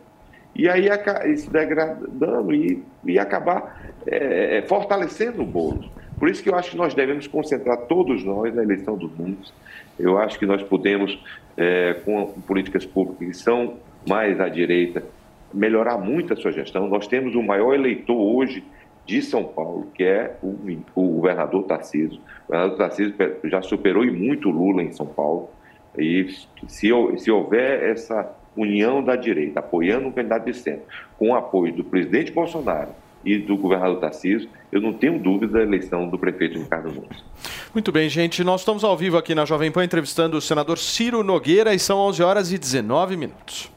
[0.55, 5.89] E aí ia se degradando e ia acabar é, fortalecendo o Boulos.
[6.17, 9.53] Por isso que eu acho que nós devemos concentrar todos nós na eleição dos números.
[9.97, 11.17] Eu acho que nós podemos,
[11.55, 13.77] é, com políticas públicas que são
[14.07, 15.03] mais à direita,
[15.53, 16.87] melhorar muito a sua gestão.
[16.87, 18.63] Nós temos o maior eleitor hoje
[19.05, 20.55] de São Paulo, que é o,
[20.95, 22.19] o governador Tarcísio.
[22.47, 23.15] O governador Tarcísio
[23.45, 25.49] já superou e muito Lula em São Paulo.
[25.97, 26.27] E
[26.67, 30.85] se, se houver essa união da direita, apoiando um candidato de centro,
[31.17, 32.89] com o apoio do presidente Bolsonaro
[33.25, 37.23] e do governador Tarcísio, eu não tenho dúvida da eleição do prefeito Ricardo Nunes.
[37.73, 38.43] Muito bem, gente.
[38.43, 41.97] Nós estamos ao vivo aqui na Jovem Pan entrevistando o senador Ciro Nogueira e são
[41.97, 43.71] 11 horas e 19 minutos.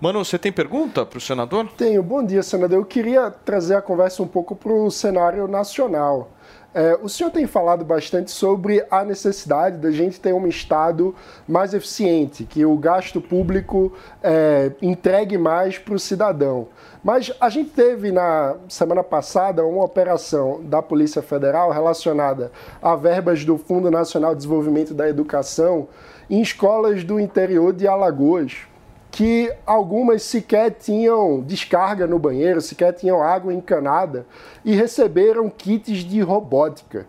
[0.00, 1.68] Mano, você tem pergunta para o senador?
[1.76, 2.02] Tenho.
[2.02, 2.78] Bom dia, senador.
[2.78, 6.30] Eu queria trazer a conversa um pouco para o cenário nacional.
[6.74, 11.14] É, o senhor tem falado bastante sobre a necessidade da gente ter um Estado
[11.46, 16.66] mais eficiente, que o gasto público é, entregue mais para o cidadão.
[17.02, 22.50] Mas a gente teve na semana passada uma operação da Polícia Federal relacionada
[22.82, 25.86] a verbas do Fundo Nacional de Desenvolvimento da Educação
[26.28, 28.66] em escolas do interior de Alagoas
[29.14, 34.26] que algumas sequer tinham descarga no banheiro, sequer tinham água encanada
[34.64, 37.06] e receberam kits de robótica.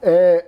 [0.00, 0.44] É,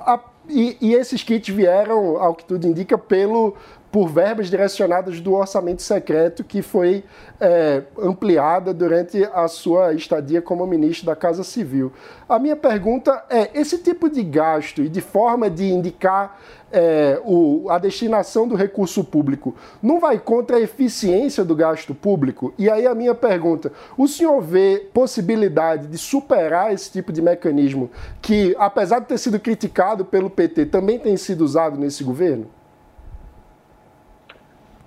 [0.00, 0.18] a,
[0.48, 3.54] e, e, esses kits vieram, ao que tudo indica, pelo,
[3.92, 7.04] por verbas direcionadas do orçamento secreto que foi
[7.40, 11.92] é, ampliada durante a sua estadia como ministro da Casa Civil.
[12.28, 16.40] A minha pergunta é: esse tipo de gasto e de forma de indicar
[16.72, 22.54] é, o, a destinação do recurso público não vai contra a eficiência do gasto público?
[22.58, 27.90] E aí a minha pergunta: o senhor vê possibilidade de superar esse tipo de mecanismo
[28.22, 32.46] que, apesar de ter sido criticado pelo PT, também tem sido usado nesse governo?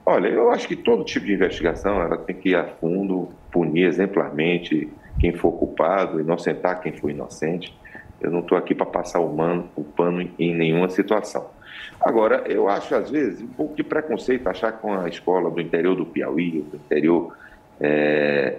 [0.05, 3.85] Olha, eu acho que todo tipo de investigação ela tem que ir a fundo, punir
[3.85, 7.73] exemplarmente quem for culpado, inocentar quem for inocente.
[8.19, 11.49] Eu não estou aqui para passar o, mano, o pano em nenhuma situação.
[12.03, 15.61] Agora, eu acho, às vezes, um pouco de preconceito achar que com a escola do
[15.61, 17.35] interior do Piauí, do interior
[17.79, 18.57] é,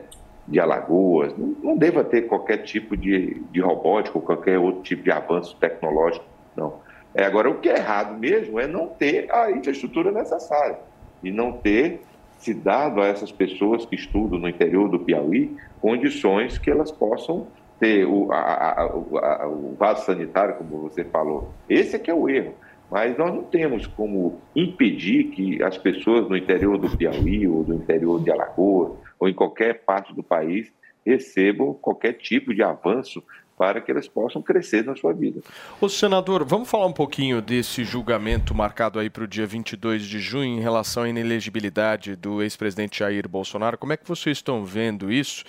[0.48, 5.02] de Alagoas, não, não, deva ter qualquer tipo de, de robótica ou qualquer outro tipo
[5.02, 6.24] de avanço tecnológico,
[6.56, 6.80] não.
[7.14, 10.78] É, agora, o que é errado mesmo é não ter a infraestrutura necessária
[11.22, 12.02] e não ter
[12.38, 17.46] se dado a essas pessoas que estudam no interior do Piauí condições que elas possam
[17.78, 21.50] ter o, a, a, a, o vaso sanitário, como você falou.
[21.68, 22.54] Esse é que é o erro.
[22.94, 27.74] Mas nós não temos como impedir que as pessoas no interior do Piauí ou do
[27.74, 30.70] interior de Alagoas ou em qualquer parte do país
[31.04, 33.20] recebam qualquer tipo de avanço
[33.58, 35.40] para que elas possam crescer na sua vida.
[35.80, 40.20] O senador, vamos falar um pouquinho desse julgamento marcado aí para o dia 22 de
[40.20, 43.76] junho em relação à inelegibilidade do ex-presidente Jair Bolsonaro.
[43.76, 45.42] Como é que vocês estão vendo isso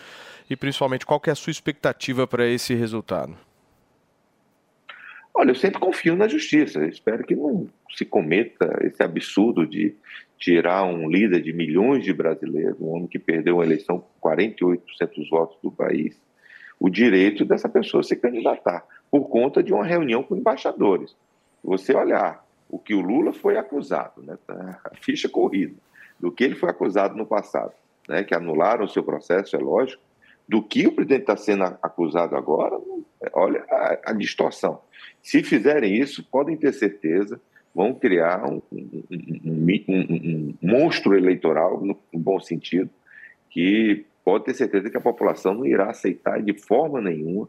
[0.50, 3.38] e principalmente qual é a sua expectativa para esse resultado?
[5.38, 6.86] Olha, eu sempre confio na justiça.
[6.86, 9.94] Espero que não se cometa esse absurdo de
[10.38, 14.80] tirar um líder de milhões de brasileiros, um homem que perdeu uma eleição com 48%
[15.16, 16.18] dos votos do país,
[16.80, 21.16] o direito dessa pessoa se candidatar, por conta de uma reunião com embaixadores.
[21.64, 25.76] Você olhar o que o Lula foi acusado, né, tá, a ficha corrida,
[26.20, 27.74] do que ele foi acusado no passado,
[28.08, 30.02] né, que anularam o seu processo, é lógico,
[30.48, 32.78] do que o presidente está sendo acusado agora,
[33.34, 34.82] olha a, a, distorção.
[35.22, 37.40] Se fizerem isso, podem ter certeza,
[37.74, 39.04] vão criar um, um,
[39.88, 42.90] um, um monstro eleitoral, no, no bom sentido,
[43.50, 47.48] que pode ter certeza que a população não irá aceitar de forma nenhuma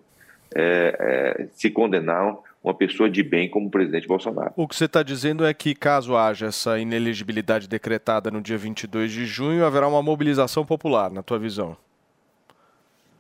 [0.55, 0.97] é,
[1.41, 4.53] é, se condenar uma pessoa de bem como o presidente Bolsonaro.
[4.57, 9.13] O que você está dizendo é que, caso haja essa inelegibilidade decretada no dia 22
[9.13, 11.77] de junho, haverá uma mobilização popular, na tua visão?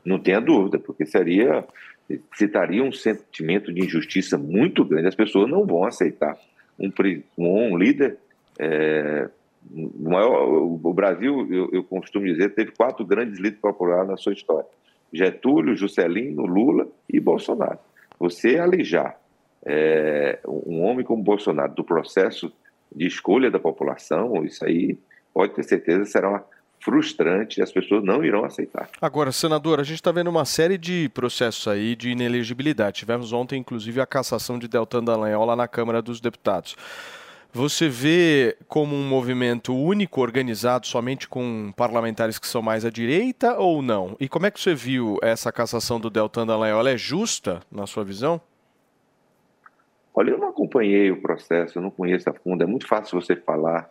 [0.05, 1.65] Não tenha dúvida, porque seria
[2.35, 5.09] citaria um sentimento de injustiça muito grande.
[5.09, 6.37] As pessoas não vão aceitar
[6.78, 6.91] um,
[7.39, 8.19] um líder
[8.59, 9.28] é,
[9.70, 14.33] o, maior, o Brasil, eu, eu, costumo dizer, teve quatro grandes líderes populares na sua
[14.33, 14.66] história:
[15.12, 17.78] Getúlio, Juscelino, Lula e Bolsonaro.
[18.19, 19.19] Você alijar
[19.65, 22.53] é, um homem como Bolsonaro do processo
[22.95, 24.97] de escolha da população, isso aí
[25.35, 26.43] pode ter certeza será
[26.87, 28.89] frustrante e as pessoas não irão aceitar.
[29.03, 32.99] Agora, senador, a gente está vendo uma série de processos aí de inelegibilidade.
[33.01, 36.77] Tivemos ontem, inclusive, a cassação de Deltan Dallagnol lá na Câmara dos Deputados.
[37.53, 43.59] Você vê como um movimento único, organizado somente com parlamentares que são mais à direita
[43.59, 44.17] ou não?
[44.21, 46.81] E como é que você viu essa cassação do Deltan Dallagnol?
[46.81, 48.41] Ela é justa, na sua visão?
[50.15, 52.63] Olha, eu não acompanhei o processo, eu não conheço a fundo.
[52.63, 53.91] É muito fácil você falar,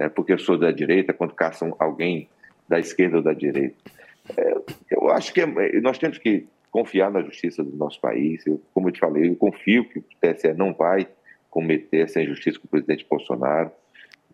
[0.00, 2.26] é, porque eu sou da direita, quando caçam alguém
[2.66, 3.76] da esquerda ou da direita.
[4.36, 4.54] É,
[4.90, 8.46] eu acho que é, nós temos que confiar na justiça do nosso país.
[8.46, 11.06] Eu, como eu te falei, eu confio que o TSE não vai
[11.50, 13.70] cometer essa injustiça com o presidente Bolsonaro.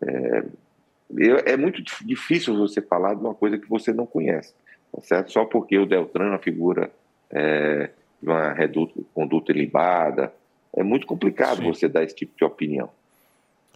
[0.02, 0.44] É,
[1.46, 4.54] é muito dif- difícil você falar de uma coisa que você não conhece,
[4.92, 5.32] tá certo?
[5.32, 6.92] Só porque o Deltran é uma figura
[7.30, 7.90] é,
[8.22, 10.32] de uma reduta, conduta ilibada.
[10.76, 12.90] É muito complicado você dar esse tipo de opinião.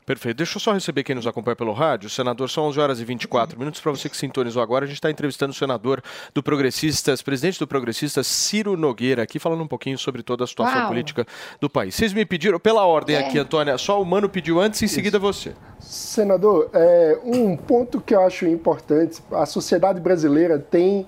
[0.07, 0.39] Perfeito.
[0.39, 2.11] Deixa eu só receber quem nos acompanha pelo rádio.
[2.11, 3.81] Senador, são 11 horas e 24 minutos.
[3.81, 6.03] Para você que sintonizou agora, a gente está entrevistando o senador
[6.35, 10.79] do Progressistas, presidente do Progressistas, Ciro Nogueira, aqui falando um pouquinho sobre toda a situação
[10.81, 10.89] Uau.
[10.89, 11.27] política
[11.61, 11.95] do país.
[11.95, 13.21] Vocês me pediram, pela ordem É.
[13.21, 15.53] aqui, Antônia, só o Mano pediu antes e em seguida você.
[15.79, 21.07] Senador, é, um ponto que eu acho importante: a sociedade brasileira tem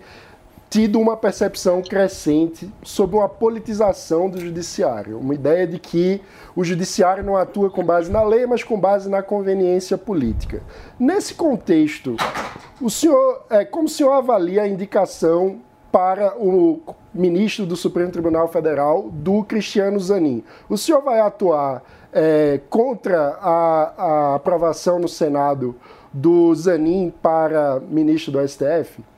[0.73, 6.19] tido uma percepção crescente sobre uma politização do judiciário, uma ideia de que
[6.57, 10.62] o judiciário não atua com base na lei, mas com base na conveniência política.
[10.99, 12.16] Nesse contexto,
[12.81, 15.61] o senhor, é, como o senhor avalia a indicação
[15.93, 16.81] para o
[17.12, 20.43] ministro do Supremo Tribunal Federal, do Cristiano Zanin.
[20.70, 25.77] O senhor vai atuar é, contra a, a aprovação no Senado
[26.11, 29.11] do Zanin para ministro do STF?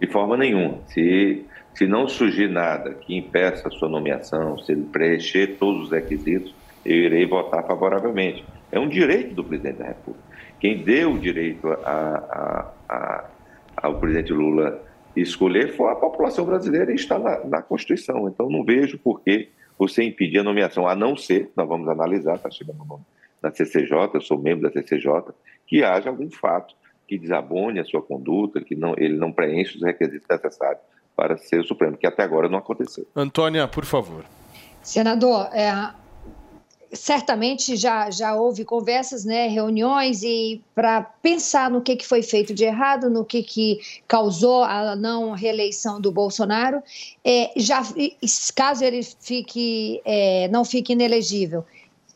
[0.00, 0.78] De forma nenhuma.
[0.86, 1.44] Se,
[1.74, 6.54] se não surgir nada que impeça a sua nomeação, se ele preencher todos os requisitos,
[6.84, 8.44] eu irei votar favoravelmente.
[8.70, 10.26] É um direito do presidente da República.
[10.60, 13.24] Quem deu o direito a, a, a,
[13.76, 14.82] ao presidente Lula
[15.16, 18.28] escolher foi a população brasileira e está na, na Constituição.
[18.28, 19.48] Então, não vejo por que
[19.78, 23.04] você impedir a nomeação, a não ser, nós vamos analisar, está chegando o nome
[23.40, 25.32] da CCJ, eu sou membro da CCJ,
[25.66, 26.74] que haja algum fato
[27.08, 30.82] que desabone a sua conduta, que não, ele não preenche os requisitos necessários
[31.16, 33.06] para ser o Supremo, que até agora não aconteceu.
[33.16, 34.24] Antônia, por favor.
[34.82, 35.72] Senador, é,
[36.92, 42.54] certamente já, já houve conversas, né, reuniões e para pensar no que, que foi feito
[42.54, 46.82] de errado, no que, que causou a não reeleição do Bolsonaro,
[47.24, 47.82] é, já
[48.54, 51.64] caso ele fique é, não fique inelegível,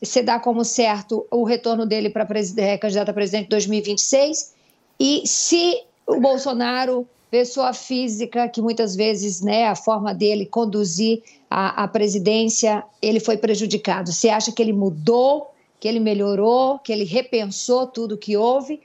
[0.01, 4.52] você dá como certo o retorno dele para é, candidato a presidente em 2026
[4.99, 11.83] e se o Bolsonaro pessoa física que muitas vezes, né, a forma dele conduzir a,
[11.83, 14.11] a, presidência, ele foi prejudicado.
[14.11, 18.79] Você acha que ele mudou, que ele melhorou, que ele repensou tudo que houve?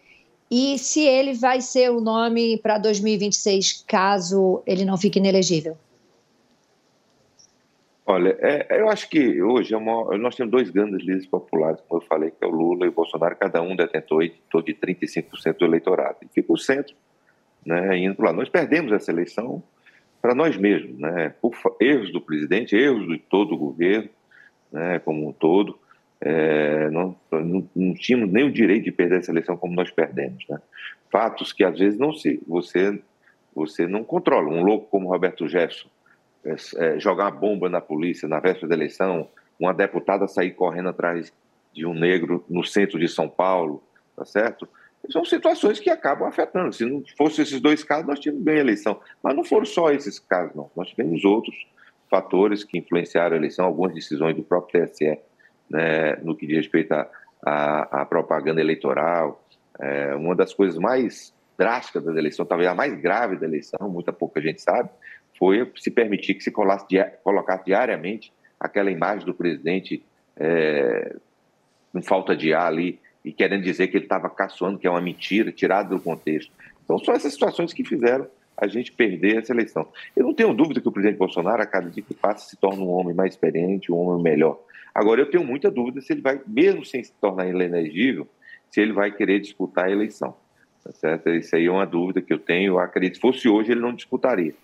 [0.50, 5.76] E se ele vai ser o nome para 2026, caso ele não fique inelegível?
[8.10, 12.00] Olha, é, eu acho que hoje é uma, nós temos dois grandes líderes populares, como
[12.00, 14.32] eu falei, que é o Lula e o Bolsonaro, cada um detentor de,
[14.64, 16.16] de 35% do eleitorado.
[16.22, 16.96] E fica o centro
[17.66, 18.32] né, indo lá.
[18.32, 19.62] Nós perdemos essa eleição
[20.22, 24.08] para nós mesmos, né, por erros do presidente, erros de todo o governo,
[24.72, 25.78] né, como um todo.
[26.18, 30.46] É, não, não, não, tínhamos nem o direito de perder essa eleição como nós perdemos.
[30.48, 30.58] Né?
[31.12, 32.98] Fatos que às vezes não se, você,
[33.54, 34.48] você não controla.
[34.48, 35.90] Um louco como Roberto Jefferson
[36.44, 39.28] é, é, jogar bomba na polícia na véspera da eleição,
[39.58, 41.32] uma deputada sair correndo atrás
[41.72, 43.82] de um negro no centro de São Paulo,
[44.16, 44.68] tá certo?
[45.10, 46.72] são situações que acabam afetando.
[46.72, 49.00] Se não fossem esses dois casos, nós tínhamos ganho a eleição.
[49.22, 50.70] Mas não foram só esses casos, não.
[50.76, 51.54] Nós tivemos outros
[52.10, 55.18] fatores que influenciaram a eleição, algumas decisões do próprio TSE,
[55.70, 56.92] né, no que diz respeito
[57.42, 59.42] à propaganda eleitoral.
[59.80, 64.12] É, uma das coisas mais drásticas da eleição, talvez a mais grave da eleição, muita
[64.12, 64.90] pouca gente sabe,
[65.38, 66.86] foi se permitir que se colasse,
[67.22, 70.02] colocasse diariamente aquela imagem do presidente
[70.36, 71.14] é,
[71.92, 75.00] com falta de ar ali, e querendo dizer que ele estava caçoando, que é uma
[75.00, 76.52] mentira, tirado do contexto.
[76.84, 79.86] Então, são essas situações que fizeram a gente perder essa eleição.
[80.16, 82.82] Eu não tenho dúvida que o presidente Bolsonaro, a cada dia que passa, se torna
[82.82, 84.58] um homem mais experiente, um homem melhor.
[84.94, 88.26] Agora, eu tenho muita dúvida se ele vai, mesmo sem se tornar inelegível,
[88.70, 90.34] se ele vai querer disputar a eleição.
[90.82, 91.28] Tá certo?
[91.30, 92.74] Isso aí é uma dúvida que eu tenho.
[92.74, 94.54] Eu acredito que se fosse hoje, ele não disputaria.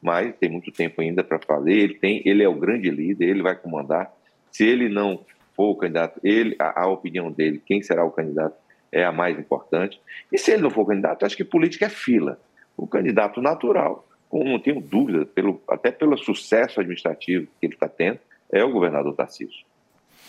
[0.00, 1.72] Mas tem muito tempo ainda para fazer.
[1.72, 4.10] Ele, tem, ele é o grande líder, ele vai comandar.
[4.50, 5.24] Se ele não
[5.54, 8.56] for o candidato, ele, a, a, opinião dele, quem será o candidato,
[8.90, 10.00] é a mais importante.
[10.32, 12.40] E se ele não for candidato, acho que política é fila.
[12.76, 17.88] O candidato natural, como não tenho dúvida, pelo, até pelo sucesso administrativo que ele está
[17.88, 18.18] tendo,
[18.52, 19.64] é o governador Tarcísio.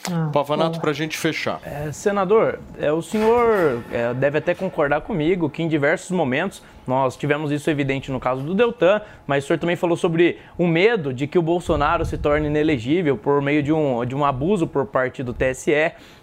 [0.09, 1.59] Ah, Pavanato, para a gente fechar.
[1.63, 7.15] É, senador, é, o senhor é, deve até concordar comigo que em diversos momentos nós
[7.15, 11.13] tivemos isso evidente no caso do Deltan, mas o senhor também falou sobre o medo
[11.13, 14.87] de que o Bolsonaro se torne inelegível por meio de um, de um abuso por
[14.87, 15.71] parte do TSE.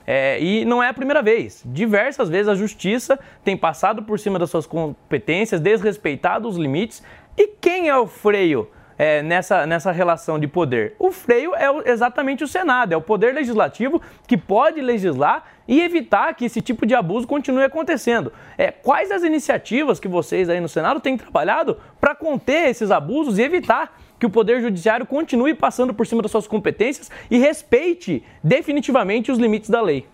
[0.07, 1.63] É, e não é a primeira vez.
[1.65, 7.03] Diversas vezes a justiça tem passado por cima das suas competências, desrespeitado os limites.
[7.37, 8.69] E quem é o freio?
[8.99, 10.97] É, nessa, nessa relação de poder.
[10.99, 15.81] O freio é o, exatamente o Senado, é o poder legislativo que pode legislar e
[15.81, 18.33] evitar que esse tipo de abuso continue acontecendo.
[18.57, 23.39] É, quais as iniciativas que vocês aí no Senado têm trabalhado para conter esses abusos
[23.39, 28.25] e evitar que o Poder Judiciário continue passando por cima das suas competências e respeite
[28.43, 30.07] definitivamente os limites da lei.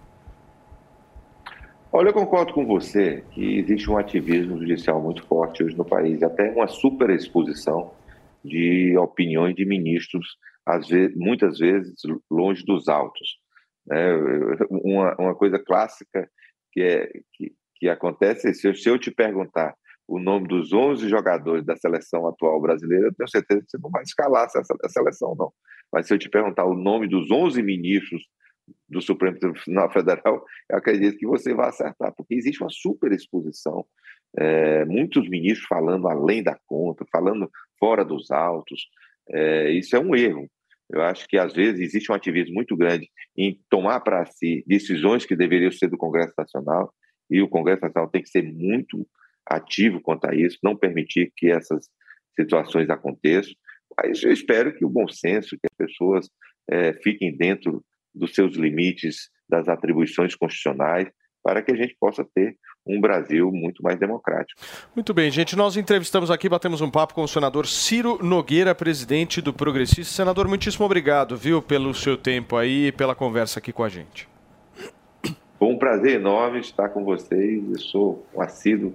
[1.90, 6.22] Olha, eu concordo com você que existe um ativismo judicial muito forte hoje no país,
[6.22, 7.92] até uma superexposição
[8.44, 11.94] de opiniões de ministros, às vezes, muitas vezes
[12.30, 13.38] longe dos autos.
[13.86, 14.14] né?
[14.70, 16.28] Uma, uma coisa clássica
[16.72, 19.74] que, é, que, que acontece é se eu, se eu te perguntar
[20.06, 23.90] o nome dos 11 jogadores da seleção atual brasileira, eu tenho certeza que você não
[23.90, 25.50] vai escalar essa, essa seleção, não.
[25.92, 28.22] Mas se eu te perguntar o nome dos 11 ministros
[28.88, 33.84] do Supremo Tribunal Federal, eu acredito que você vai acertar, porque existe uma superexposição,
[34.36, 38.88] é, muitos ministros falando além da conta, falando fora dos autos,
[39.28, 40.48] é, isso é um erro.
[40.90, 45.24] Eu acho que, às vezes, existe um ativismo muito grande em tomar para si decisões
[45.24, 46.92] que deveriam ser do Congresso Nacional,
[47.30, 49.06] e o Congresso Nacional tem que ser muito
[49.46, 51.88] ativo quanto a isso, não permitir que essas
[52.36, 53.54] situações aconteçam.
[53.96, 56.28] Mas eu espero que o bom senso, que as pessoas
[56.70, 57.84] é, fiquem dentro
[58.14, 61.08] dos seus limites, das atribuições constitucionais,
[61.44, 62.56] para que a gente possa ter
[62.86, 64.60] um Brasil muito mais democrático.
[64.96, 65.54] Muito bem, gente.
[65.54, 70.14] Nós entrevistamos aqui, batemos um papo com o senador Ciro Nogueira, presidente do Progressista.
[70.14, 74.26] Senador, muitíssimo obrigado, viu, pelo seu tempo aí e pela conversa aqui com a gente.
[75.58, 77.62] Foi um prazer enorme estar com vocês.
[77.70, 78.94] Eu sou um assíduo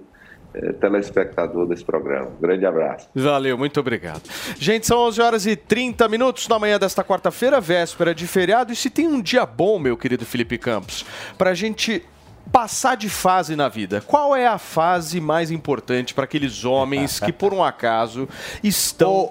[0.52, 2.28] eh, telespectador desse programa.
[2.28, 3.08] Um grande abraço.
[3.14, 4.22] Valeu, muito obrigado.
[4.58, 8.72] Gente, são 11 horas e 30 minutos na manhã desta quarta-feira, véspera de feriado.
[8.72, 11.04] E se tem um dia bom, meu querido Felipe Campos,
[11.38, 12.04] para a gente
[12.50, 14.02] passar de fase na vida.
[14.06, 18.28] Qual é a fase mais importante para aqueles homens que, por um acaso,
[18.62, 19.30] estão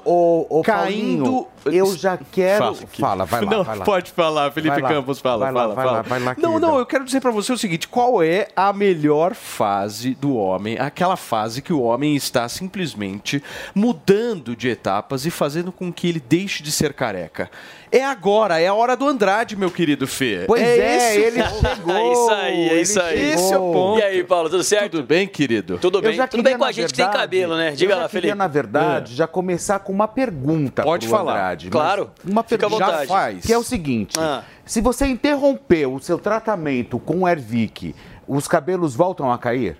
[0.64, 1.24] caindo...
[1.24, 2.64] Paulinho, eu já quero...
[2.64, 3.02] Fala, aqui.
[3.02, 3.86] Fala, vai lá, Não, vai lá.
[3.86, 4.94] pode falar, Felipe Vai.
[4.94, 5.98] Campos, fala, Vai lá, fala, vai fala.
[5.98, 8.72] lá, vai lá, não, não, eu quero dizer para você o seguinte, qual é a
[8.72, 10.78] melhor fase do homem?
[10.80, 13.44] Aquela fase que o homem está simplesmente
[13.76, 17.52] mudando de etapas e fazendo com que ele deixe de ser careca.
[17.92, 20.44] É agora, é a hora do Andrade, meu querido Fê.
[20.46, 21.68] Pois é, esse o ele ponto.
[21.76, 21.96] chegou.
[21.96, 23.32] É isso aí, é isso aí.
[23.32, 24.00] Esse é o ponto.
[24.00, 24.92] E aí, Paulo, tudo certo?
[24.92, 25.80] Tudo bem, querido?
[25.80, 26.14] Tudo Eu bem.
[26.14, 27.72] já Tudo bem com a gente que tem verdade, cabelo, né?
[27.72, 28.38] Diga eu já lá, queria, Felipe.
[28.38, 31.32] na verdade, já começar com uma pergunta Pode pro falar.
[31.34, 31.70] Andrade.
[31.72, 33.08] Claro, Uma fica à pergunta vontade.
[33.08, 33.46] Já faz.
[33.46, 34.20] que é o seguinte.
[34.20, 34.44] Ah.
[34.64, 37.96] Se você interrompeu o seu tratamento com o Ervic,
[38.28, 39.76] os cabelos voltam a cair?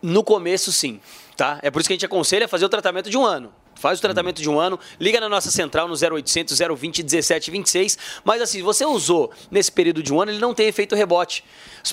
[0.00, 0.98] No começo, sim,
[1.36, 1.58] tá?
[1.60, 3.52] É por isso que a gente aconselha fazer o tratamento de um ano.
[3.78, 7.98] Faz o tratamento de um ano, liga na nossa central no 0800 020 1726.
[8.24, 11.44] Mas assim, você usou nesse período de um ano, ele não tem efeito rebote.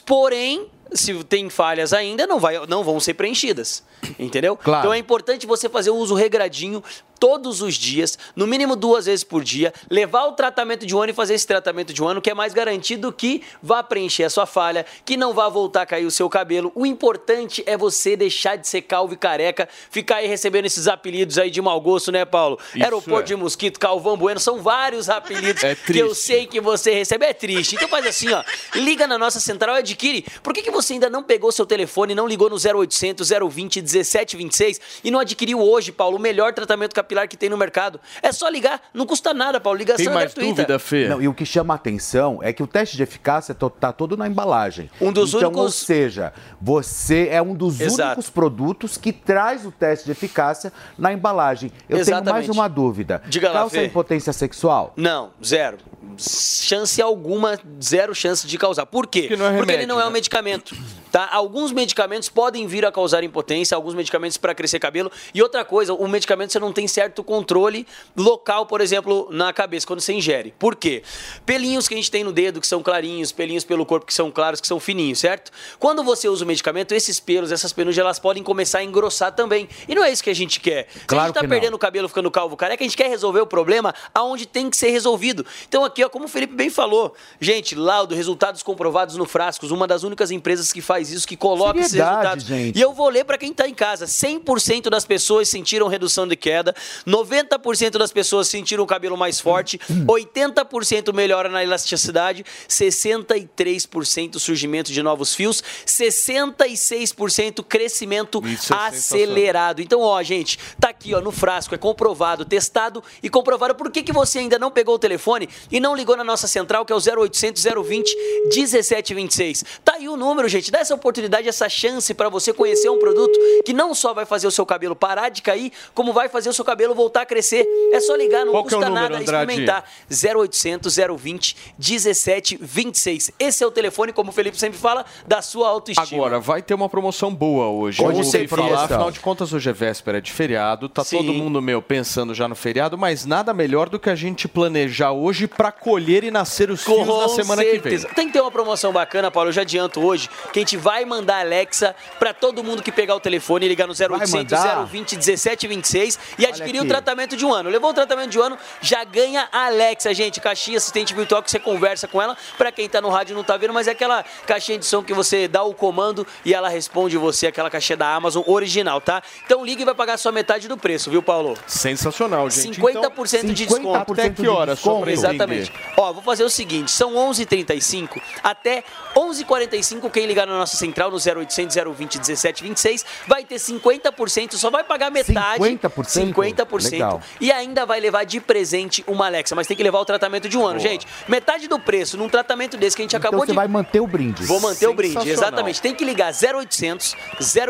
[0.06, 3.84] Porém, se tem falhas ainda, não, vai, não vão ser preenchidas.
[4.20, 4.56] Entendeu?
[4.56, 4.82] Claro.
[4.82, 6.84] Então é importante você fazer o uso regradinho
[7.20, 11.12] todos os dias, no mínimo duas vezes por dia, levar o tratamento de um ano
[11.12, 14.30] e fazer esse tratamento de um ano, que é mais garantido que vá preencher a
[14.30, 16.72] sua falha, que não vá voltar a cair o seu cabelo.
[16.76, 21.38] O importante é você deixar de ser calvo e careca, ficar aí recebendo esses apelidos
[21.38, 22.60] aí de mau gosto, né, Paulo?
[22.74, 23.36] Isso Aeroporto é.
[23.36, 27.26] de Mosquito, Calvão Bueno, são vários apelidos É que eu sei que você recebe.
[27.26, 27.76] É triste.
[27.76, 28.44] Então faz assim, ó,
[28.76, 30.26] liga na nossa central e adquire.
[30.44, 34.81] Por que, que você ainda não pegou seu telefone, não ligou no 0800 020 1726
[35.03, 37.99] e não adquiriu hoje, Paulo, o melhor tratamento capilar que tem no mercado?
[38.22, 39.77] É só ligar, não custa nada, Paulo.
[39.80, 40.56] Ligação Tem é mais gratuita.
[40.64, 41.07] dúvida, Fê?
[41.07, 44.18] Não, e o que chama a atenção é que o teste de eficácia está todo
[44.18, 44.89] na embalagem.
[44.99, 48.07] Um dos então, únicos- Ou seja, você é um dos Exato.
[48.10, 51.72] únicos produtos que traz o teste de eficácia na embalagem.
[51.88, 52.52] Eu tenho mais Exatamente.
[52.52, 53.22] uma dúvida.
[53.27, 53.85] Diga lá, Causa Fê.
[53.85, 54.93] impotência sexual?
[54.97, 55.77] Não, zero.
[56.18, 58.86] Chance alguma, zero chance de causar.
[58.86, 59.22] Por quê?
[59.22, 60.10] Porque não é Porque ele remédio, não é né?
[60.10, 60.76] um medicamento.
[61.11, 61.30] Tá?
[61.32, 65.10] Alguns medicamentos podem vir a causar impotência, alguns medicamentos para crescer cabelo.
[65.34, 67.88] E outra coisa, o medicamento você não tem certo controle
[68.18, 70.53] local, por exemplo, na cabeça, quando você ingere.
[70.60, 71.03] Por quê?
[71.45, 74.30] Pelinhos que a gente tem no dedo, que são clarinhos, pelinhos pelo corpo que são
[74.30, 75.52] claros, que são fininhos, certo?
[75.80, 79.69] Quando você usa o medicamento, esses pelos, essas penugens, elas podem começar a engrossar também.
[79.88, 80.88] E não é isso que a gente quer.
[80.91, 83.40] Se a Claro gente tá perdendo o cabelo ficando calvo careca, a gente quer resolver
[83.40, 85.45] o problema aonde tem que ser resolvido.
[85.68, 89.88] Então aqui, ó, como o Felipe bem falou, gente, laudo, resultados comprovados no Frascos, uma
[89.88, 92.45] das únicas empresas que faz isso, que coloca esses Seriedade, resultados.
[92.45, 92.77] gente.
[92.77, 94.05] E eu vou ler para quem tá em casa.
[94.05, 96.76] 100% das pessoas sentiram redução de queda,
[97.07, 105.01] 90% das pessoas sentiram o cabelo mais forte, 80% melhora na elasticidade, 63% surgimento de
[105.01, 109.81] novos fios, 66% crescimento é acelerado.
[109.81, 113.76] Então, ó, gente, tá aqui, ó, no frasco, é comprovado, testado e comprovado.
[113.76, 116.86] Por que, que você ainda não pegou o telefone e não ligou na nossa central,
[116.86, 118.16] que é o 0800 020
[118.56, 119.66] 1726.
[119.84, 120.72] Tá aí o número, gente.
[120.72, 124.48] Dá essa oportunidade, essa chance para você conhecer um produto que não só vai fazer
[124.48, 127.68] o seu cabelo parar de cair, como vai fazer o seu cabelo voltar a crescer.
[127.91, 129.52] É só ligar, não Qual é custa número, nada Andrade?
[129.52, 129.84] experimentar.
[130.10, 133.32] 0800 020 1726.
[133.40, 136.06] Esse é o telefone, como o Felipe sempre fala, da sua autoestima.
[136.18, 138.02] Agora, vai ter uma promoção boa hoje.
[138.02, 140.88] Ouvi sempre falar, afinal de contas, hoje é véspera de feriado.
[140.88, 141.18] Tá Sim.
[141.18, 145.12] todo mundo, meu, pensando já no feriado, mas nada melhor do que a gente planejar
[145.12, 148.07] hoje para colher e nascer os fios na semana certeza.
[148.07, 148.15] que vem.
[148.15, 149.49] Tem que ter uma promoção bacana, Paulo.
[149.49, 153.15] Eu já adianto hoje que a gente vai mandar Alexa para todo mundo que pegar
[153.15, 154.85] o telefone e ligar no 0800 mandar?
[154.85, 157.69] 020 1726 e adquirir o tratamento de um ano.
[157.69, 160.39] Levou o tratamento de um ano, já ganha a Alexa, gente.
[160.39, 162.35] Caixinha assistente virtual que você conversa com ela.
[162.57, 165.03] Para quem tá no rádio e não tá vendo, mas é aquela caixinha de som
[165.03, 169.22] que você dá o comando e ela responde você, aquela caixinha da Amazon original, tá?
[169.45, 171.57] Então liga e vai pagar só metade do preço, viu, Paulo?
[171.68, 172.80] Sensacional, gente.
[172.80, 174.11] 50% Então, de desconto.
[174.14, 174.76] Até que hora?
[174.76, 175.65] Só pra Exatamente.
[175.98, 178.84] Ó, vou fazer o seguinte, são 11h35 até
[179.16, 184.84] 11h45, quem ligar na nossa central no 0800 020 1726 vai ter 50%, só vai
[184.84, 185.64] pagar metade.
[185.64, 186.34] 50%?
[186.34, 186.92] 50%.
[186.92, 187.22] Legal.
[187.40, 190.58] E ainda vai levar de presente uma Alexa, mas tem que levar o tratamento de
[190.58, 190.90] um ano, Boa.
[190.90, 191.08] gente.
[191.28, 194.00] Metade do preço num tratamento desse que a gente Então acabou você de vai manter
[194.00, 194.44] o brinde.
[194.46, 195.82] Vou manter o brinde, exatamente.
[195.82, 197.16] Tem que ligar 0800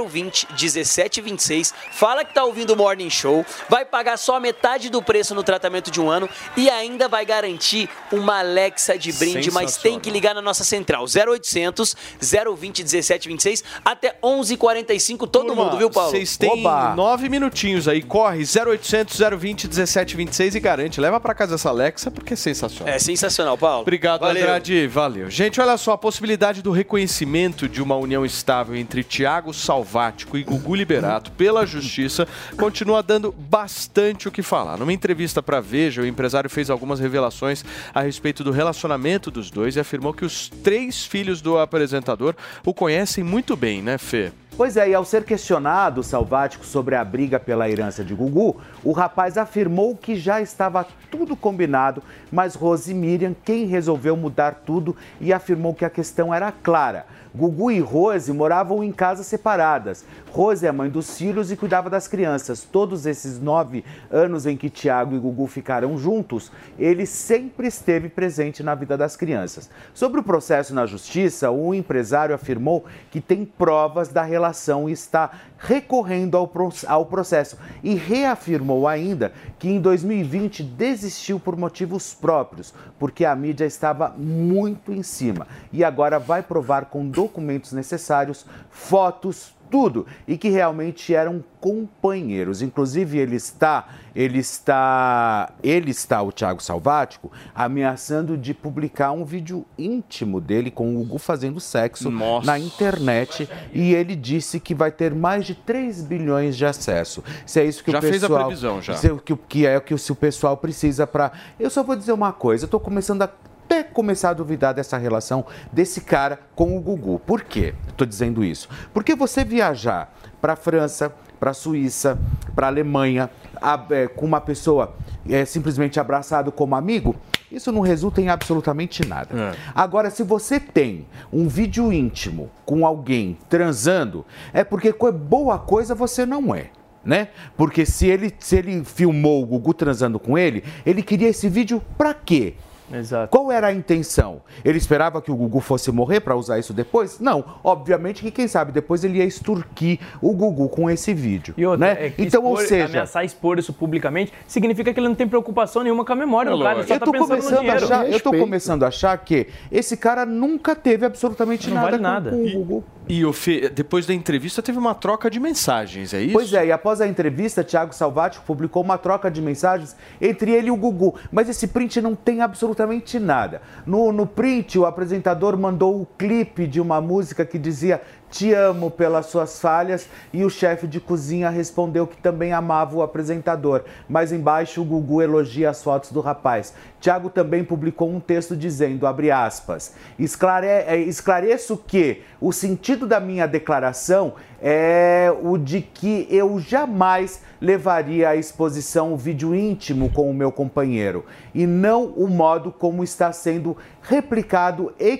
[0.09, 1.73] 020 1726.
[1.91, 3.45] Fala que tá ouvindo o Morning Show.
[3.69, 7.84] Vai pagar só metade do preço no tratamento de um ano e ainda vai garantir
[8.11, 9.51] uma Alexa de brinde.
[9.51, 15.19] Mas tem que ligar na nossa central 0800 020 1726 até 11h45.
[15.27, 16.11] Todo Turma, mundo, viu, Paulo?
[16.11, 16.63] Vocês têm
[16.95, 18.01] nove minutinhos aí.
[18.01, 21.01] Corre 0800 020 1726 e garante.
[21.01, 22.93] Leva pra casa essa Alexa porque é sensacional.
[22.93, 23.81] É sensacional, Paulo.
[23.81, 24.43] Obrigado, Valeu.
[24.43, 24.87] Andrade.
[24.87, 25.29] Valeu.
[25.29, 30.43] Gente, olha só, a possibilidade do reconhecimento de uma união estável entre Tiago Salvático e
[30.43, 34.77] Gugu Liberato pela Justiça continua dando bastante o que falar.
[34.77, 39.75] Numa entrevista para Veja, o empresário fez algumas revelações a respeito do relacionamento dos dois
[39.75, 42.35] e afirmou que os três filhos do apresentador
[42.65, 44.31] o conhecem muito bem, né, Fê?
[44.57, 48.55] Pois é, e ao ser questionado, Salvático, sobre a briga pela herança de Gugu,
[48.85, 52.01] o rapaz afirmou que já estava tudo combinado,
[52.31, 57.05] mas Rose Miriam quem resolveu mudar tudo e afirmou que a questão era clara.
[57.35, 60.05] Gugu e Rose moravam em casas separadas.
[60.31, 62.63] Rose é a mãe dos filhos e cuidava das crianças.
[62.63, 68.63] Todos esses nove anos em que Tiago e Gugu ficaram juntos, ele sempre esteve presente
[68.63, 69.69] na vida das crianças.
[69.93, 75.31] Sobre o processo na justiça, o empresário afirmou que tem provas da relação e está
[75.57, 76.51] recorrendo ao,
[76.87, 77.57] ao processo.
[77.83, 84.91] E reafirmou ainda que em 2020 desistiu por motivos próprios, porque a mídia estava muito
[84.91, 85.47] em cima.
[85.71, 92.61] E agora vai provar com documentos necessários, fotos, tudo e que realmente eram companheiros.
[92.61, 99.65] Inclusive ele está, ele está, ele está o Thiago Salvático ameaçando de publicar um vídeo
[99.77, 102.11] íntimo dele com o Hugo fazendo sexo
[102.43, 107.23] na internet e ele disse que vai ter mais de 3 bilhões de acesso.
[107.45, 108.93] Se é isso que Já o fez a pessoal, previsão, já.
[108.93, 111.31] se é o que, que é o que o, se o pessoal precisa para.
[111.59, 113.29] Eu só vou dizer uma coisa, eu tô começando a
[113.65, 117.19] até começar a duvidar dessa relação desse cara com o Gugu.
[117.19, 117.73] Por quê?
[117.87, 118.69] Estou dizendo isso.
[118.93, 122.17] Porque você viajar para a França, para a Suíça,
[122.55, 123.29] para a Alemanha,
[123.61, 124.95] a- é, com uma pessoa
[125.27, 127.15] é, simplesmente abraçado como amigo,
[127.51, 129.29] isso não resulta em absolutamente nada.
[129.73, 136.25] Agora, se você tem um vídeo íntimo com alguém transando, é porque boa coisa você
[136.25, 136.69] não é.
[137.03, 137.27] Né?
[137.55, 141.79] Porque se ele, se ele filmou o Gugu transando com ele, ele queria esse vídeo
[141.97, 142.55] pra quê?
[142.93, 143.29] Exato.
[143.31, 144.41] Qual era a intenção?
[144.63, 147.19] Ele esperava que o Gugu fosse morrer para usar isso depois?
[147.19, 147.43] Não.
[147.63, 151.53] Obviamente que quem sabe depois ele ia extorquir o Gugu com esse vídeo.
[151.57, 152.05] E outra, né?
[152.05, 155.27] é que então, ou expor- seja, ameaçar expor isso publicamente significa que ele não tem
[155.27, 157.69] preocupação nenhuma com a memória do cara, ele só eu tá tô pensando no começando
[157.69, 161.85] a achar, eu tô começando a achar que esse cara nunca teve absolutamente Não nada,
[161.87, 162.29] vale com- nada.
[162.31, 162.83] com o Gugu.
[163.07, 166.33] E Fê, depois da entrevista teve uma troca de mensagens, é isso?
[166.33, 170.67] Pois é, e após a entrevista, Thiago Salvático publicou uma troca de mensagens entre ele
[170.69, 171.15] e o Gugu.
[171.31, 173.61] Mas esse print não tem absolutamente nada.
[173.85, 178.91] No, no print, o apresentador mandou o clipe de uma música que dizia Te amo
[178.91, 183.83] pelas suas falhas e o chefe de cozinha respondeu que também amava o apresentador.
[184.09, 186.73] Mas embaixo o Gugu elogia as fotos do rapaz.
[186.99, 193.19] Thiago também publicou um texto dizendo, abre aspas, "Esclare- é, esclareço que o sentido da
[193.19, 200.29] minha declaração é o de que eu jamais levaria à exposição o vídeo íntimo com
[200.29, 205.17] o meu companheiro e não o modo como está sendo replicado e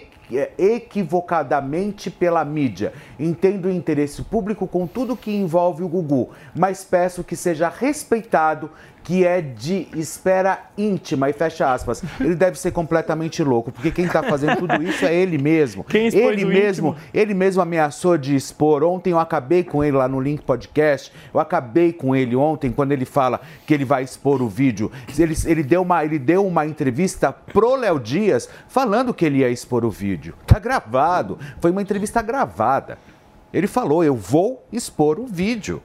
[0.57, 2.93] equivocadamente pela mídia.
[3.19, 8.71] Entendo o interesse público com tudo que envolve o Gugu, mas peço que seja respeitado
[9.05, 12.03] que é de esfera íntima, e fecha aspas.
[12.19, 15.83] Ele deve ser completamente louco, porque quem tá fazendo tudo isso é ele mesmo.
[15.83, 17.05] Quem expôs ele o mesmo, íntimo?
[17.13, 18.83] ele mesmo ameaçou de expor.
[18.83, 21.13] Ontem eu acabei com ele lá no Link Podcast.
[21.31, 24.91] Eu acabei com ele ontem quando ele fala que ele vai expor o vídeo.
[25.15, 29.49] Ele, ele, deu, uma, ele deu uma entrevista pro Léo Dias falando que ele ia
[29.49, 30.33] expor o vídeo.
[30.47, 31.37] Tá gravado.
[31.61, 32.97] Foi uma entrevista gravada.
[33.53, 35.79] Ele falou: eu vou expor o vídeo.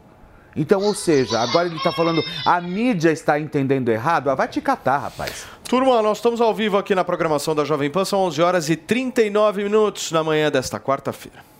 [0.56, 4.30] Então, ou seja, agora ele está falando, a mídia está entendendo errado.
[4.30, 5.46] Ah, vai te catar, rapaz.
[5.68, 8.76] Turma, nós estamos ao vivo aqui na programação da Jovem Pan, são 11 horas e
[8.76, 11.50] 39 minutos na manhã desta quarta-feira.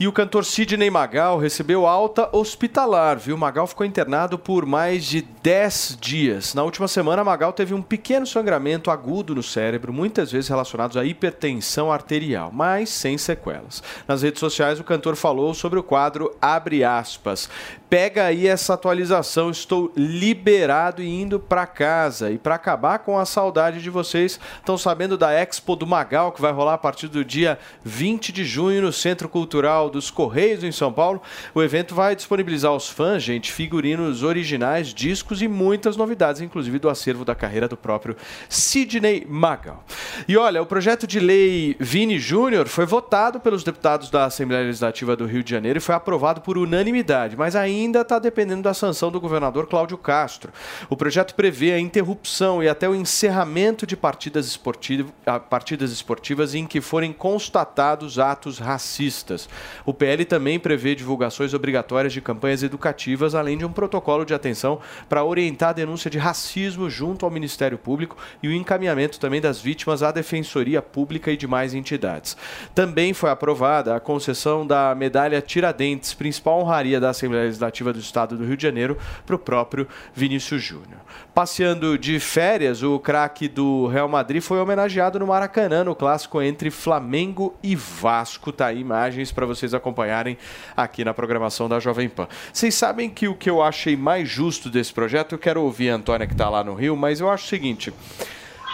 [0.00, 3.36] E o cantor Sidney Magal recebeu alta hospitalar, viu?
[3.36, 6.54] Magal ficou internado por mais de 10 dias.
[6.54, 11.04] Na última semana, Magal teve um pequeno sangramento agudo no cérebro, muitas vezes relacionados à
[11.04, 13.82] hipertensão arterial, mas sem sequelas.
[14.08, 17.50] Nas redes sociais, o cantor falou sobre o quadro Abre aspas.
[17.90, 22.30] Pega aí essa atualização, estou liberado e indo para casa.
[22.30, 26.40] E para acabar com a saudade de vocês, estão sabendo da Expo do Magal, que
[26.40, 30.70] vai rolar a partir do dia 20 de junho no Centro Cultural dos Correios, em
[30.70, 31.20] São Paulo.
[31.52, 36.88] O evento vai disponibilizar aos fãs, gente, figurinos originais, discos e muitas novidades, inclusive do
[36.88, 38.16] acervo da carreira do próprio
[38.48, 39.84] Sidney Magal.
[40.28, 45.16] E olha, o projeto de lei Vini Júnior foi votado pelos deputados da Assembleia Legislativa
[45.16, 49.10] do Rio de Janeiro e foi aprovado por unanimidade, mas ainda está dependendo da sanção
[49.10, 50.52] do governador Cláudio Castro.
[50.88, 56.54] O projeto prevê a interrupção e até o encerramento de partidas, esportiv ah, partidas esportivas
[56.54, 59.48] em que forem constatados atos racistas.
[59.86, 64.80] O PL também prevê divulgações obrigatórias de campanhas educativas, além de um protocolo de atenção
[65.08, 69.60] para orientar a denúncia de racismo junto ao Ministério Público e o encaminhamento também das
[69.60, 72.36] vítimas à Defensoria Pública e demais entidades.
[72.74, 78.36] Também foi aprovada a concessão da medalha Tiradentes, principal honraria da Assembleia Legislativa do Estado
[78.36, 81.00] do Rio de Janeiro, para o próprio Vinícius Júnior.
[81.32, 86.70] Passeando de férias, o craque do Real Madrid foi homenageado no Maracanã, no clássico entre
[86.70, 88.52] Flamengo e Vasco.
[88.52, 90.36] Tá aí imagens para vocês acompanharem
[90.76, 92.26] aqui na programação da Jovem Pan.
[92.52, 95.94] Vocês sabem que o que eu achei mais justo desse projeto, eu quero ouvir a
[95.94, 97.92] Antônia que está lá no Rio, mas eu acho o seguinte.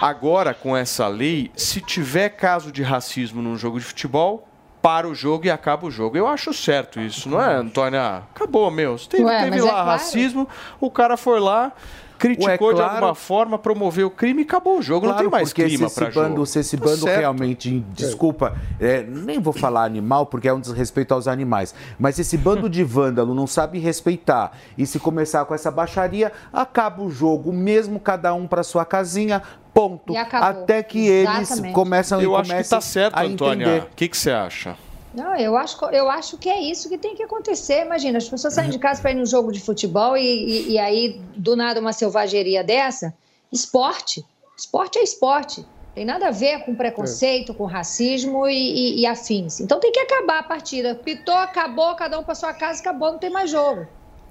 [0.00, 4.46] Agora, com essa lei, se tiver caso de racismo num jogo de futebol,
[4.86, 6.16] para o jogo e acaba o jogo.
[6.16, 8.22] Eu acho certo isso, não é, Antônia?
[8.32, 8.94] Acabou, meu.
[8.96, 9.88] Teve, Ué, teve mas lá é claro.
[9.88, 10.48] racismo,
[10.80, 11.72] o cara foi lá,
[12.16, 12.94] criticou Ué, de claro.
[12.94, 15.08] alguma forma, promoveu o crime e acabou o jogo.
[15.08, 16.46] não tem mais porque clima para esse bando, jogo.
[16.46, 17.18] se esse Tá bando certo.
[17.18, 22.20] realmente, desculpa, é, nem vou falar animal porque é um desrespeito aos animais, mas se
[22.20, 27.10] esse bando de vândalo não sabe respeitar e se começar com essa baixaria, acaba o
[27.10, 29.42] jogo, mesmo cada um para sua casinha,
[29.76, 30.12] ponto.
[30.12, 30.62] E acabou.
[30.62, 31.74] Até que eles Exatamente.
[31.74, 33.64] começam Eu e acho que comecem tá certo, a Antônia.
[33.66, 33.82] entender.
[33.84, 34.76] O que, que você acha?
[35.14, 37.84] Não, eu acho, eu acho que é isso que tem que acontecer.
[37.84, 40.78] Imagina, as pessoas saem de casa para ir num jogo de futebol e, e, e
[40.78, 43.14] aí, do nada, uma selvageria dessa.
[43.52, 44.24] Esporte.
[44.58, 45.64] Esporte é esporte.
[45.94, 49.60] Tem nada a ver com preconceito, com racismo e, e- e afins.
[49.60, 50.94] Então tem que acabar a partida.
[50.94, 53.86] Pitou, acabou, cada um para sua casa, acabou, não tem mais jogo.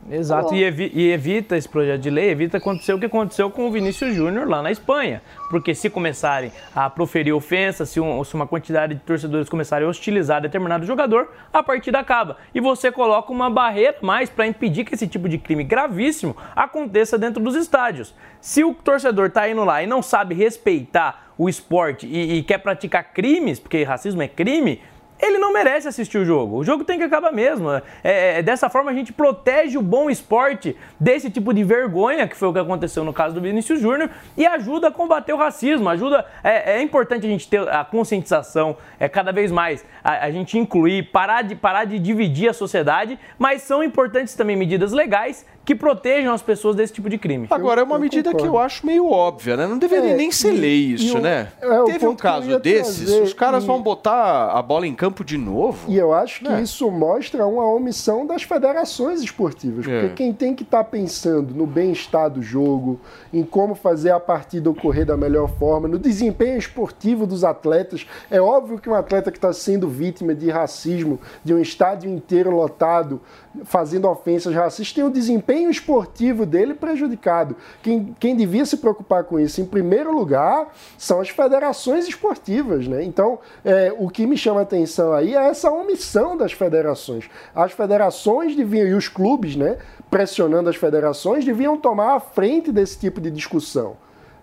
[0.10, 3.50] Exato, Tá e, evi- e evita esse projeto de lei, evita acontecer o que aconteceu
[3.50, 5.22] com o Vinícius Júnior lá na Espanha.
[5.50, 9.90] Porque se começarem a proferir ofensas, se, um- se uma quantidade de torcedores começarem a
[9.90, 12.38] hostilizar determinado jogador, a partida acaba.
[12.54, 17.18] E você coloca uma barreira mais para impedir que esse tipo de crime gravíssimo aconteça
[17.18, 18.14] dentro dos estádios.
[18.40, 22.60] Se o torcedor tá indo lá e não sabe respeitar o esporte e, e quer
[22.60, 24.82] praticar crimes, porque racismo é crime,
[25.20, 26.58] ele não merece assistir o jogo.
[26.58, 27.72] O jogo tem que acabar mesmo.
[27.72, 32.36] É, é, dessa forma a gente protege o bom esporte desse tipo de vergonha, que
[32.36, 35.88] foi o que aconteceu no caso do Vinícius Júnior, e ajuda a combater o racismo.
[35.90, 36.26] Ajuda.
[36.44, 40.58] É, é importante a gente ter a conscientização, é cada vez mais a, a gente
[40.58, 45.74] incluir, parar de, parar de dividir a sociedade, mas são importantes também medidas legais que
[45.76, 47.48] protejam as pessoas desse tipo de crime.
[47.50, 49.66] Agora, é uma medida que eu acho meio óbvia, né?
[49.66, 51.48] Não deveria É, nem ser e- lei isso, o- né?
[51.60, 54.94] é, Teve um eu caso desses, trazer, os caras e- vão botar a bola em
[54.94, 55.92] campo de novo.
[55.92, 56.62] E eu acho que É.
[56.62, 59.86] isso mostra uma omissão das federações esportivas.
[59.86, 60.10] Porque É.
[60.10, 63.00] quem tem que estar pensando no bem-estar do jogo,
[63.34, 68.06] em como fazer a partida ocorrer da melhor forma, no desempenho esportivo dos atletas.
[68.30, 72.52] É óbvio que um atleta que está sendo vítima de racismo, de um estádio inteiro
[72.52, 73.20] lotado,
[73.64, 77.56] fazendo ofensas racistas, tem o desempenho esportivo dele prejudicado.
[77.82, 82.88] Quem, quem devia se preocupar com isso, em primeiro lugar, são as federações esportivas.
[82.88, 83.04] Né?
[83.04, 87.30] Então, é, o que me chama a atenção aí é essa omissão das federações.
[87.54, 89.78] As federações deviam, e os clubes, né,
[90.10, 93.98] pressionando as federações, deviam tomar a frente desse tipo de discussão.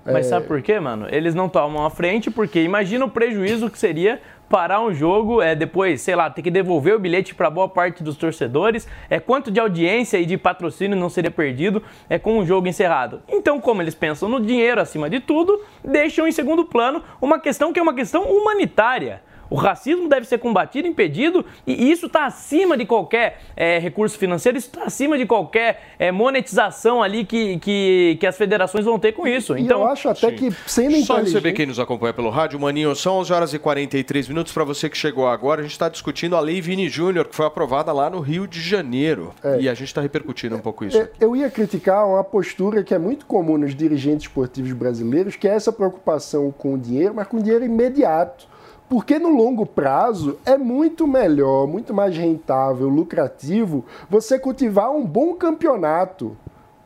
[0.04, 1.06] Mas É, sabe por quê, mano?
[1.10, 4.20] Eles não tomam a frente porque imagina o prejuízo que seria
[4.52, 8.02] parar um jogo, é depois, sei lá, ter que devolver o bilhete para boa parte
[8.02, 12.44] dos torcedores, é quanto de audiência e de patrocínio não seria perdido é com o
[12.44, 13.22] jogo encerrado.
[13.26, 17.72] Então, como eles pensam no dinheiro acima de tudo, deixam em segundo plano uma questão
[17.72, 19.22] que é uma questão humanitária.
[19.52, 24.56] O racismo deve ser combatido, impedido, e isso está acima de qualquer é, recurso financeiro,
[24.56, 29.12] isso está acima de qualquer é, monetização ali que, que, que, as federações vão ter
[29.12, 29.54] com isso.
[29.54, 30.36] E então, eu acho até Sim.
[30.36, 34.28] que sendo Só receber quem nos acompanha pelo rádio, Maninho, são 11 horas e 43
[34.28, 34.54] minutos.
[34.54, 37.44] Para você que chegou agora, a gente está discutindo a Lei Vini Júnior, que foi
[37.44, 39.34] aprovada lá no Rio de Janeiro.
[39.60, 40.96] E a gente está repercutindo um pouco isso.
[40.96, 45.46] É, Eu ia criticar uma postura que é muito comum nos dirigentes esportivos brasileiros, que
[45.46, 48.50] é essa preocupação com o dinheiro, mas com o dinheiro imediato.
[48.92, 55.32] Porque no longo prazo é muito melhor, muito mais rentável, lucrativo você cultivar um bom
[55.32, 56.36] campeonato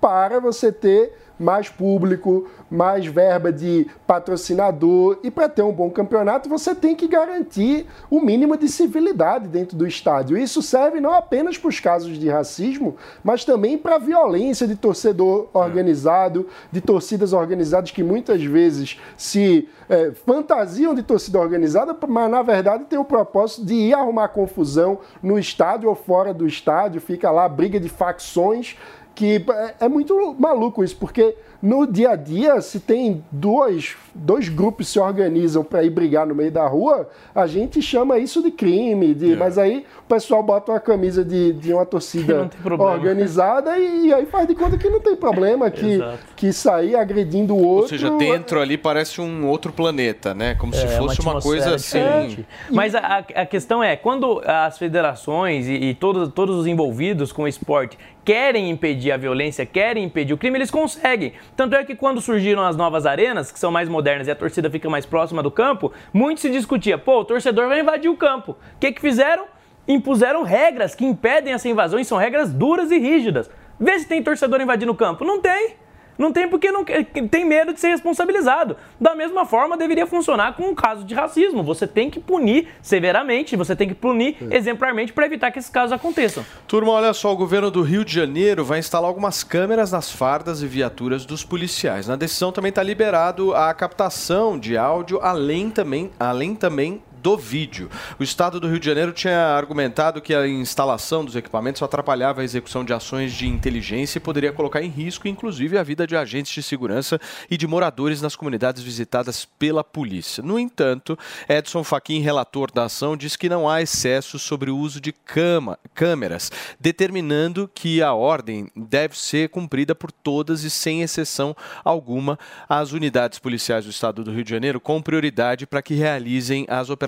[0.07, 5.19] para você ter mais público, mais verba de patrocinador.
[5.25, 9.77] E para ter um bom campeonato, você tem que garantir o mínimo de civilidade dentro
[9.77, 10.39] do estádio.
[10.39, 14.77] Isso serve não apenas para os casos de racismo, mas também para a violência de
[14.77, 22.31] torcedor organizado, de torcidas organizadas que muitas vezes se é, fantasiam de torcida organizada, mas
[22.31, 27.01] na verdade tem o propósito de ir arrumar confusão no estádio ou fora do estádio,
[27.01, 28.77] fica lá briga de facções
[29.17, 34.49] que é- é muito maluco isso, porque no dia a dia, se tem dois, dois
[34.49, 38.51] grupos se organizam para ir brigar no meio da rua, a gente chama isso de
[38.51, 44.09] crime, de, mas aí o pessoal bota uma camisa de, de uma torcida organizada e,
[44.09, 45.99] e aí faz de conta que não tem problema, que,
[46.35, 47.83] que sair agredindo o outro.
[47.83, 50.55] Ou seja, dentro ali parece um outro planeta, né?
[50.55, 51.99] Como se É, fosse uma, coisa assim.
[51.99, 52.47] diferente.
[52.71, 57.33] Mas a, a- a questão é, quando as federações e, e todos, todos os envolvidos
[57.33, 61.33] com o esporte querem impedir a violência, querem impedir o crime, eles conseguem.
[61.57, 64.71] Tanto é que quando surgiram as novas arenas, que são mais modernas e a torcida
[64.71, 68.53] fica mais próxima do campo, muito se discutia, pô, o torcedor vai invadir o campo.
[68.53, 69.47] O que, que fizeram?
[69.89, 73.51] Impuseram regras que impedem essa invasão e são regras duras e rígidas.
[73.81, 75.25] Vê se tem torcedor invadindo o campo.
[75.25, 75.77] Não tem.
[76.19, 78.77] Não tem porque não quer- tem medo de ser responsabilizado.
[79.01, 81.63] Da mesma forma, deveria funcionar com um caso de racismo.
[81.63, 85.93] Você tem que punir severamente, você tem que punir exemplarmente para evitar que esses casos
[85.93, 86.45] aconteçam.
[86.67, 90.63] Turma, olha só, o governo do Rio de Janeiro vai instalar algumas câmeras nas fardas
[90.63, 92.07] e viaturas dos policiais.
[92.07, 97.91] Na decisão também está liberado a captação de áudio, além também, além também do vídeo.
[98.19, 102.45] O Estado do Rio de Janeiro tinha argumentado que a instalação dos equipamentos atrapalhava a
[102.45, 106.53] execução de ações de inteligência e poderia colocar em risco, inclusive, a vida de agentes
[106.53, 107.19] de segurança
[107.51, 110.43] e de moradores nas comunidades visitadas pela polícia.
[110.43, 111.19] No entanto,
[111.49, 115.79] Edson Fachin, relator da ação, diz que não há excesso sobre o uso de cama-
[115.95, 122.39] câmeras, determinando que a ordem deve ser cumprida por todas e sem exceção alguma
[122.69, 126.91] as unidades policiais do Estado do Rio de Janeiro com prioridade para que realizem as
[126.91, 127.06] operações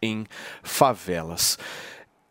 [0.00, 0.26] em
[0.62, 1.58] favelas.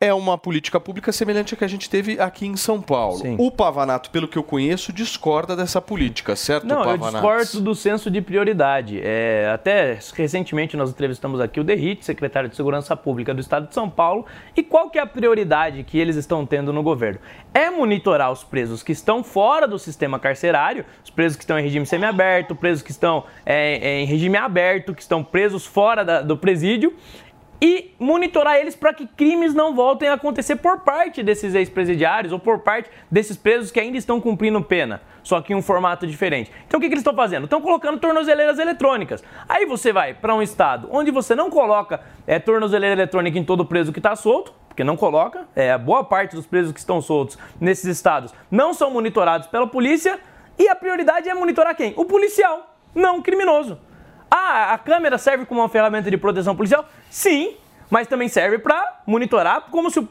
[0.02, 3.22] É uma política pública semelhante à que a gente teve aqui em São Paulo.
[3.38, 7.14] O Pavanato, pelo que eu conheço, discorda dessa política, certo, Não, eu Pavanato?
[7.14, 9.00] discordo do senso de prioridade.
[9.02, 13.74] É, até recentemente nós entrevistamos aqui o Derrite, secretário de Segurança Pública do Estado de
[13.74, 14.26] São Paulo.
[14.54, 17.20] E qual que é a prioridade que eles estão tendo no governo?
[17.54, 21.64] É monitorar os presos que estão fora do sistema carcerário, os presos que estão em
[21.64, 26.22] regime semiaberto, presos que estão é, é, em regime aberto, que estão presos fora da-
[26.22, 26.94] do presídio
[27.62, 32.40] e monitorar eles para que crimes não voltem a acontecer por parte desses ex-presidiários ou
[32.40, 36.52] por parte desses presos que ainda estão cumprindo pena, só que em um formato diferente.
[36.68, 37.46] Então o que, que eles estão fazendo?
[37.46, 39.24] Estão colocando tornozeleiras eletrônicas.
[39.48, 43.66] Aí você vai para um estado onde você não coloca é, tornozeleira eletrônica em todo
[43.66, 47.38] preso que está solto, porque não coloca, é, boa parte dos presos que estão soltos
[47.62, 50.20] nesses estados não são monitorados pela polícia
[50.60, 51.94] e a prioridade é monitorar quem?
[51.96, 53.80] O policial, não o criminoso.
[54.30, 56.88] Ah, a câmera serve como uma ferramenta de proteção policial?
[57.10, 57.56] Sim,
[57.90, 60.08] mas também serve para monitorar como se o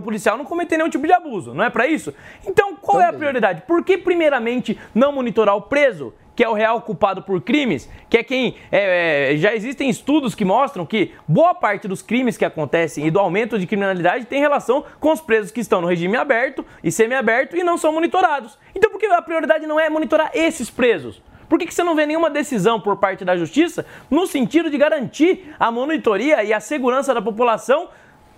[0.00, 2.14] policial não cometer nenhum tipo de abuso, não é para isso?
[2.46, 3.62] Então, qual é a prioridade?
[3.62, 8.18] Por que primeiramente não monitorar o preso, que é o real culpado por crimes, que
[8.18, 12.44] é quem é, é, já existem estudos que mostram que boa parte dos crimes que
[12.44, 16.16] acontecem e do aumento de criminalidade tem relação com os presos que estão no regime
[16.16, 18.58] aberto e semiaberto e não são monitorados.
[18.74, 21.22] Então, por que a prioridade não é monitorar esses presos?
[21.54, 24.76] Por que, que você não vê nenhuma decisão por parte da justiça no sentido de
[24.76, 27.90] garantir a monitoria e a segurança da população,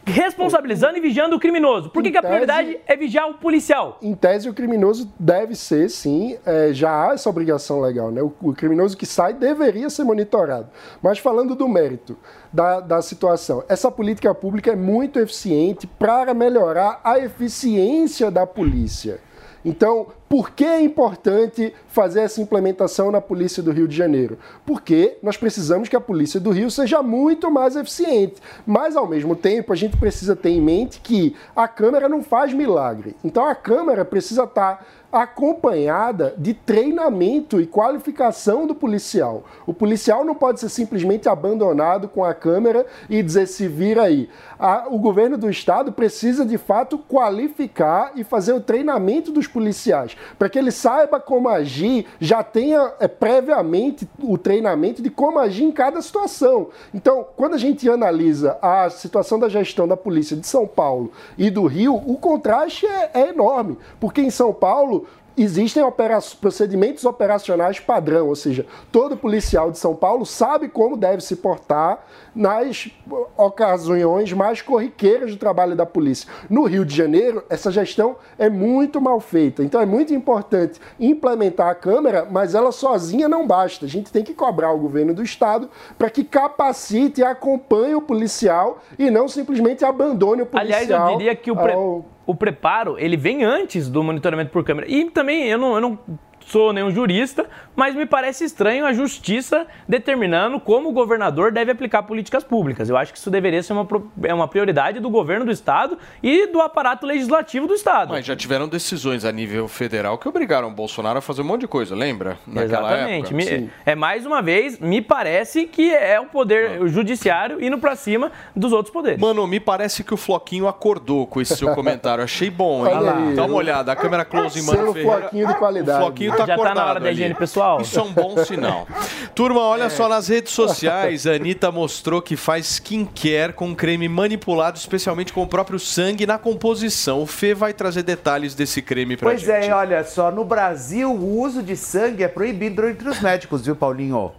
[0.05, 1.89] responsabilizando e vigiando o criminoso?
[1.89, 3.97] Por que, que a prioridade é vigiar o policial?
[4.03, 8.21] Em tese, o criminoso deve ser, sim, é, já há essa obrigação legal, né?
[8.21, 10.69] O, o criminoso que sai deveria ser monitorado.
[11.01, 12.19] Mas falando do mérito
[12.53, 19.21] da, da situação, essa política pública é muito eficiente para melhorar a eficiência da polícia.
[19.67, 24.39] Então, Por que é importante fazer essa implementação na Polícia do Rio de Janeiro?
[24.65, 28.35] Porque nós precisamos que a Polícia do Rio seja muito mais eficiente.
[28.67, 32.53] Mas, ao mesmo tempo, a gente precisa ter em mente que a Câmara não faz
[32.53, 33.15] milagre.
[33.25, 39.45] Então, a Câmara precisa estar acompanhada de treinamento e qualificação do policial.
[39.67, 44.29] O policial não pode ser simplesmente abandonado com a câmera e dizer se vira aí.
[44.59, 50.17] A- o governo do estado precisa de fato qualificar e fazer o treinamento dos policiais
[50.39, 55.65] para que ele saiba como agir, já tenha é, previamente o treinamento de como agir
[55.65, 56.69] em cada situação.
[56.95, 61.51] Então, quando a gente analisa a situação da gestão da polícia de São Paulo e
[61.51, 65.06] do Rio, o contraste é, é enorme, porque em São Paulo
[65.37, 71.23] existem opera- procedimentos operacionais padrão, ou seja, todo policial de São Paulo sabe como deve
[71.23, 72.05] se portar
[72.37, 72.91] nas
[73.37, 76.29] ocasiões mais corriqueiras do trabalho da polícia.
[76.51, 79.65] No Rio de Janeiro, essa gestão é muito mal feita.
[79.65, 83.87] Então é muito importante implementar a Câmara, mas ela sozinha não basta.
[83.87, 88.03] A gente tem que cobrar o governo do Estado para que capacite e acompanhe o
[88.03, 90.81] policial e não simplesmente abandone o policial.
[90.83, 94.63] Aliás, eu diria que o, pre- ao- o preparo, ele vem antes do monitoramento por
[94.63, 94.87] câmera.
[94.91, 95.99] E também, eu não, eu não
[96.47, 102.03] sou nenhum jurista, mas me parece estranho a justiça determinando como o governador deve aplicar
[102.05, 102.89] políticas públicas.
[102.89, 103.87] Eu acho que isso deveria ser uma,
[104.23, 108.11] é uma prioridade do governo do Estado e do aparato legislativo do Estado.
[108.13, 111.63] Mas já tiveram decisões a nível federal que obrigaram o Bolsonaro a fazer um monte
[111.63, 112.39] de coisa, lembra?
[112.47, 113.35] Naquela Exatamente.
[113.35, 113.35] época.
[113.61, 117.97] Me- é mais uma vez, me parece que é o poder o judiciário indo pra
[117.97, 119.19] cima dos outros poderes.
[119.21, 122.23] Mano, me parece que o Floquinho acordou com esse seu comentário.
[122.23, 123.35] Achei bom, hein?
[123.35, 123.93] Dá uma olhada.
[123.93, 125.19] A câmera close em Mano Ferreira.
[125.21, 125.99] Floquinho de qualidade.
[125.99, 127.81] O Floquinho tá Já tá na acordado hora da higiene pessoal?
[127.81, 128.87] Isso é um bom sinal.
[129.35, 134.79] Turma, olha só, nas redes sociais, a Anitta mostrou que faz skincare com creme manipulado
[134.79, 137.23] especialmente com o próprio sangue na composição.
[137.23, 139.69] O Fê vai trazer detalhes desse creme pra Pois gente.
[139.69, 143.77] é, olha só, no Brasil o uso de sangue é proibido entre os médicos, viu,
[143.77, 144.33] Paulinho?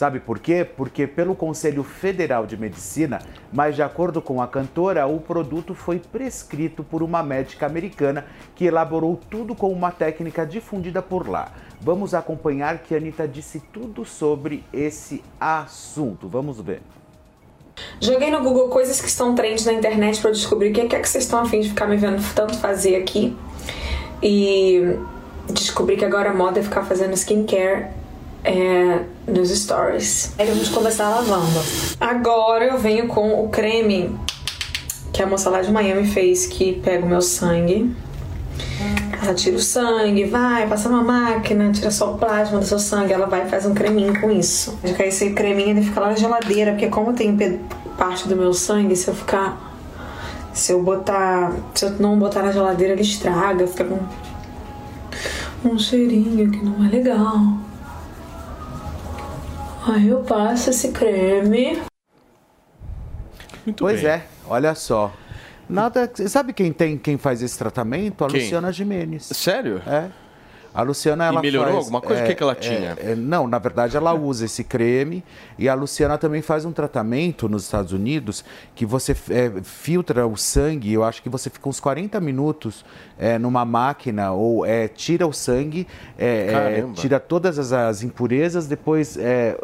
[0.00, 0.64] Sabe por quê?
[0.64, 3.20] Porque pelo Conselho Federal de Medicina,
[3.52, 8.24] mas de acordo com a cantora, o produto foi prescrito por uma médica americana
[8.54, 11.52] que elaborou tudo com uma técnica difundida por lá.
[11.82, 16.26] Vamos acompanhar que a Anitta disse tudo sobre esse assunto.
[16.28, 16.80] Vamos ver.
[18.00, 21.06] Joguei no Google coisas que estão trends na internet para descobrir o que é que
[21.06, 23.36] vocês estão afim de ficar me vendo tanto fazer aqui.
[24.22, 24.96] E
[25.50, 27.99] descobri que agora a moda é ficar fazendo skincare
[28.44, 30.32] é, nos stories.
[30.38, 31.60] Aí vamos começar a lavanda.
[32.00, 34.18] Agora eu venho com o creme
[35.12, 37.94] que a moça lá de Miami fez, que pega o meu sangue.
[39.22, 43.12] Ela tira o sangue, vai, passa uma máquina, tira só o plasma do seu sangue,
[43.12, 44.78] ela vai e faz um creminho com isso.
[44.98, 47.36] Aí esse creminho ele fica lá na geladeira, porque como tem
[47.98, 49.68] parte do meu sangue, se eu ficar.
[50.54, 51.52] Se eu botar.
[51.74, 56.88] Se eu não botar na geladeira, ele estraga, fica com um cheirinho que não é
[56.88, 57.58] legal.
[59.86, 61.80] Aí eu passo esse creme.
[63.78, 64.10] pois bem.
[64.10, 65.12] é, olha só.
[65.68, 66.10] Nada.
[66.28, 68.24] Sabe quem tem quem faz esse tratamento?
[68.24, 68.40] A Quem?
[68.40, 69.24] Luciana Gimenez.
[69.32, 69.80] Sério?
[69.86, 70.10] É.
[70.72, 72.22] A Luciana E ela melhorou faz, alguma coisa?
[72.22, 72.96] O que que ela tinha?
[73.00, 75.22] é, não, na verdade ela usa esse creme
[75.58, 78.44] e a Luciana também faz um tratamento nos Estados Unidos
[78.74, 80.92] que você é, filtra o sangue.
[80.92, 82.84] Eu acho que você fica uns 40 minutos
[83.18, 85.86] é, numa máquina ou é, tira o sangue,
[86.18, 89.56] é, é, tira todas as, as impurezas, depois é,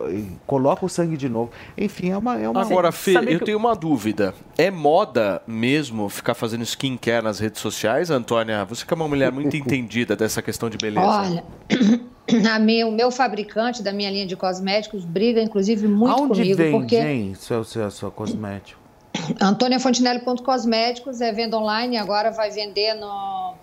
[0.47, 1.51] coloca o sangue de novo.
[1.79, 2.39] Enfim, é uma.
[2.39, 4.35] É uma Agora, Fê, eu que- tenho uma dúvida.
[4.59, 8.65] É moda mesmo ficar fazendo skincare nas redes sociais, Antônia?
[8.65, 10.96] Você que é uma mulher muito entendida dessa questão de beleza.
[11.01, 11.45] Olha,
[12.55, 16.57] a meu, o meu fabricante da minha linha de cosméticos briga, inclusive, muito Aonde comigo,
[16.57, 18.81] vende, porque hein, seu, seu, seu cosmético?
[19.41, 23.55] AntoniaFontinelli.cosméticos é venda online, agora vai vender no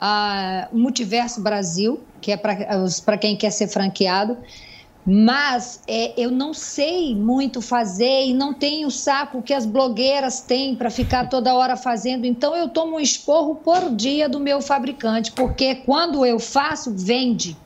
[0.00, 4.36] ah, Multiverso Brasil, que é para quem quer ser franqueado.
[5.06, 10.40] Mas é, eu não sei muito fazer e não tenho o saco que as blogueiras
[10.40, 12.24] têm para ficar toda hora fazendo.
[12.24, 17.56] Então eu tomo um esporro por dia do meu fabricante, porque quando eu faço, vende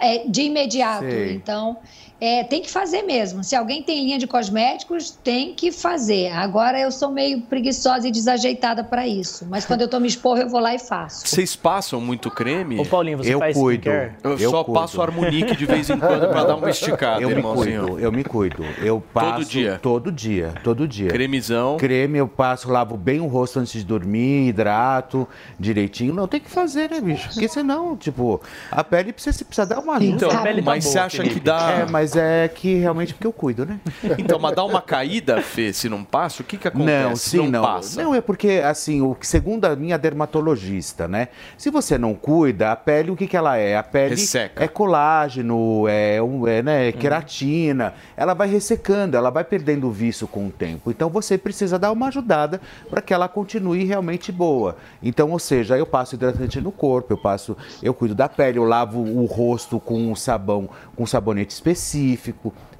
[0.00, 1.04] é, de imediato.
[1.04, 1.34] Sei.
[1.34, 1.76] Então
[2.20, 3.44] é, tem que fazer mesmo.
[3.44, 6.30] Se alguém tem linha de cosméticos, tem que fazer.
[6.32, 9.46] Agora eu sou meio preguiçosa e desajeitada para isso.
[9.48, 11.26] Mas quando eu tomo esporro, eu vou lá e faço.
[11.26, 12.78] Vocês passam muito creme?
[12.80, 13.88] Ô, Paulinho, você Eu faz cuido.
[13.88, 14.12] skincare?
[14.24, 14.80] Eu, Eu só cuido.
[14.80, 17.82] passo Harmonique de vez em quando pra dar uma esticada, Eu me irmãozinho.
[17.88, 18.64] cuido, eu me cuido.
[18.82, 19.78] Eu passo dia?
[19.80, 21.08] Todo dia, todo dia.
[21.08, 21.76] Cremizão.
[21.76, 25.26] Creme eu passo, lavo bem o rosto antes de dormir, hidrato
[25.58, 26.12] direitinho.
[26.14, 27.28] Não, tem que fazer, né, bicho?
[27.32, 28.40] Porque senão, tipo,
[28.70, 30.14] a pele precisa, precisa dar uma ajuda.
[30.16, 31.40] Então, A pele tá mas boa, você acha que Felipe.
[31.40, 31.70] dá.
[31.70, 33.78] É, mas Mas é que realmente porque eu cuido, né?
[34.18, 37.08] Então, mas dá uma caída, Fê, se não passa, o que, que acontece?
[37.08, 37.62] Não, se sim, não, não.
[37.62, 38.02] passa.
[38.02, 41.28] Não, é porque, assim, o, segundo a minha dermatologista, né?
[41.56, 43.76] Se você não cuida, a pele, o que, que ela é?
[43.76, 44.64] A pele Resseca.
[44.64, 47.94] é colágeno, é, um, é né, queratina.
[48.16, 50.90] Ela vai ressecando, ela vai perdendo o vício com o tempo.
[50.90, 54.76] Então, você precisa dar uma ajudada para que ela continue realmente boa.
[55.02, 58.64] Então, ou seja, eu passo hidratante no corpo, eu passo, eu cuido da pele, eu
[58.64, 61.97] lavo o rosto com um sabão, com um sabonete específico.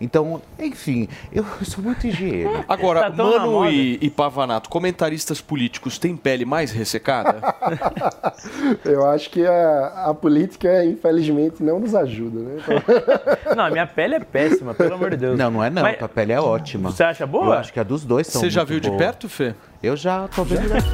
[0.01, 2.65] Então, enfim, eu sou muito higiênico.
[2.69, 7.40] Agora, Tá Mano e, e Pavanato, comentaristas políticos têm pele mais ressecada?
[8.85, 12.57] Eu acho que a, a política, infelizmente, não nos ajuda, né?
[12.62, 12.78] Então-
[13.57, 15.39] Não, a minha pele é péssima, pelo amor de Deus.
[15.39, 15.82] Não, não é não.
[15.82, 16.90] Mas- Tua pele é ótima.
[16.93, 17.47] Você acha boa?
[17.47, 18.99] Eu acho que a dos dois são Você já viu de boa.
[18.99, 19.55] perto, Fê?
[19.82, 20.89] Eu já tô vendo daqui.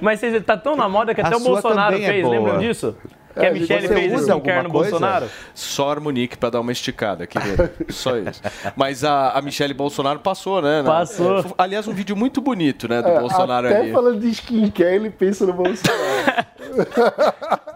[0.00, 2.96] Mas você tá tão na moda que A até o Bolsonaro é fez, lembram disso?
[3.38, 4.90] Que É, a Michelle fez usa skincare no alguma coisa?
[4.90, 5.26] Bolsonaro?
[5.54, 7.70] Só Harmonique pra dar uma esticada, querido.
[7.88, 8.40] Só isso.
[8.76, 10.82] Mas a, a Michelle Bolsonaro passou, né?
[10.84, 11.38] Passou.
[11.40, 13.00] É, aliás, um vídeo muito bonito, né?
[13.02, 13.92] Do É, Bolsonaro até ali.
[13.92, 16.46] falando de skincare, ele pensa no Bolsonaro.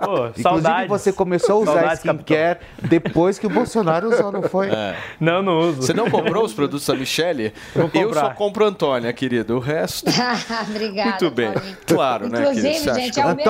[0.02, 0.88] Pô, Inclusive, saudades.
[0.88, 4.68] você começou a usar Saudades, skincare depois que o Bolsonaro usou, não foi?
[4.68, 4.96] É.
[5.20, 5.82] Não, não uso.
[5.82, 7.52] Você não comprou os produtos da Michelle?
[7.94, 9.56] Eu só compro Antônia, querido.
[9.56, 10.10] O resto.
[10.68, 11.10] Obrigada.
[11.10, 11.52] Muito bem.
[11.52, 11.76] Paulinho.
[11.86, 12.82] Claro, né, Inclusive, querido?
[12.84, 13.42] Você acha gente, que é o mesmo-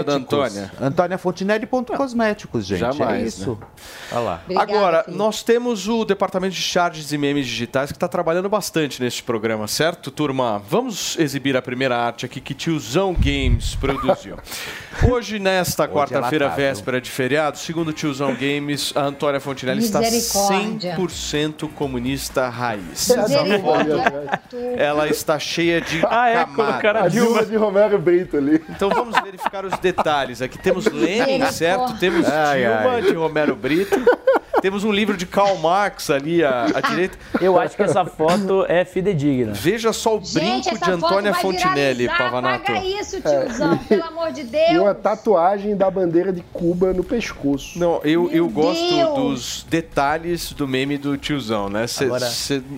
[0.00, 0.88] o da Antônia Tem.
[0.88, 1.18] Antônia?
[1.18, 2.80] Fontinelli ponto cosméticos, gente.
[2.80, 3.52] Jamais, é isso.
[3.60, 3.66] né?
[4.12, 4.40] Olha lá.
[4.44, 5.16] Obrigada, Agora, filho.
[5.16, 9.66] nós temos o departamento de charges e memes digitais que está trabalhando bastante neste programa,
[9.68, 10.58] certo, turma?
[10.68, 14.36] Vamos exibir a primeira arte aqui que Tiozão Games produziu.
[15.10, 16.56] Hoje, nesta Hoje quarta-feira, viu?
[16.56, 20.96] véspera de feriado, segundo o Tiozão Games, a Antônia Fontinelli está Misericórdia.
[20.96, 23.08] 100% comunista raiz.
[23.08, 24.40] Misericórdia.
[24.76, 26.44] Ela está cheia de Ah, é?
[26.44, 27.12] camadas.
[27.12, 28.62] Dilma de Romero Brito ali.
[28.68, 30.58] Então vamos verificar os detalhes aqui.
[30.72, 31.98] Temos Lenin, certo?
[31.98, 33.02] Temos Ai, Dilma ai.
[33.02, 34.00] de Romero Brito.
[34.60, 37.18] Temos um livro de Karl Marx ali à, à direita.
[37.40, 39.52] Eu acho que essa foto é fidedigna.
[39.52, 42.06] Veja só o Gente, brinco de Antônia Fontinelli.
[42.06, 42.70] Pavanato.
[42.70, 44.78] Apaga isso, tiozão, pelo amor de E Deus.
[44.82, 47.76] uma tatuagem da bandeira de Cuba no pescoço.
[47.76, 49.14] Não, eu, eu gosto Deus.
[49.18, 51.88] dos detalhes do meme do tiozão, né?
[51.88, 52.16] Você não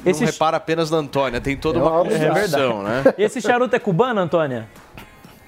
[0.06, 2.00] esse- repara apenas na Antônia, tem toda É uma.
[2.06, 3.02] É construção, né?
[3.18, 4.66] Esse charuto é cubano, Antônia?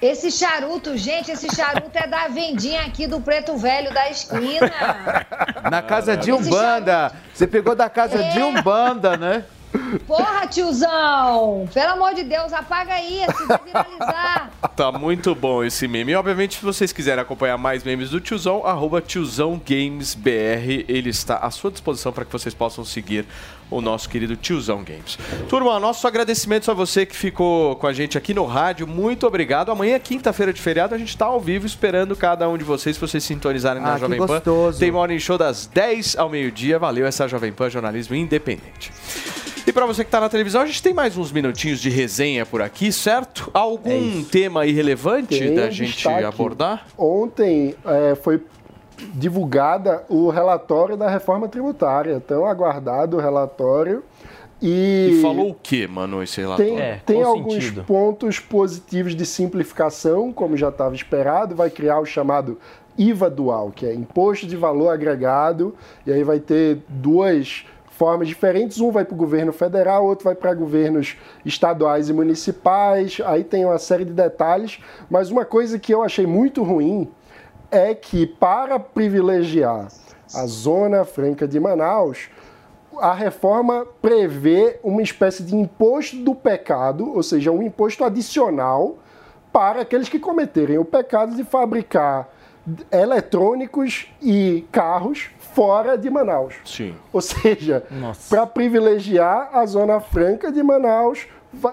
[0.01, 4.71] Esse charuto, gente, esse charuto é da vendinha aqui do Preto Velho da esquina.
[5.71, 7.11] Na casa de Umbanda.
[7.33, 8.45] Você pegou da casa de É.
[8.45, 9.43] Umbanda, né?
[10.05, 11.67] Porra, tiozão!
[11.73, 14.51] Pelo amor de Deus, apaga isso, vai viralizar.
[14.77, 16.11] Tá muito bom esse meme.
[16.11, 20.85] E, obviamente, se vocês quiserem acompanhar mais memes do Tiozão, arroba Tiozão Games BR.
[20.87, 23.25] Ele está à sua disposição para que vocês possam seguir
[23.71, 25.17] o nosso querido Tiozão Games.
[25.49, 28.85] Turma, nossos agradecimentos a você que ficou com a gente aqui no rádio.
[28.85, 29.71] Muito obrigado.
[29.71, 33.01] Amanhã, quinta-feira de feriado, a gente está ao vivo esperando cada um de vocês, se
[33.01, 34.27] vocês sintonizarem na Ah, que Jovem Pan.
[34.27, 34.79] gostoso.
[34.79, 36.77] Tem Morning Show das 10 ao meio-dia.
[36.77, 38.91] Valeu essa Jovem Pan Jornalismo Independente.
[39.77, 42.47] E para você que está na televisão, a gente tem mais uns minutinhos de resenha
[42.47, 43.51] por aqui, certo?
[43.53, 46.23] Algum tema irrelevante Tem da gente destaque.
[46.23, 46.87] abordar?
[46.97, 48.41] Ontem é, foi
[49.13, 52.19] divulgada o relatório da reforma tributária.
[52.19, 54.01] Tão aguardado o relatório.
[54.59, 56.73] E, E falou o que, mano, esse relatório?
[56.73, 57.83] Tem, É, tem alguns sentido?
[57.83, 62.57] pontos positivos de simplificação, como já estava esperado, vai criar o chamado
[62.97, 67.63] IVA dual, que é Imposto de Valor Agregado, e aí vai ter duas
[67.97, 73.17] formas diferentes, um vai para o governo federal, outro vai para governos estaduais e municipais,
[73.25, 74.79] aí tem uma série de detalhes,
[75.09, 77.09] mas uma coisa que eu achei muito ruim
[77.71, 79.87] é que para privilegiar
[80.33, 82.29] a Zona Franca de Manaus,
[82.99, 88.97] a reforma prevê uma espécie de imposto do pecado, ou seja, um imposto adicional
[89.51, 92.29] para aqueles que cometerem o pecado de fabricar
[92.91, 96.55] eletrônicos e carros fora de Manaus.
[96.65, 96.95] Sim.
[97.11, 97.83] Ou seja,
[98.29, 101.27] para privilegiar a Zona Franca de Manaus,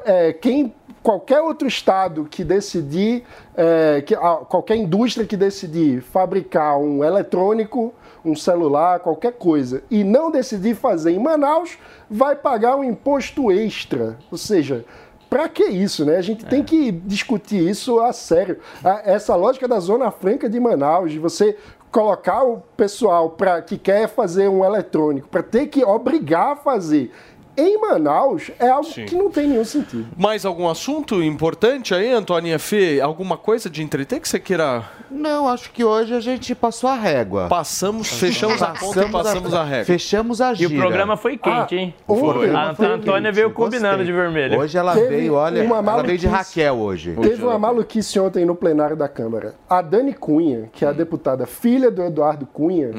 [0.05, 0.73] é, quem
[1.03, 7.93] qualquer outro estado que decidir, é, que, ah, qualquer indústria que decidir fabricar um eletrônico,
[8.25, 11.77] um celular, qualquer coisa, e não decidir fazer em Manaus,
[12.09, 14.17] vai pagar um imposto extra.
[14.31, 14.83] Ou seja,
[15.29, 16.17] para que isso, né?
[16.17, 18.59] A gente tem que discutir isso a sério.
[19.05, 21.57] Essa lógica da Zona Franca de Manaus, de você
[21.91, 27.13] colocar o pessoal pra, que quer fazer um eletrônico para ter que obrigar a fazer
[27.57, 29.07] em Manaus é algo Sim.
[29.07, 30.07] que não tem nenhum sentido.
[30.17, 33.01] Mais algum assunto importante aí, Antoninha Fê?
[33.01, 34.83] Alguma coisa de entreter que você queira?
[35.11, 37.47] Não, acho que hoje a gente passou a régua.
[37.49, 39.85] Passamos, fechamos a conta e passamos a regra.
[39.85, 40.75] Fechamos a E gira.
[40.75, 41.95] o programa foi quente, Ah, hein?
[42.09, 44.07] ontem A, a foi Antônia quente, veio combinando Gostei.
[44.07, 44.59] de vermelho.
[44.59, 46.27] Hoje ela Teve veio, olha, uma ela veio de.
[46.27, 47.15] Raquel hoje.
[47.21, 49.55] Teve uma maluquice ontem no plenário da Câmara.
[49.71, 52.91] A Dani Cunha, que é a deputada filha do Eduardo Cunha,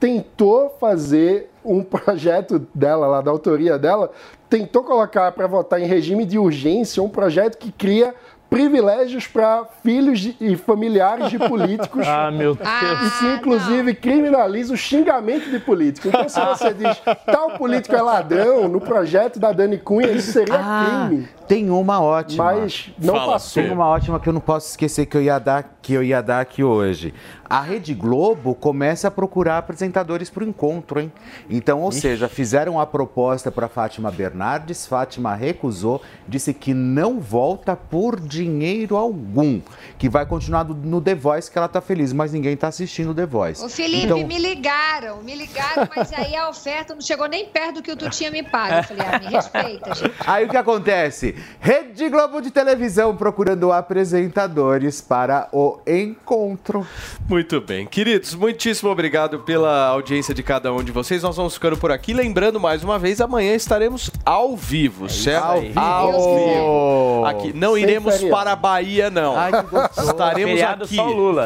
[0.00, 4.10] tentou fazer um projeto dela, lá da autoria dela,
[4.48, 8.14] tentou colocar para votar em regime de urgência um projeto que cria
[8.48, 12.06] privilégios para filhos de- e familiares de políticos.
[12.08, 12.66] Ah, meu Deus.
[12.68, 16.08] E que, inclusive, criminaliza o xingamento de político.
[16.08, 16.96] Então, se você diz
[17.26, 21.28] tal político é ladrão, no projeto da Dani Cunha, isso seria Ah, crime.
[21.48, 22.44] Tem uma ótima.
[22.44, 23.62] Mas não Fala, passou.
[23.62, 26.22] Tem uma ótima que eu não posso esquecer que eu ia dar, que eu ia
[26.22, 27.14] dar aqui hoje.
[27.50, 31.10] A Rede Globo começa a procurar apresentadores para o encontro, hein?
[31.48, 37.74] Então, ou seja, fizeram a proposta para Fátima Bernardes, Fátima recusou, disse que não volta
[37.74, 39.62] por dinheiro algum,
[39.96, 43.14] que vai continuar no- The Voice, que ela tá feliz, mas ninguém tá assistindo o
[43.14, 43.64] The Voice.
[43.64, 47.76] Ô, Felipe, Então- me ligaram, me ligaram, mas aí a oferta não chegou nem perto
[47.76, 48.74] do que tu tinha me pago.
[48.74, 50.14] Eu falei, ah, me respeita, gente.
[50.26, 51.34] Aí o que acontece?
[51.60, 56.86] Rede Globo de televisão procurando apresentadores para o encontro.
[57.28, 57.86] Muito bem.
[57.86, 61.22] Queridos, muitíssimo obrigado pela audiência de cada um de vocês.
[61.22, 62.12] Nós vamos ficando por aqui.
[62.12, 65.44] Lembrando mais uma vez, amanhã estaremos ao vivo, certo?
[65.44, 65.78] Ao vivo.
[65.80, 67.24] Ao vivo.
[67.26, 67.52] Aqui.
[67.56, 68.34] Não Sem iremos feriado.
[68.36, 69.36] para a Bahia, não.
[69.36, 69.50] Ai.
[69.98, 70.96] Estaremos Feriado aqui,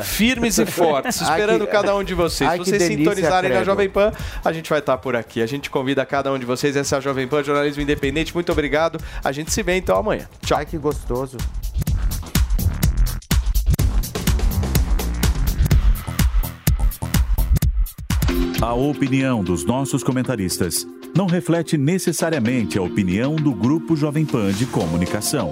[0.05, 2.49] firmes e fortes, Ai, esperando que- cada um de vocês.
[2.49, 3.67] Ai, Se vocês delícia, sintonizarem na credo.
[3.67, 4.13] Jovem Pan,
[4.45, 5.43] a gente vai estar por aqui.
[5.43, 6.77] A gente convida cada um de vocês.
[6.77, 8.35] Essa é a Jovem Pan, jornalismo independente.
[8.35, 8.99] Muito obrigado.
[9.25, 10.29] A gente se vê então amanhã.
[10.45, 10.59] Tchau.
[10.59, 11.37] Ai, que gostoso.
[18.61, 20.87] A opinião dos nossos comentaristas
[21.17, 25.51] não reflete necessariamente a opinião do Grupo Jovem Pan de Comunicação.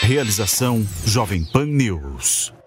[0.00, 2.57] Realização Jovem Pan News.